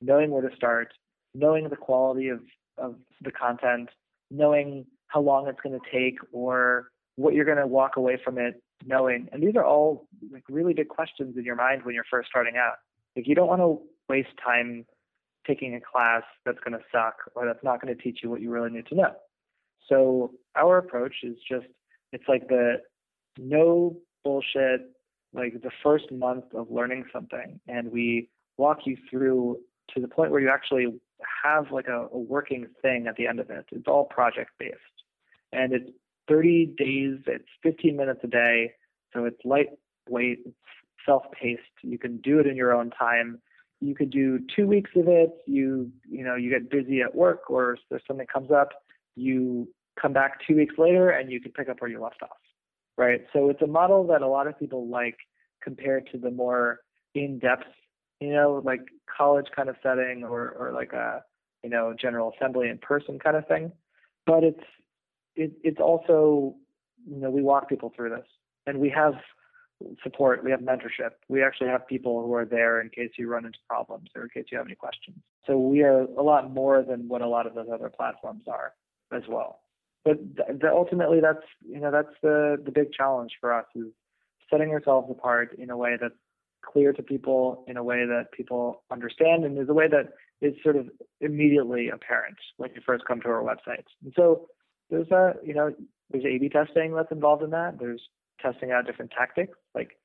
knowing 0.00 0.30
where 0.30 0.46
to 0.46 0.54
start, 0.54 0.92
knowing 1.34 1.68
the 1.68 1.76
quality 1.76 2.28
of, 2.28 2.40
of 2.78 2.96
the 3.20 3.30
content, 3.30 3.90
knowing 4.30 4.86
how 5.08 5.20
long 5.20 5.46
it's 5.48 5.60
going 5.60 5.78
to 5.78 5.90
take 5.90 6.18
or 6.32 6.90
what 7.20 7.34
you're 7.34 7.44
going 7.44 7.58
to 7.58 7.66
walk 7.66 7.96
away 7.96 8.18
from 8.22 8.38
it 8.38 8.62
knowing. 8.86 9.28
And 9.32 9.42
these 9.42 9.56
are 9.56 9.64
all 9.64 10.08
like 10.32 10.44
really 10.48 10.74
big 10.74 10.88
questions 10.88 11.36
in 11.36 11.44
your 11.44 11.56
mind 11.56 11.84
when 11.84 11.94
you're 11.94 12.04
first 12.10 12.28
starting 12.28 12.56
out. 12.56 12.76
Like 13.14 13.26
you 13.26 13.34
don't 13.34 13.48
want 13.48 13.60
to 13.60 13.80
waste 14.08 14.30
time 14.42 14.86
taking 15.46 15.74
a 15.74 15.80
class 15.80 16.22
that's 16.44 16.58
going 16.60 16.78
to 16.78 16.84
suck 16.92 17.16
or 17.34 17.46
that's 17.46 17.62
not 17.62 17.80
going 17.80 17.94
to 17.94 18.02
teach 18.02 18.20
you 18.22 18.30
what 18.30 18.40
you 18.40 18.50
really 18.50 18.70
need 18.70 18.86
to 18.86 18.94
know. 18.94 19.12
So 19.88 20.32
our 20.56 20.78
approach 20.78 21.16
is 21.22 21.36
just 21.48 21.66
it's 22.12 22.24
like 22.28 22.48
the 22.48 22.76
no 23.38 23.96
bullshit 24.24 24.90
like 25.32 25.60
the 25.62 25.70
first 25.82 26.10
month 26.10 26.44
of 26.54 26.70
learning 26.70 27.04
something 27.12 27.60
and 27.68 27.90
we 27.90 28.28
walk 28.56 28.78
you 28.84 28.96
through 29.08 29.58
to 29.94 30.00
the 30.00 30.08
point 30.08 30.30
where 30.30 30.40
you 30.40 30.50
actually 30.50 30.86
have 31.42 31.70
like 31.70 31.88
a, 31.88 32.08
a 32.12 32.18
working 32.18 32.66
thing 32.82 33.06
at 33.08 33.16
the 33.16 33.26
end 33.26 33.40
of 33.40 33.50
it. 33.50 33.66
It's 33.72 33.86
all 33.86 34.04
project 34.04 34.50
based. 34.58 34.76
And 35.52 35.72
it's 35.72 35.90
30 36.30 36.74
days, 36.78 37.18
it's 37.26 37.48
15 37.62 37.96
minutes 37.96 38.20
a 38.22 38.28
day. 38.28 38.72
So 39.12 39.24
it's 39.24 39.40
lightweight, 39.44 40.46
self 41.04 41.24
paced. 41.32 41.60
You 41.82 41.98
can 41.98 42.18
do 42.18 42.38
it 42.38 42.46
in 42.46 42.56
your 42.56 42.72
own 42.72 42.90
time. 42.90 43.40
You 43.80 43.94
could 43.94 44.10
do 44.10 44.38
two 44.54 44.66
weeks 44.66 44.90
of 44.94 45.08
it. 45.08 45.30
You, 45.46 45.90
you 46.08 46.24
know, 46.24 46.36
you 46.36 46.50
get 46.50 46.70
busy 46.70 47.00
at 47.02 47.14
work 47.14 47.50
or 47.50 47.76
there's 47.90 48.02
something 48.06 48.26
comes 48.32 48.50
up. 48.50 48.68
You 49.16 49.68
come 50.00 50.12
back 50.12 50.38
two 50.46 50.56
weeks 50.56 50.76
later 50.78 51.10
and 51.10 51.30
you 51.30 51.40
can 51.40 51.52
pick 51.52 51.68
up 51.68 51.80
where 51.80 51.90
you 51.90 52.00
left 52.00 52.22
off. 52.22 52.30
Right. 52.96 53.22
So 53.32 53.50
it's 53.50 53.62
a 53.62 53.66
model 53.66 54.06
that 54.08 54.22
a 54.22 54.28
lot 54.28 54.46
of 54.46 54.58
people 54.58 54.88
like 54.88 55.16
compared 55.62 56.08
to 56.12 56.18
the 56.18 56.30
more 56.30 56.80
in 57.14 57.38
depth 57.38 57.64
you 58.20 58.32
know, 58.32 58.60
like 58.64 58.82
college 59.16 59.46
kind 59.56 59.68
of 59.68 59.76
setting 59.82 60.24
or 60.24 60.50
or 60.50 60.72
like 60.72 60.92
a 60.92 61.22
you 61.64 61.70
know 61.70 61.94
general 61.98 62.32
assembly 62.36 62.68
in 62.68 62.78
person 62.78 63.18
kind 63.18 63.36
of 63.36 63.48
thing. 63.48 63.72
But 64.26 64.44
it's 64.44 64.64
it, 65.36 65.52
it's 65.62 65.80
also 65.80 66.54
you 67.08 67.16
know 67.16 67.30
we 67.30 67.42
walk 67.42 67.68
people 67.68 67.92
through 67.94 68.10
this, 68.10 68.26
and 68.66 68.78
we 68.78 68.90
have 68.90 69.14
support, 70.02 70.44
we 70.44 70.50
have 70.50 70.60
mentorship. 70.60 71.12
We 71.28 71.42
actually 71.42 71.68
have 71.68 71.86
people 71.86 72.22
who 72.22 72.34
are 72.34 72.44
there 72.44 72.80
in 72.80 72.90
case 72.90 73.10
you 73.16 73.28
run 73.28 73.46
into 73.46 73.58
problems 73.68 74.08
or 74.14 74.24
in 74.24 74.28
case 74.28 74.44
you 74.50 74.58
have 74.58 74.66
any 74.66 74.76
questions. 74.76 75.16
So 75.46 75.58
we 75.58 75.82
are 75.82 76.02
a 76.02 76.22
lot 76.22 76.52
more 76.52 76.82
than 76.82 77.08
what 77.08 77.22
a 77.22 77.28
lot 77.28 77.46
of 77.46 77.54
those 77.54 77.68
other 77.72 77.88
platforms 77.88 78.44
are 78.46 78.74
as 79.12 79.22
well. 79.28 79.60
But 80.04 80.18
th- 80.36 80.60
th- 80.60 80.72
ultimately, 80.72 81.20
that's 81.20 81.44
you 81.66 81.80
know 81.80 81.90
that's 81.90 82.14
the 82.22 82.56
the 82.64 82.70
big 82.70 82.92
challenge 82.92 83.32
for 83.40 83.52
us 83.52 83.66
is 83.74 83.86
setting 84.50 84.70
ourselves 84.70 85.08
apart 85.10 85.56
in 85.58 85.70
a 85.70 85.76
way 85.76 85.96
that's 86.00 86.14
clear 86.62 86.92
to 86.92 87.02
people 87.02 87.64
in 87.68 87.76
a 87.76 87.82
way 87.82 88.04
that 88.06 88.32
people 88.32 88.82
understand 88.90 89.44
and 89.44 89.58
is 89.58 89.68
a 89.68 89.74
way 89.74 89.88
that 89.88 90.12
is 90.40 90.54
sort 90.62 90.76
of 90.76 90.88
immediately 91.20 91.88
apparent 91.88 92.36
when 92.56 92.70
you 92.74 92.80
first 92.84 93.04
come 93.06 93.20
to 93.20 93.28
our 93.28 93.42
website. 93.42 93.84
And 94.02 94.12
so 94.16 94.48
there's 94.90 95.10
a 95.10 95.34
you 95.44 95.54
know 95.54 95.74
there's 96.10 96.24
A/B 96.24 96.48
testing 96.48 96.94
that's 96.94 97.12
involved 97.12 97.42
in 97.42 97.50
that. 97.50 97.78
There's 97.78 98.02
testing 98.40 98.72
out 98.72 98.86
different 98.86 99.12
tactics. 99.12 99.56
Like 99.74 99.98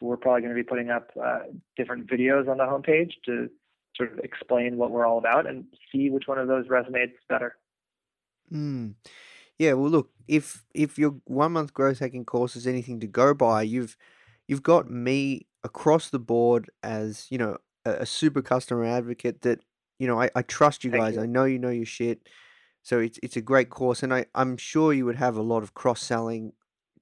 we're 0.00 0.16
probably 0.16 0.42
going 0.42 0.54
to 0.54 0.60
be 0.60 0.66
putting 0.66 0.90
up 0.90 1.10
uh, 1.22 1.40
different 1.76 2.08
videos 2.08 2.48
on 2.48 2.58
the 2.58 2.64
homepage 2.64 3.12
to 3.26 3.48
sort 3.96 4.12
of 4.12 4.18
explain 4.20 4.76
what 4.76 4.90
we're 4.90 5.06
all 5.06 5.18
about 5.18 5.46
and 5.46 5.64
see 5.92 6.10
which 6.10 6.24
one 6.26 6.38
of 6.38 6.48
those 6.48 6.66
resonates 6.66 7.12
better. 7.28 7.56
Mm. 8.52 8.94
Yeah, 9.58 9.74
well, 9.74 9.90
look, 9.90 10.10
if 10.26 10.64
if 10.74 10.98
your 10.98 11.16
one 11.24 11.52
month 11.52 11.72
growth 11.72 12.00
hacking 12.00 12.24
course 12.24 12.56
is 12.56 12.66
anything 12.66 13.00
to 13.00 13.06
go 13.06 13.34
by, 13.34 13.62
you've 13.62 13.96
you've 14.48 14.62
got 14.62 14.90
me 14.90 15.46
across 15.62 16.10
the 16.10 16.18
board 16.18 16.68
as 16.82 17.26
you 17.30 17.38
know 17.38 17.56
a, 17.84 17.92
a 17.92 18.06
super 18.06 18.42
customer 18.42 18.84
advocate 18.84 19.42
that 19.42 19.60
you 19.98 20.06
know 20.06 20.20
I, 20.20 20.30
I 20.34 20.42
trust 20.42 20.84
you 20.84 20.90
Thank 20.90 21.02
guys. 21.02 21.14
you. 21.14 21.22
I 21.22 21.26
know 21.26 21.44
you 21.44 21.58
know 21.58 21.70
your 21.70 21.86
shit, 21.86 22.28
so 22.82 22.98
it's 22.98 23.18
it's 23.22 23.36
a 23.36 23.40
great 23.40 23.70
course, 23.70 24.02
and 24.02 24.12
I 24.12 24.26
I'm 24.34 24.56
sure 24.56 24.92
you 24.92 25.04
would 25.04 25.16
have 25.16 25.36
a 25.36 25.42
lot 25.42 25.62
of 25.62 25.74
cross 25.74 26.02
selling 26.02 26.52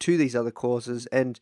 to 0.00 0.16
these 0.16 0.36
other 0.36 0.50
courses, 0.50 1.06
and 1.06 1.40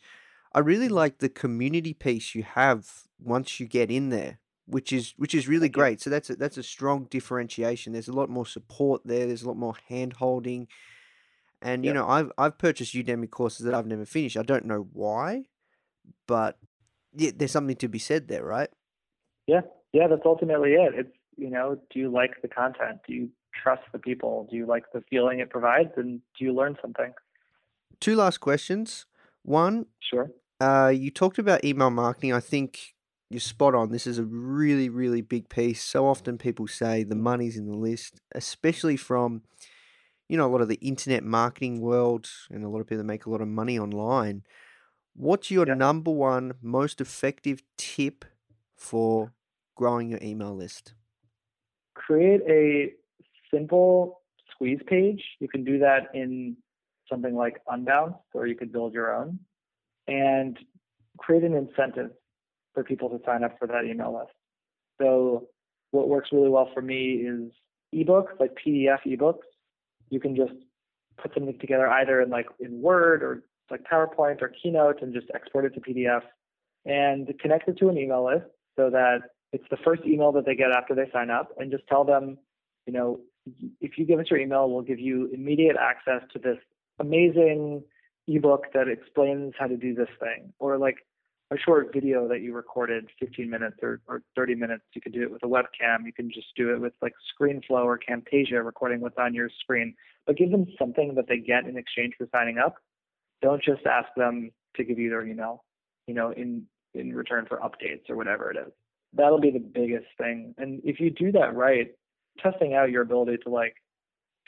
I 0.52 0.60
really 0.60 0.86
mm-hmm. 0.86 0.94
like 0.94 1.18
the 1.18 1.28
community 1.28 1.94
piece 1.94 2.34
you 2.34 2.42
have 2.42 2.88
once 3.20 3.58
you 3.58 3.66
get 3.66 3.90
in 3.90 4.10
there, 4.10 4.38
which 4.66 4.92
is 4.92 5.14
which 5.16 5.34
is 5.34 5.48
really 5.48 5.68
great. 5.68 6.00
So 6.00 6.10
that's 6.10 6.30
a, 6.30 6.36
that's 6.36 6.56
a 6.56 6.62
strong 6.62 7.06
differentiation. 7.10 7.92
There's 7.92 8.08
a 8.08 8.12
lot 8.12 8.30
more 8.30 8.46
support 8.46 9.02
there. 9.04 9.26
There's 9.26 9.42
a 9.42 9.48
lot 9.48 9.56
more 9.56 9.74
hand 9.88 10.14
holding. 10.14 10.68
And 11.60 11.84
you 11.84 11.92
know, 11.92 12.08
I've 12.08 12.30
I've 12.38 12.58
purchased 12.58 12.94
Udemy 12.94 13.28
courses 13.28 13.66
that 13.66 13.74
I've 13.74 13.86
never 13.86 14.06
finished. 14.06 14.36
I 14.36 14.42
don't 14.42 14.66
know 14.66 14.86
why, 14.92 15.46
but 16.28 16.58
yeah, 17.14 17.32
there's 17.34 17.50
something 17.50 17.74
to 17.76 17.88
be 17.88 17.98
said 17.98 18.28
there, 18.28 18.44
right? 18.44 18.70
Yeah, 19.48 19.62
yeah, 19.92 20.06
that's 20.06 20.22
ultimately 20.24 20.74
it. 20.74 20.94
It's 20.94 21.16
you 21.36 21.50
know, 21.50 21.80
do 21.90 21.98
you 21.98 22.10
like 22.10 22.40
the 22.42 22.48
content? 22.48 23.00
Do 23.06 23.14
you 23.14 23.30
trust 23.52 23.82
the 23.92 23.98
people? 23.98 24.46
Do 24.50 24.56
you 24.56 24.66
like 24.66 24.84
the 24.92 25.02
feeling 25.10 25.40
it 25.40 25.50
provides? 25.50 25.90
And 25.96 26.20
do 26.38 26.44
you 26.44 26.52
learn 26.54 26.76
something? 26.80 27.12
Two 28.00 28.16
last 28.16 28.38
questions. 28.38 29.06
One, 29.42 29.86
Sure. 30.00 30.30
uh, 30.60 30.92
you 30.94 31.10
talked 31.10 31.38
about 31.38 31.64
email 31.64 31.90
marketing. 31.90 32.32
I 32.32 32.40
think 32.40 32.94
you're 33.30 33.40
spot 33.40 33.74
on. 33.74 33.90
This 33.90 34.06
is 34.06 34.18
a 34.18 34.24
really, 34.24 34.88
really 34.88 35.20
big 35.20 35.48
piece. 35.48 35.82
So 35.82 36.06
often 36.06 36.38
people 36.38 36.66
say 36.66 37.02
the 37.02 37.16
money's 37.16 37.56
in 37.56 37.66
the 37.66 37.76
list, 37.76 38.20
especially 38.34 38.96
from, 38.96 39.42
you 40.28 40.36
know, 40.36 40.46
a 40.46 40.52
lot 40.52 40.60
of 40.60 40.68
the 40.68 40.76
internet 40.76 41.24
marketing 41.24 41.80
world 41.80 42.30
and 42.50 42.64
a 42.64 42.68
lot 42.68 42.80
of 42.80 42.86
people 42.86 42.98
that 42.98 43.04
make 43.04 43.26
a 43.26 43.30
lot 43.30 43.40
of 43.40 43.48
money 43.48 43.78
online. 43.78 44.44
What's 45.14 45.50
your 45.50 45.66
Yeah. 45.66 45.74
number 45.74 46.10
one 46.12 46.54
most 46.62 47.00
effective 47.00 47.62
tip 47.76 48.24
for 48.76 49.32
growing 49.74 50.08
your 50.10 50.20
email 50.22 50.54
list? 50.54 50.94
create 51.94 52.40
a 52.48 52.92
simple 53.52 54.20
squeeze 54.50 54.80
page. 54.86 55.22
You 55.40 55.48
can 55.48 55.64
do 55.64 55.78
that 55.78 56.08
in 56.14 56.56
something 57.10 57.34
like 57.34 57.60
Unbounce, 57.68 58.18
or 58.34 58.46
you 58.46 58.54
could 58.54 58.72
build 58.72 58.92
your 58.92 59.14
own, 59.14 59.38
and 60.06 60.58
create 61.18 61.44
an 61.44 61.54
incentive 61.54 62.10
for 62.74 62.84
people 62.84 63.08
to 63.10 63.20
sign 63.24 63.44
up 63.44 63.58
for 63.58 63.66
that 63.66 63.84
email 63.84 64.16
list. 64.16 64.32
So, 65.00 65.48
what 65.90 66.08
works 66.08 66.30
really 66.32 66.50
well 66.50 66.68
for 66.74 66.82
me 66.82 67.24
is 67.26 67.50
ebooks, 67.94 68.38
like 68.38 68.56
PDF 68.64 68.98
ebooks. 69.06 69.46
You 70.10 70.20
can 70.20 70.36
just 70.36 70.52
put 71.20 71.32
something 71.34 71.58
together 71.58 71.88
either 71.88 72.20
in 72.20 72.30
like 72.30 72.46
in 72.60 72.80
Word 72.80 73.22
or 73.22 73.42
like 73.70 73.84
PowerPoint 73.90 74.40
or 74.42 74.52
Keynote 74.62 75.02
and 75.02 75.12
just 75.12 75.26
export 75.34 75.64
it 75.64 75.74
to 75.74 75.80
PDF 75.80 76.22
and 76.84 77.30
connect 77.40 77.68
it 77.68 77.78
to 77.78 77.88
an 77.88 77.98
email 77.98 78.24
list 78.26 78.46
so 78.76 78.90
that 78.90 79.18
it's 79.52 79.64
the 79.70 79.76
first 79.84 80.02
email 80.06 80.32
that 80.32 80.46
they 80.46 80.54
get 80.54 80.70
after 80.70 80.94
they 80.94 81.10
sign 81.12 81.30
up, 81.30 81.52
and 81.58 81.70
just 81.70 81.86
tell 81.86 82.04
them, 82.04 82.36
you 82.86 82.92
know, 82.92 83.20
if 83.80 83.98
you 83.98 84.04
give 84.04 84.18
us 84.18 84.26
your 84.30 84.38
email, 84.38 84.70
we'll 84.70 84.82
give 84.82 84.98
you 84.98 85.30
immediate 85.32 85.76
access 85.80 86.22
to 86.32 86.38
this 86.38 86.58
amazing 86.98 87.82
ebook 88.26 88.64
that 88.74 88.88
explains 88.88 89.54
how 89.58 89.66
to 89.66 89.76
do 89.76 89.94
this 89.94 90.08
thing, 90.20 90.52
or 90.58 90.78
like 90.78 90.96
a 91.50 91.56
short 91.58 91.92
video 91.94 92.28
that 92.28 92.40
you 92.40 92.54
recorded 92.54 93.08
15 93.18 93.48
minutes 93.48 93.76
or, 93.82 94.00
or 94.06 94.22
30 94.36 94.54
minutes. 94.54 94.84
You 94.94 95.00
could 95.00 95.12
do 95.14 95.22
it 95.22 95.30
with 95.30 95.42
a 95.42 95.46
webcam. 95.46 96.04
You 96.04 96.12
can 96.12 96.30
just 96.30 96.48
do 96.56 96.74
it 96.74 96.80
with 96.80 96.92
like 97.00 97.14
ScreenFlow 97.40 97.84
or 97.84 97.98
Camtasia, 97.98 98.64
recording 98.64 99.00
what's 99.00 99.16
on 99.18 99.34
your 99.34 99.48
screen. 99.60 99.94
But 100.26 100.36
give 100.36 100.50
them 100.50 100.66
something 100.78 101.14
that 101.14 101.26
they 101.26 101.38
get 101.38 101.64
in 101.64 101.78
exchange 101.78 102.14
for 102.18 102.28
signing 102.30 102.58
up. 102.58 102.74
Don't 103.40 103.62
just 103.62 103.86
ask 103.86 104.08
them 104.16 104.50
to 104.76 104.84
give 104.84 104.98
you 104.98 105.08
their 105.08 105.26
email, 105.26 105.64
you 106.06 106.14
know, 106.14 106.32
in 106.32 106.66
in 106.94 107.14
return 107.14 107.46
for 107.46 107.58
updates 107.58 108.10
or 108.10 108.16
whatever 108.16 108.50
it 108.50 108.56
is. 108.56 108.72
That'll 109.14 109.40
be 109.40 109.50
the 109.50 109.58
biggest 109.58 110.06
thing. 110.18 110.54
And 110.58 110.80
if 110.84 111.00
you 111.00 111.10
do 111.10 111.32
that 111.32 111.54
right, 111.54 111.92
testing 112.42 112.74
out 112.74 112.90
your 112.90 113.02
ability 113.02 113.38
to 113.44 113.50
like 113.50 113.76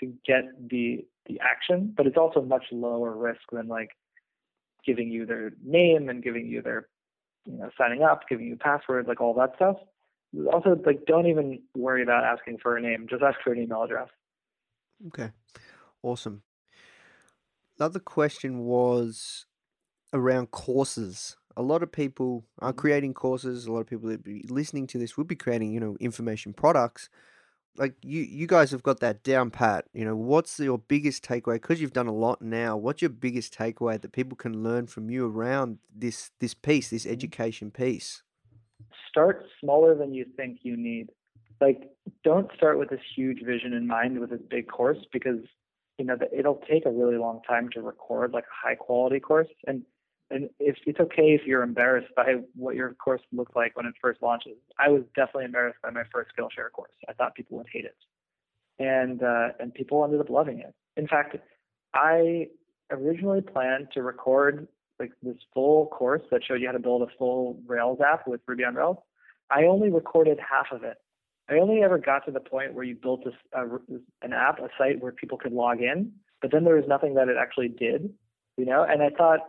to 0.00 0.06
get 0.26 0.44
the 0.70 1.04
the 1.26 1.40
action, 1.40 1.92
but 1.96 2.06
it's 2.06 2.16
also 2.16 2.42
much 2.42 2.64
lower 2.72 3.16
risk 3.16 3.40
than 3.52 3.68
like 3.68 3.90
giving 4.84 5.10
you 5.10 5.26
their 5.26 5.52
name 5.64 6.08
and 6.08 6.22
giving 6.22 6.46
you 6.46 6.62
their 6.62 6.88
you 7.46 7.58
know 7.58 7.70
signing 7.78 8.02
up, 8.02 8.22
giving 8.28 8.46
you 8.46 8.56
password, 8.56 9.06
like 9.06 9.20
all 9.20 9.34
that 9.34 9.54
stuff. 9.56 9.76
Also, 10.52 10.80
like 10.86 11.04
don't 11.06 11.26
even 11.26 11.60
worry 11.74 12.02
about 12.02 12.24
asking 12.24 12.58
for 12.62 12.76
a 12.76 12.80
name. 12.80 13.06
Just 13.08 13.22
ask 13.22 13.38
for 13.42 13.52
an 13.52 13.60
email 13.60 13.82
address. 13.82 14.08
Okay, 15.08 15.30
awesome. 16.02 16.42
The 17.78 17.84
other 17.86 17.98
question 18.00 18.60
was 18.60 19.46
around 20.12 20.50
courses. 20.50 21.36
A 21.56 21.62
lot 21.62 21.82
of 21.82 21.90
people 21.92 22.44
are 22.60 22.72
Mm-hmm. 22.72 22.74
creating 22.74 23.14
courses. 23.14 23.66
A 23.66 23.72
lot 23.72 23.80
of 23.80 23.86
people 23.86 24.08
that 24.10 24.22
be 24.22 24.44
listening 24.48 24.86
to 24.88 24.98
this 24.98 25.16
would 25.16 25.26
be 25.26 25.36
creating, 25.36 25.72
you 25.72 25.80
know, 25.80 25.96
information 26.00 26.52
products. 26.52 27.08
Like 27.76 27.94
you, 28.02 28.22
you 28.22 28.46
guys 28.46 28.72
have 28.72 28.82
got 28.82 29.00
that 29.00 29.22
down 29.22 29.50
pat. 29.50 29.86
You 29.94 30.04
know, 30.04 30.16
what's 30.16 30.58
your 30.58 30.78
biggest 30.78 31.24
takeaway? 31.24 31.54
Because 31.54 31.80
you've 31.80 31.92
done 31.92 32.08
a 32.08 32.14
lot 32.14 32.42
now. 32.42 32.76
What's 32.76 33.00
your 33.00 33.10
biggest 33.10 33.56
takeaway 33.56 34.00
that 34.00 34.12
people 34.12 34.36
can 34.36 34.62
learn 34.62 34.86
from 34.86 35.08
you 35.08 35.26
around 35.26 35.78
this 35.94 36.30
this 36.40 36.54
piece, 36.54 36.90
this 36.90 37.04
mm-hmm. 37.04 37.12
education 37.12 37.70
piece? 37.70 38.22
start 39.10 39.44
smaller 39.60 39.94
than 39.94 40.14
you 40.14 40.24
think 40.36 40.60
you 40.62 40.76
need. 40.76 41.10
Like, 41.60 41.90
don't 42.24 42.50
start 42.56 42.78
with 42.78 42.88
this 42.88 43.00
huge 43.14 43.44
vision 43.44 43.72
in 43.72 43.86
mind 43.86 44.18
with 44.18 44.30
this 44.30 44.40
big 44.48 44.68
course 44.68 44.98
because 45.12 45.40
you 45.98 46.06
know 46.06 46.16
that 46.16 46.30
it'll 46.32 46.62
take 46.70 46.86
a 46.86 46.90
really 46.90 47.18
long 47.18 47.40
time 47.46 47.68
to 47.74 47.82
record 47.82 48.32
like 48.32 48.44
a 48.44 48.68
high 48.68 48.74
quality 48.74 49.20
course. 49.20 49.48
And 49.66 49.82
and 50.30 50.48
if 50.58 50.76
it's 50.86 51.00
okay 51.00 51.34
if 51.34 51.42
you're 51.46 51.62
embarrassed 51.62 52.12
by 52.16 52.36
what 52.54 52.76
your 52.76 52.94
course 52.94 53.20
looked 53.32 53.56
like 53.56 53.76
when 53.76 53.86
it 53.86 53.94
first 54.00 54.22
launches. 54.22 54.56
I 54.78 54.88
was 54.88 55.02
definitely 55.16 55.46
embarrassed 55.46 55.78
by 55.82 55.90
my 55.90 56.02
first 56.12 56.30
Skillshare 56.36 56.70
course. 56.72 56.92
I 57.08 57.12
thought 57.12 57.34
people 57.34 57.58
would 57.58 57.66
hate 57.72 57.84
it, 57.84 57.96
and 58.78 59.22
uh, 59.22 59.48
and 59.58 59.74
people 59.74 60.04
ended 60.04 60.20
up 60.20 60.30
loving 60.30 60.60
it. 60.60 60.74
In 60.96 61.08
fact, 61.08 61.36
I 61.94 62.48
originally 62.90 63.40
planned 63.40 63.88
to 63.94 64.02
record 64.02 64.68
like 64.98 65.12
this 65.22 65.36
full 65.54 65.86
course 65.86 66.22
that 66.30 66.42
showed 66.44 66.60
you 66.60 66.66
how 66.66 66.72
to 66.72 66.78
build 66.78 67.02
a 67.02 67.06
full 67.18 67.60
Rails 67.66 68.00
app 68.00 68.28
with 68.28 68.40
Ruby 68.46 68.64
on 68.64 68.74
Rails. 68.74 68.98
I 69.50 69.64
only 69.64 69.90
recorded 69.90 70.38
half 70.38 70.66
of 70.72 70.84
it. 70.84 70.98
I 71.48 71.54
only 71.54 71.82
ever 71.82 71.98
got 71.98 72.24
to 72.26 72.30
the 72.30 72.40
point 72.40 72.74
where 72.74 72.84
you 72.84 72.94
built 72.94 73.24
an 73.52 74.32
app, 74.32 74.60
a 74.60 74.68
site 74.78 75.00
where 75.00 75.10
people 75.10 75.36
could 75.36 75.52
log 75.52 75.80
in, 75.80 76.12
but 76.40 76.52
then 76.52 76.64
there 76.64 76.76
was 76.76 76.84
nothing 76.86 77.14
that 77.14 77.28
it 77.28 77.36
actually 77.40 77.68
did, 77.68 78.12
you 78.56 78.64
know. 78.64 78.86
And 78.88 79.02
I 79.02 79.10
thought, 79.10 79.40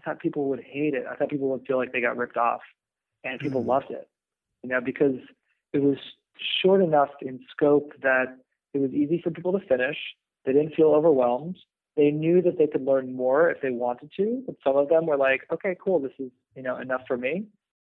I 0.00 0.08
thought 0.08 0.20
people 0.20 0.48
would 0.48 0.62
hate 0.62 0.94
it. 0.94 1.04
I 1.10 1.14
thought 1.14 1.28
people 1.28 1.48
would 1.50 1.66
feel 1.66 1.76
like 1.76 1.92
they 1.92 2.00
got 2.00 2.16
ripped 2.16 2.36
off, 2.36 2.62
and 3.24 3.38
people 3.38 3.62
Mhm. 3.62 3.66
loved 3.66 3.90
it, 3.90 4.08
you 4.62 4.70
know, 4.70 4.80
because 4.80 5.20
it 5.72 5.82
was 5.82 5.98
short 6.62 6.80
enough 6.80 7.10
in 7.20 7.44
scope 7.50 7.92
that 8.00 8.38
it 8.72 8.78
was 8.78 8.92
easy 8.94 9.20
for 9.20 9.30
people 9.30 9.52
to 9.52 9.60
finish. 9.66 9.98
They 10.44 10.52
didn't 10.52 10.74
feel 10.74 10.94
overwhelmed. 10.94 11.58
They 11.96 12.10
knew 12.10 12.40
that 12.42 12.56
they 12.56 12.66
could 12.66 12.84
learn 12.84 13.12
more 13.12 13.50
if 13.50 13.60
they 13.60 13.70
wanted 13.70 14.10
to, 14.16 14.42
but 14.46 14.56
some 14.64 14.76
of 14.76 14.88
them 14.88 15.06
were 15.06 15.16
like, 15.16 15.44
okay, 15.52 15.76
cool, 15.78 15.98
this 15.98 16.18
is 16.18 16.30
you 16.56 16.62
know 16.62 16.76
enough 16.78 17.06
for 17.06 17.16
me. 17.18 17.46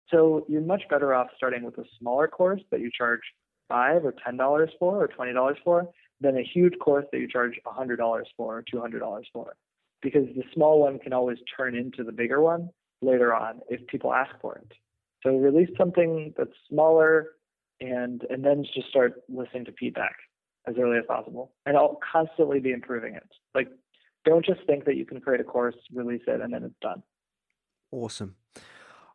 So 0.09 0.47
you're 0.49 0.61
much 0.61 0.89
better 0.89 1.13
off 1.13 1.29
starting 1.37 1.65
with 1.65 1.77
a 1.79 1.85
smaller 1.99 2.29
course 2.29 2.63
that 2.71 2.81
you 2.81 2.91
charge 2.91 3.23
five 3.69 4.05
or 4.05 4.13
ten 4.13 4.37
dollars 4.37 4.71
for 4.79 5.03
or 5.03 5.09
twenty 5.09 5.33
dollars 5.33 5.59
for 5.65 5.93
than 6.21 6.37
a 6.37 6.43
huge 6.43 6.79
course 6.79 7.05
that 7.11 7.19
you 7.19 7.27
charge 7.27 7.59
a 7.67 7.71
hundred 7.73 7.97
dollars 7.97 8.29
for 8.37 8.59
or 8.59 8.63
two 8.63 8.81
hundred 8.81 9.01
dollars 9.01 9.27
for. 9.33 9.57
Because 10.07 10.29
the 10.37 10.45
small 10.55 10.83
one 10.83 11.01
can 11.01 11.13
always 11.13 11.39
turn 11.57 11.75
into 11.75 12.05
the 12.05 12.13
bigger 12.13 12.41
one 12.41 12.71
later 13.03 13.35
on 13.35 13.59
if 13.69 13.85
people 13.89 14.15
ask 14.15 14.31
for 14.41 14.55
it. 14.55 14.71
So 15.25 15.37
release 15.37 15.69
something 15.77 16.33
that's 16.39 16.53
smaller 16.69 17.31
and 17.81 18.23
and 18.31 18.45
then 18.45 18.65
just 18.73 18.89
start 18.89 19.23
listening 19.29 19.65
to 19.65 19.73
feedback 19.73 20.15
as 20.69 20.77
early 20.79 20.99
as 20.99 21.05
possible. 21.09 21.51
And 21.67 21.77
I'll 21.77 21.99
constantly 22.13 22.61
be 22.61 22.71
improving 22.71 23.17
it. 23.17 23.29
Like 23.53 23.67
don't 24.25 24.45
just 24.45 24.61
think 24.65 24.85
that 24.85 24.95
you 24.95 25.05
can 25.05 25.21
create 25.21 25.41
a 25.41 25.45
course, 25.45 25.75
release 25.93 26.23
it, 26.29 26.41
and 26.41 26.55
then 26.55 26.63
it's 26.63 26.79
done. 26.81 27.03
Awesome. 27.91 28.37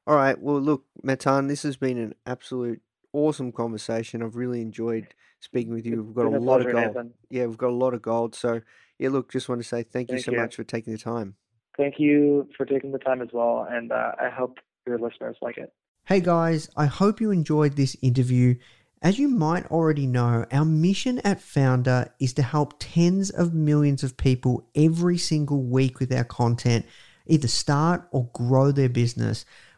All 0.05 0.17
right. 0.17 0.37
Well, 0.37 0.59
look, 0.59 0.83
Mattan, 1.01 1.47
this 1.47 1.63
has 1.63 1.77
been 1.77 1.97
an 1.97 2.15
absolute 2.25 2.81
awesome 3.13 3.53
conversation. 3.53 4.21
I've 4.21 4.35
really 4.35 4.59
enjoyed 4.59 5.15
speaking 5.41 5.73
with 5.73 5.85
you. 5.85 6.03
We've 6.03 6.15
got 6.15 6.27
a 6.27 6.39
lot 6.39 6.65
of 6.65 6.71
gold. 6.71 7.11
Yeah, 7.29 7.45
we've 7.45 7.57
got 7.57 7.69
a 7.69 7.75
lot 7.75 7.93
of 7.93 8.01
gold. 8.01 8.35
So, 8.35 8.61
yeah, 8.97 9.09
look, 9.09 9.31
just 9.31 9.49
want 9.49 9.61
to 9.61 9.67
say 9.67 9.83
thank 9.83 10.09
you 10.09 10.19
so 10.19 10.31
you. 10.31 10.37
much 10.37 10.55
for 10.55 10.63
taking 10.63 10.93
the 10.93 10.99
time. 10.99 11.35
Thank 11.77 11.99
you 11.99 12.49
for 12.55 12.65
taking 12.65 12.91
the 12.91 12.99
time 12.99 13.21
as 13.21 13.29
well, 13.33 13.67
and 13.69 13.91
uh, 13.91 14.13
I 14.19 14.29
hope 14.29 14.59
your 14.87 14.99
listeners 14.99 15.37
like 15.41 15.57
it. 15.57 15.73
Hey 16.05 16.19
guys, 16.19 16.69
I 16.75 16.87
hope 16.87 17.21
you 17.21 17.31
enjoyed 17.31 17.75
this 17.75 17.95
interview. 18.01 18.55
As 19.03 19.17
you 19.17 19.29
might 19.29 19.65
already 19.67 20.05
know, 20.05 20.45
our 20.51 20.65
mission 20.65 21.19
at 21.19 21.41
Founder 21.41 22.13
is 22.19 22.33
to 22.33 22.43
help 22.43 22.73
tens 22.79 23.29
of 23.29 23.53
millions 23.53 24.03
of 24.03 24.17
people 24.17 24.67
every 24.75 25.17
single 25.17 25.63
week 25.63 25.99
with 25.99 26.11
our 26.11 26.23
content 26.23 26.85
either 27.27 27.47
start 27.47 28.07
or 28.11 28.29
grow 28.33 28.71
their 28.71 28.89
business, 28.89 29.45